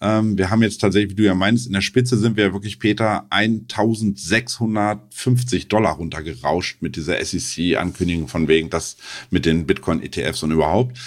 Ähm, 0.00 0.38
wir 0.38 0.50
haben 0.50 0.62
jetzt 0.62 0.80
tatsächlich, 0.80 1.12
wie 1.12 1.16
du 1.16 1.24
ja 1.24 1.34
meinst, 1.34 1.66
in 1.66 1.74
der 1.74 1.82
Spitze 1.82 2.16
sind 2.16 2.36
wir 2.36 2.52
wirklich, 2.52 2.78
Peter, 2.78 3.26
1650 3.30 5.68
Dollar 5.68 5.96
runtergerauscht 5.96 6.80
mit 6.80 6.96
dieser 6.96 7.22
SEC-Ankündigung 7.24 8.26
von 8.26 8.48
wegen 8.48 8.70
das 8.70 8.96
mit 9.30 9.44
den 9.44 9.66
Bitcoin-ETFs 9.66 10.42
und 10.42 10.50
überhaupt. 10.50 10.98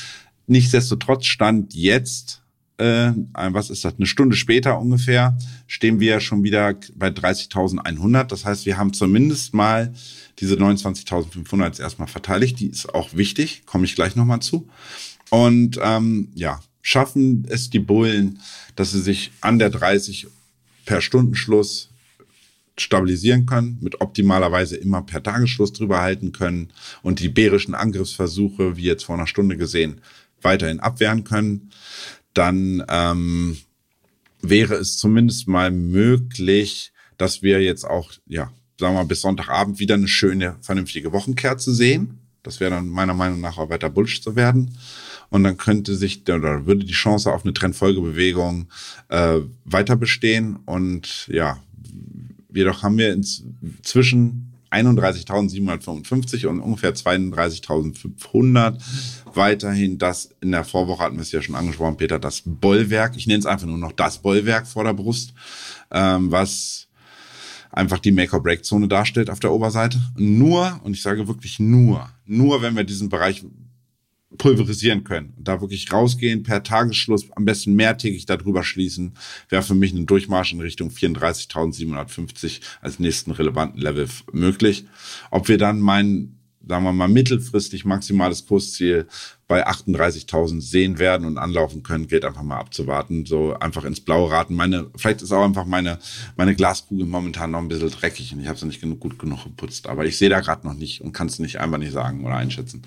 Nichtsdestotrotz 0.48 1.26
stand 1.26 1.74
jetzt 1.74 2.45
äh, 2.78 3.12
was 3.34 3.70
ist 3.70 3.86
das, 3.86 3.96
eine 3.96 4.06
Stunde 4.06 4.36
später 4.36 4.80
ungefähr, 4.80 5.38
stehen 5.68 6.00
wir 6.00 6.20
schon 6.20 6.44
wieder 6.44 6.76
bei 6.96 7.08
30.100. 7.08 8.24
Das 8.26 8.46
heißt, 8.46 8.66
wir 8.66 8.78
haben 8.78 8.94
zumindest 8.94 9.54
mal 9.54 9.94
diese 10.40 10.56
29.500 10.56 11.66
jetzt 11.66 11.80
erstmal 11.80 12.08
verteidigt. 12.08 12.60
Die 12.60 12.68
ist 12.68 12.94
auch 12.94 13.14
wichtig, 13.14 13.64
komme 13.66 13.86
ich 13.86 13.96
gleich 13.96 14.16
nochmal 14.16 14.42
zu. 14.42 14.68
Und 15.30 15.80
ähm, 15.82 16.30
ja, 16.36 16.60
schaffen 16.82 17.46
es 17.50 17.70
die 17.70 17.80
Bullen, 17.80 18.40
dass 18.76 18.92
sie 18.92 19.02
sich 19.02 19.32
an 19.42 19.58
der 19.58 19.70
30 19.70 20.28
per 20.86 21.02
Stundenschluss 21.02 21.90
stabilisieren 22.78 23.46
können, 23.46 23.78
mit 23.80 24.02
optimalerweise 24.02 24.76
immer 24.76 25.02
per 25.02 25.24
Tagesschluss 25.24 25.72
drüber 25.72 26.02
halten 26.02 26.34
können 26.34 26.74
und 27.02 27.22
die 27.22 27.30
bärischen 27.30 27.74
Angriffsversuche, 27.74 28.76
wie 28.76 28.84
jetzt 28.84 29.06
vor 29.06 29.16
einer 29.16 29.28
Stunde 29.28 29.56
gesehen, 29.56 30.02
weiterhin 30.42 30.82
abwehren 30.82 31.24
können 31.24 31.72
dann 32.36 32.84
ähm, 32.90 33.58
wäre 34.42 34.76
es 34.76 34.98
zumindest 34.98 35.48
mal 35.48 35.72
möglich, 35.72 36.92
dass 37.18 37.42
wir 37.42 37.64
jetzt 37.64 37.86
auch, 37.86 38.12
ja, 38.28 38.52
sagen 38.80 38.94
wir 38.94 39.00
mal, 39.02 39.06
bis 39.06 39.22
Sonntagabend 39.22 39.80
wieder 39.80 39.96
eine 39.96 40.08
schöne, 40.08 40.58
vernünftige 40.62 41.12
Wochenkerze 41.12 41.74
sehen. 41.74 42.20
Das 42.44 42.60
wäre 42.60 42.72
dann 42.72 42.90
meiner 42.90 43.16
Meinung 43.16 43.42
nach 43.42 43.58
auch 43.58 43.70
weiter 43.70 43.90
Bullshit 43.90 44.22
zu 44.22 44.36
werden. 44.36 44.78
Und 45.30 45.44
dann 45.44 45.58
könnte 45.58 45.96
sich 45.96 46.22
oder 46.30 46.68
würde 46.68 46.86
die 46.86 46.94
Chance 46.94 47.34
auf 47.34 47.44
eine 47.44 47.54
Trendfolgebewegung 47.54 48.68
äh, 49.10 49.40
weiter 49.64 49.96
bestehen. 49.96 50.58
Und 50.66 51.28
ja, 51.28 51.58
jedoch 52.54 52.84
haben 52.84 52.98
wir 52.98 53.12
inzwischen 53.14 54.52
31.755 54.72 56.48
und 56.48 56.60
ungefähr 56.60 56.94
32.500 56.94 58.78
weiterhin 59.36 59.98
das, 59.98 60.30
in 60.42 60.52
der 60.52 60.64
Vorwoche 60.64 61.04
hatten 61.04 61.16
wir 61.16 61.22
es 61.22 61.32
ja 61.32 61.42
schon 61.42 61.56
angesprochen, 61.56 61.98
Peter, 61.98 62.20
das 62.20 62.44
Bollwerk, 62.46 63.16
ich 63.16 63.28
nenne 63.28 63.40
es 63.40 63.46
einfach 63.46 63.68
nur 63.68 63.78
noch 63.78 63.92
das 63.92 64.22
Bollwerk 64.22 64.68
vor 64.68 64.84
der 64.84 64.94
Brust, 64.94 65.34
ähm, 65.92 66.32
was 66.32 66.88
einfach 67.72 68.00
die 68.00 68.12
Make-or-Break-Zone 68.12 68.88
darstellt 68.88 69.30
auf 69.30 69.40
der 69.40 69.52
Oberseite. 69.52 70.00
Nur, 70.16 70.80
und 70.84 70.94
ich 70.94 71.02
sage 71.02 71.28
wirklich 71.28 71.60
nur, 71.60 72.10
nur 72.26 72.62
wenn 72.62 72.76
wir 72.76 72.84
diesen 72.84 73.10
Bereich 73.10 73.44
pulverisieren 74.38 75.04
können. 75.04 75.34
Und 75.38 75.48
da 75.48 75.62
wirklich 75.62 75.92
rausgehen, 75.92 76.44
per 76.44 76.64
Tagesschluss, 76.64 77.32
am 77.36 77.46
besten 77.46 77.74
mehrtägig 77.74 78.26
darüber 78.26 78.64
schließen, 78.64 79.14
wäre 79.50 79.64
für 79.64 79.76
mich 79.76 79.94
ein 79.94 80.06
Durchmarsch 80.06 80.54
in 80.54 80.62
Richtung 80.62 80.90
34.750 80.90 82.62
als 82.82 83.00
nächsten 83.00 83.32
relevanten 83.32 83.82
Level 83.82 84.08
möglich. 84.32 84.86
Ob 85.32 85.48
wir 85.48 85.58
dann 85.58 85.80
meinen, 85.80 86.35
sagen 86.68 86.84
wir 86.84 86.94
mal, 86.94 87.08
mittelfristig 87.08 87.86
maximales 87.86 88.46
Kursziel 88.46 89.08
bei 89.48 89.68
38.000 89.68 90.62
sehen 90.62 90.98
werden 91.00 91.26
und 91.28 91.38
anlaufen 91.38 91.84
können, 91.84 92.08
geht 92.08 92.26
einfach 92.26 92.44
mal 92.44 92.58
abzuwarten, 92.58 93.26
so 93.26 93.54
einfach 93.54 93.84
ins 93.84 94.00
Blaue 94.00 94.32
raten. 94.32 94.56
Meine, 94.56 94.88
vielleicht 94.96 95.22
ist 95.22 95.32
auch 95.32 95.44
einfach 95.44 95.66
meine, 95.66 96.00
meine 96.36 96.56
Glaskugel 96.56 97.06
momentan 97.06 97.52
noch 97.52 97.60
ein 97.60 97.68
bisschen 97.68 97.92
dreckig 97.92 98.34
und 98.34 98.40
ich 98.40 98.48
habe 98.48 98.58
sie 98.58 98.66
nicht 98.66 98.82
genug, 98.82 99.00
gut 99.00 99.20
genug 99.20 99.44
geputzt, 99.44 99.88
aber 99.88 100.06
ich 100.06 100.18
sehe 100.18 100.30
da 100.30 100.40
gerade 100.40 100.66
noch 100.66 100.74
nicht 100.74 101.02
und 101.02 101.12
kann 101.12 101.28
es 101.28 101.40
nicht 101.40 101.60
einfach 101.60 101.78
nicht 101.78 101.94
sagen 101.94 102.26
oder 102.26 102.36
einschätzen. 102.36 102.82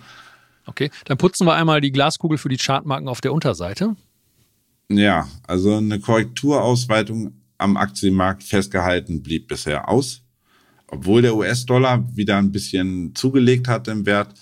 Okay, 0.66 0.90
dann 1.06 1.16
putzen 1.16 1.46
wir 1.46 1.54
einmal 1.54 1.80
die 1.80 1.92
Glaskugel 1.92 2.38
für 2.38 2.48
die 2.48 2.58
Chartmarken 2.58 3.08
auf 3.08 3.20
der 3.20 3.32
Unterseite. 3.32 3.96
Ja, 4.90 5.28
also 5.46 5.76
eine 5.76 6.00
Korrekturausweitung 6.00 7.32
am 7.58 7.76
Aktienmarkt 7.76 8.42
festgehalten 8.42 9.22
blieb 9.22 9.48
bisher 9.48 9.88
aus. 9.88 10.22
Obwohl 10.88 11.22
der 11.22 11.36
US-Dollar 11.36 12.04
wieder 12.16 12.38
ein 12.38 12.52
bisschen 12.52 13.14
zugelegt 13.14 13.68
hat 13.68 13.88
im 13.88 14.06
Wert, 14.06 14.34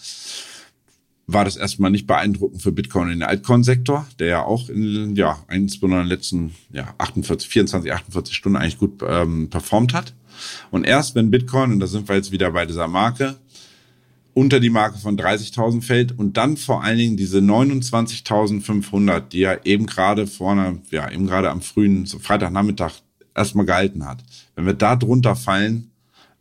war 1.26 1.44
das 1.44 1.56
erstmal 1.56 1.90
nicht 1.90 2.06
beeindruckend 2.06 2.62
für 2.62 2.70
Bitcoin 2.70 3.10
in 3.10 3.18
den 3.18 3.28
Altcoin-Sektor, 3.28 4.06
der 4.18 4.26
ja 4.28 4.42
auch 4.44 4.68
in, 4.68 5.16
ja, 5.16 5.38
insbesondere 5.50 6.02
in 6.02 6.06
den 6.06 6.16
letzten 6.16 6.54
ja, 6.72 6.94
48, 6.98 7.48
24, 7.48 7.92
48 7.92 8.34
Stunden 8.34 8.56
eigentlich 8.56 8.78
gut 8.78 9.02
ähm, 9.06 9.50
performt 9.50 9.92
hat. 9.92 10.14
Und 10.70 10.84
erst 10.84 11.14
wenn 11.14 11.30
Bitcoin, 11.30 11.72
und 11.72 11.80
da 11.80 11.88
sind 11.88 12.08
wir 12.08 12.14
jetzt 12.14 12.30
wieder 12.30 12.52
bei 12.52 12.64
dieser 12.64 12.86
Marke, 12.86 13.36
unter 14.34 14.60
die 14.60 14.70
Marke 14.70 14.98
von 14.98 15.16
30.000 15.16 15.82
fällt 15.82 16.16
und 16.16 16.36
dann 16.36 16.58
vor 16.58 16.84
allen 16.84 16.98
Dingen 16.98 17.16
diese 17.16 17.38
29.500, 17.38 19.20
die 19.20 19.40
ja 19.40 19.56
eben 19.64 19.86
gerade 19.86 20.26
vorne, 20.26 20.80
ja, 20.90 21.10
eben 21.10 21.26
gerade 21.26 21.50
am 21.50 21.62
frühen 21.62 22.04
so 22.04 22.18
Freitagnachmittag 22.18 22.92
erstmal 23.34 23.66
gehalten 23.66 24.04
hat. 24.04 24.22
Wenn 24.54 24.66
wir 24.66 24.74
da 24.74 24.94
drunter 24.94 25.36
fallen, 25.36 25.90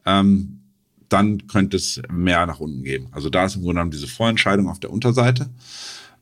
ähm, 0.05 0.61
dann 1.09 1.47
könnte 1.47 1.77
es 1.77 2.01
mehr 2.11 2.45
nach 2.45 2.59
unten 2.59 2.83
geben. 2.83 3.07
Also 3.11 3.29
da 3.29 3.45
ist 3.45 3.55
im 3.55 3.61
Grunde 3.61 3.75
genommen 3.75 3.91
diese 3.91 4.07
Vorentscheidung 4.07 4.69
auf 4.69 4.79
der 4.79 4.91
Unterseite. 4.91 5.49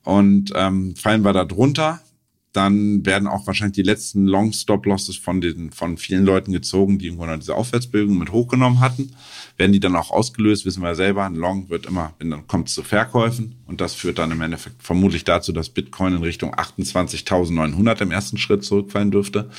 Und 0.03 0.51
ähm, 0.55 0.95
fallen 0.95 1.23
wir 1.23 1.33
da 1.33 1.45
drunter, 1.45 2.01
dann 2.53 3.03
werden 3.03 3.27
auch 3.27 3.47
wahrscheinlich 3.47 3.75
die 3.75 3.81
letzten 3.81 4.25
Long-Stop-Losses 4.27 5.17
von 5.17 5.41
den, 5.41 5.71
von 5.71 5.97
vielen 5.97 6.23
Leuten 6.23 6.51
gezogen, 6.51 6.99
die 6.99 7.07
irgendwann 7.07 7.39
diese 7.39 7.55
Aufwärtsbewegung 7.55 8.19
mit 8.19 8.31
hochgenommen 8.31 8.79
hatten. 8.79 9.11
Werden 9.57 9.73
die 9.73 9.79
dann 9.79 9.95
auch 9.95 10.11
ausgelöst, 10.11 10.63
wissen 10.63 10.83
wir 10.83 10.93
selber. 10.93 11.25
Ein 11.25 11.33
Long 11.33 11.69
wird 11.69 11.87
immer, 11.87 12.13
wenn 12.19 12.29
dann 12.29 12.45
kommt 12.45 12.69
es 12.69 12.75
zu 12.75 12.83
Verkäufen. 12.83 13.55
Und 13.65 13.81
das 13.81 13.95
führt 13.95 14.19
dann 14.19 14.29
im 14.29 14.41
Endeffekt 14.41 14.83
vermutlich 14.83 15.23
dazu, 15.23 15.51
dass 15.51 15.69
Bitcoin 15.69 16.13
in 16.13 16.21
Richtung 16.21 16.53
28.900 16.53 18.01
im 18.03 18.11
ersten 18.11 18.37
Schritt 18.37 18.63
zurückfallen 18.63 19.09
dürfte. 19.09 19.49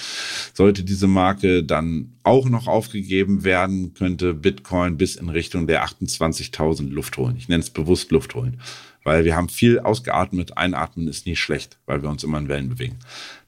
Sollte 0.52 0.84
diese 0.84 1.08
Marke 1.08 1.64
dann 1.64 2.12
auch 2.22 2.48
noch 2.48 2.68
aufgegeben 2.68 3.42
werden, 3.42 3.94
könnte 3.94 4.34
Bitcoin 4.34 4.96
bis 4.96 5.16
in 5.16 5.30
Richtung 5.30 5.66
der 5.66 5.84
28.000 5.84 6.90
Luft 6.90 7.16
holen. 7.16 7.36
Ich 7.36 7.48
nenne 7.48 7.62
es 7.62 7.70
bewusst 7.70 8.12
Luft 8.12 8.36
holen 8.36 8.60
weil 9.04 9.24
wir 9.24 9.36
haben 9.36 9.48
viel 9.48 9.78
ausgeatmet. 9.78 10.56
Einatmen 10.56 11.06
ist 11.06 11.26
nie 11.26 11.36
schlecht, 11.36 11.78
weil 11.86 12.02
wir 12.02 12.08
uns 12.08 12.24
immer 12.24 12.38
in 12.38 12.48
Wellen 12.48 12.70
bewegen. 12.70 12.98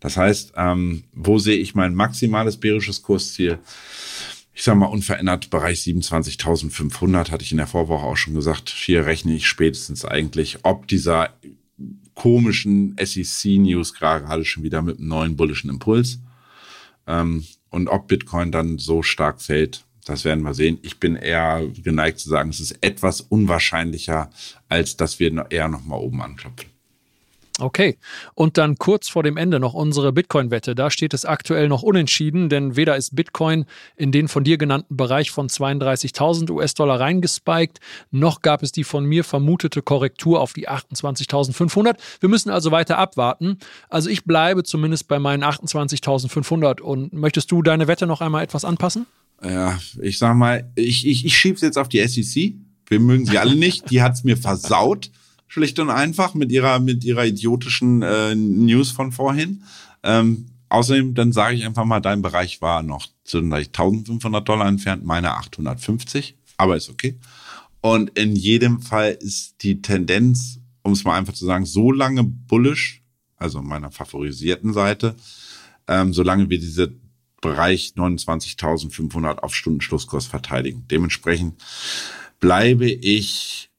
Das 0.01 0.17
heißt, 0.17 0.53
ähm, 0.57 1.05
wo 1.13 1.39
sehe 1.39 1.57
ich 1.57 1.75
mein 1.75 1.95
maximales 1.95 2.59
bärisches 2.59 3.03
Kursziel? 3.03 3.59
Ich 4.55 4.63
sage 4.63 4.79
mal 4.79 4.87
unverändert 4.87 5.51
Bereich 5.51 5.81
27.500 5.81 7.31
hatte 7.31 7.45
ich 7.45 7.51
in 7.51 7.59
der 7.59 7.67
Vorwoche 7.67 8.07
auch 8.07 8.17
schon 8.17 8.35
gesagt. 8.35 8.71
Hier 8.71 9.05
rechne 9.05 9.35
ich 9.35 9.47
spätestens 9.47 10.05
eigentlich, 10.05 10.59
ob 10.63 10.87
dieser 10.87 11.31
komischen 12.15 12.97
SEC-News 12.99 13.95
gerade 13.95 14.45
schon 14.45 14.63
wieder 14.63 14.83
mit 14.83 14.99
einem 14.99 15.09
neuen 15.09 15.37
bullischen 15.37 15.71
Impuls 15.71 16.21
ähm, 17.07 17.45
und 17.71 17.89
ob 17.89 18.09
Bitcoin 18.09 18.53
dann 18.53 18.79
so 18.79 19.03
stark 19.03 19.43
fällt, 19.43 19.85
das 20.07 20.25
werden 20.25 20.43
wir 20.45 20.55
sehen. 20.55 20.79
Ich 20.83 20.99
bin 20.99 21.17
eher 21.17 21.63
geneigt 21.83 22.21
zu 22.21 22.29
sagen, 22.29 22.51
es 22.51 22.61
ist 22.61 22.79
etwas 22.81 23.21
unwahrscheinlicher, 23.21 24.31
als 24.69 24.97
dass 24.97 25.19
wir 25.19 25.47
eher 25.51 25.69
noch 25.69 25.85
mal 25.85 25.97
oben 25.97 26.23
anklopfen. 26.23 26.71
Okay, 27.59 27.97
und 28.35 28.59
dann 28.59 28.77
kurz 28.77 29.09
vor 29.09 29.23
dem 29.23 29.39
Ende 29.39 29.59
noch 29.59 29.73
unsere 29.73 30.13
Bitcoin-Wette. 30.13 30.75
Da 30.75 30.91
steht 30.91 31.15
es 31.15 31.25
aktuell 31.25 31.69
noch 31.69 31.83
unentschieden, 31.83 32.51
denn 32.51 32.77
weder 32.77 32.97
ist 32.97 33.17
Bitcoin 33.17 33.65
in 33.97 34.13
den 34.13 34.29
von 34.29 34.45
dir 34.45 34.59
genannten 34.59 34.95
Bereich 34.95 35.31
von 35.31 35.49
32.000 35.49 36.51
US-Dollar 36.51 37.01
reingespiked, 37.01 37.81
noch 38.11 38.43
gab 38.43 38.63
es 38.63 38.73
die 38.73 38.85
von 38.85 39.07
mir 39.07 39.25
vermutete 39.25 39.81
Korrektur 39.81 40.41
auf 40.41 40.53
die 40.53 40.69
28.500. 40.69 41.97
Wir 42.21 42.29
müssen 42.29 42.51
also 42.51 42.73
weiter 42.73 42.99
abwarten. 42.99 43.59
Also 43.89 44.11
ich 44.11 44.25
bleibe 44.25 44.63
zumindest 44.63 45.09
bei 45.09 45.19
meinen 45.19 45.43
28.500. 45.43 46.83
Und 46.83 47.15
möchtest 47.15 47.51
du 47.51 47.63
deine 47.63 47.89
Wette 47.89 48.07
noch 48.07 48.21
einmal 48.21 48.45
etwas 48.45 48.67
anpassen? 48.67 49.07
Ja, 49.43 49.79
ich 50.01 50.19
sag 50.19 50.35
mal, 50.37 50.71
ich, 50.75 51.07
ich, 51.07 51.25
ich 51.25 51.37
schieb's 51.37 51.61
jetzt 51.61 51.79
auf 51.79 51.89
die 51.89 52.07
SEC. 52.07 52.55
Wir 52.89 53.01
mögen 53.01 53.27
sie 53.27 53.39
alle 53.39 53.57
nicht. 53.57 53.91
Die 53.91 54.03
hat's 54.03 54.25
mir 54.25 54.37
versaut 54.37 55.11
schlicht 55.49 55.79
und 55.79 55.91
einfach 55.91 56.35
mit 56.35 56.51
ihrer 56.53 56.79
mit 56.81 57.05
ihrer 57.05 57.25
idiotischen 57.25 58.03
äh, 58.03 58.35
News 58.35 58.91
von 58.91 59.13
vorhin. 59.13 59.63
Ähm, 60.03 60.47
außerdem, 60.69 61.15
dann 61.15 61.33
sage 61.33 61.57
ich 61.57 61.65
einfach 61.65 61.85
mal, 61.85 62.01
dein 62.01 62.23
Bereich 62.23 62.61
war 62.61 62.83
noch 62.83 63.07
zu 63.25 63.39
1500 63.39 64.47
Dollar 64.47 64.67
entfernt, 64.67 65.05
meine 65.05 65.33
850, 65.33 66.37
aber 66.57 66.77
ist 66.77 66.91
okay. 66.91 67.19
Und 67.81 68.19
in 68.19 68.35
jedem 68.35 68.81
Fall 68.81 69.13
ist 69.21 69.63
die 69.63 69.81
Tendenz, 69.81 70.61
um 70.83 70.93
es 70.93 71.05
mal 71.05 71.17
einfach 71.17 71.35
zu 71.35 71.45
sagen, 71.45 71.67
so 71.67 71.93
lange 71.93 72.25
bullish, 72.25 73.03
also 73.37 73.63
meiner 73.63 73.91
favorisierten 73.91 74.73
Seite, 74.73 75.15
ähm, 75.87 76.13
solange 76.13 76.51
wir 76.51 76.59
diese 76.59 76.93
Bereich 77.41 77.95
29.500 77.97 79.39
auf 79.39 79.55
Stundenschlusskurs 79.55 80.27
verteidigen. 80.27 80.87
Dementsprechend 80.89 81.63
bleibe 82.41 82.89
ich 82.89 83.71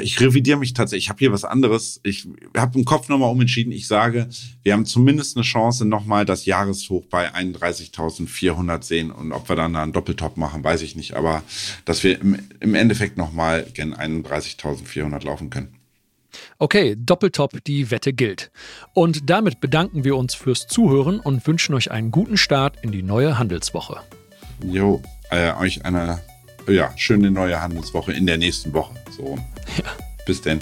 ich 0.00 0.20
revidiere 0.20 0.58
mich 0.58 0.72
tatsächlich. 0.72 1.06
Ich 1.06 1.08
habe 1.08 1.18
hier 1.18 1.32
was 1.32 1.44
anderes. 1.44 2.00
Ich 2.04 2.28
habe 2.56 2.78
im 2.78 2.84
Kopf 2.84 3.08
nochmal 3.08 3.30
umentschieden. 3.30 3.72
Ich 3.72 3.88
sage, 3.88 4.28
wir 4.62 4.72
haben 4.72 4.86
zumindest 4.86 5.36
eine 5.36 5.42
Chance, 5.42 5.84
nochmal 5.84 6.24
das 6.24 6.46
Jahreshoch 6.46 7.04
bei 7.06 7.34
31.400 7.34 8.84
sehen. 8.84 9.10
Und 9.10 9.32
ob 9.32 9.48
wir 9.48 9.56
dann 9.56 9.74
einen 9.74 9.92
Doppeltop 9.92 10.36
machen, 10.36 10.62
weiß 10.62 10.82
ich 10.82 10.94
nicht. 10.94 11.14
Aber 11.14 11.42
dass 11.84 12.04
wir 12.04 12.20
im, 12.20 12.38
im 12.60 12.74
Endeffekt 12.76 13.16
nochmal 13.16 13.66
gen 13.74 13.94
31.400 13.94 15.24
laufen 15.24 15.50
können. 15.50 15.74
Okay, 16.58 16.96
Doppeltop, 16.98 17.64
die 17.64 17.90
Wette 17.90 18.12
gilt. 18.12 18.50
Und 18.92 19.30
damit 19.30 19.60
bedanken 19.60 20.04
wir 20.04 20.16
uns 20.16 20.34
fürs 20.34 20.66
Zuhören 20.66 21.20
und 21.20 21.46
wünschen 21.46 21.74
euch 21.74 21.90
einen 21.90 22.10
guten 22.10 22.36
Start 22.36 22.76
in 22.82 22.92
die 22.92 23.02
neue 23.02 23.38
Handelswoche. 23.38 24.00
Jo, 24.62 25.02
äh, 25.30 25.52
euch 25.54 25.84
eine 25.84 26.20
ja, 26.68 26.92
schöne 26.96 27.30
neue 27.30 27.60
Handelswoche 27.60 28.12
in 28.12 28.26
der 28.26 28.38
nächsten 28.38 28.72
Woche. 28.72 28.94
So. 29.16 29.38
Ja. 29.76 29.84
Bis 30.26 30.40
denn. 30.40 30.60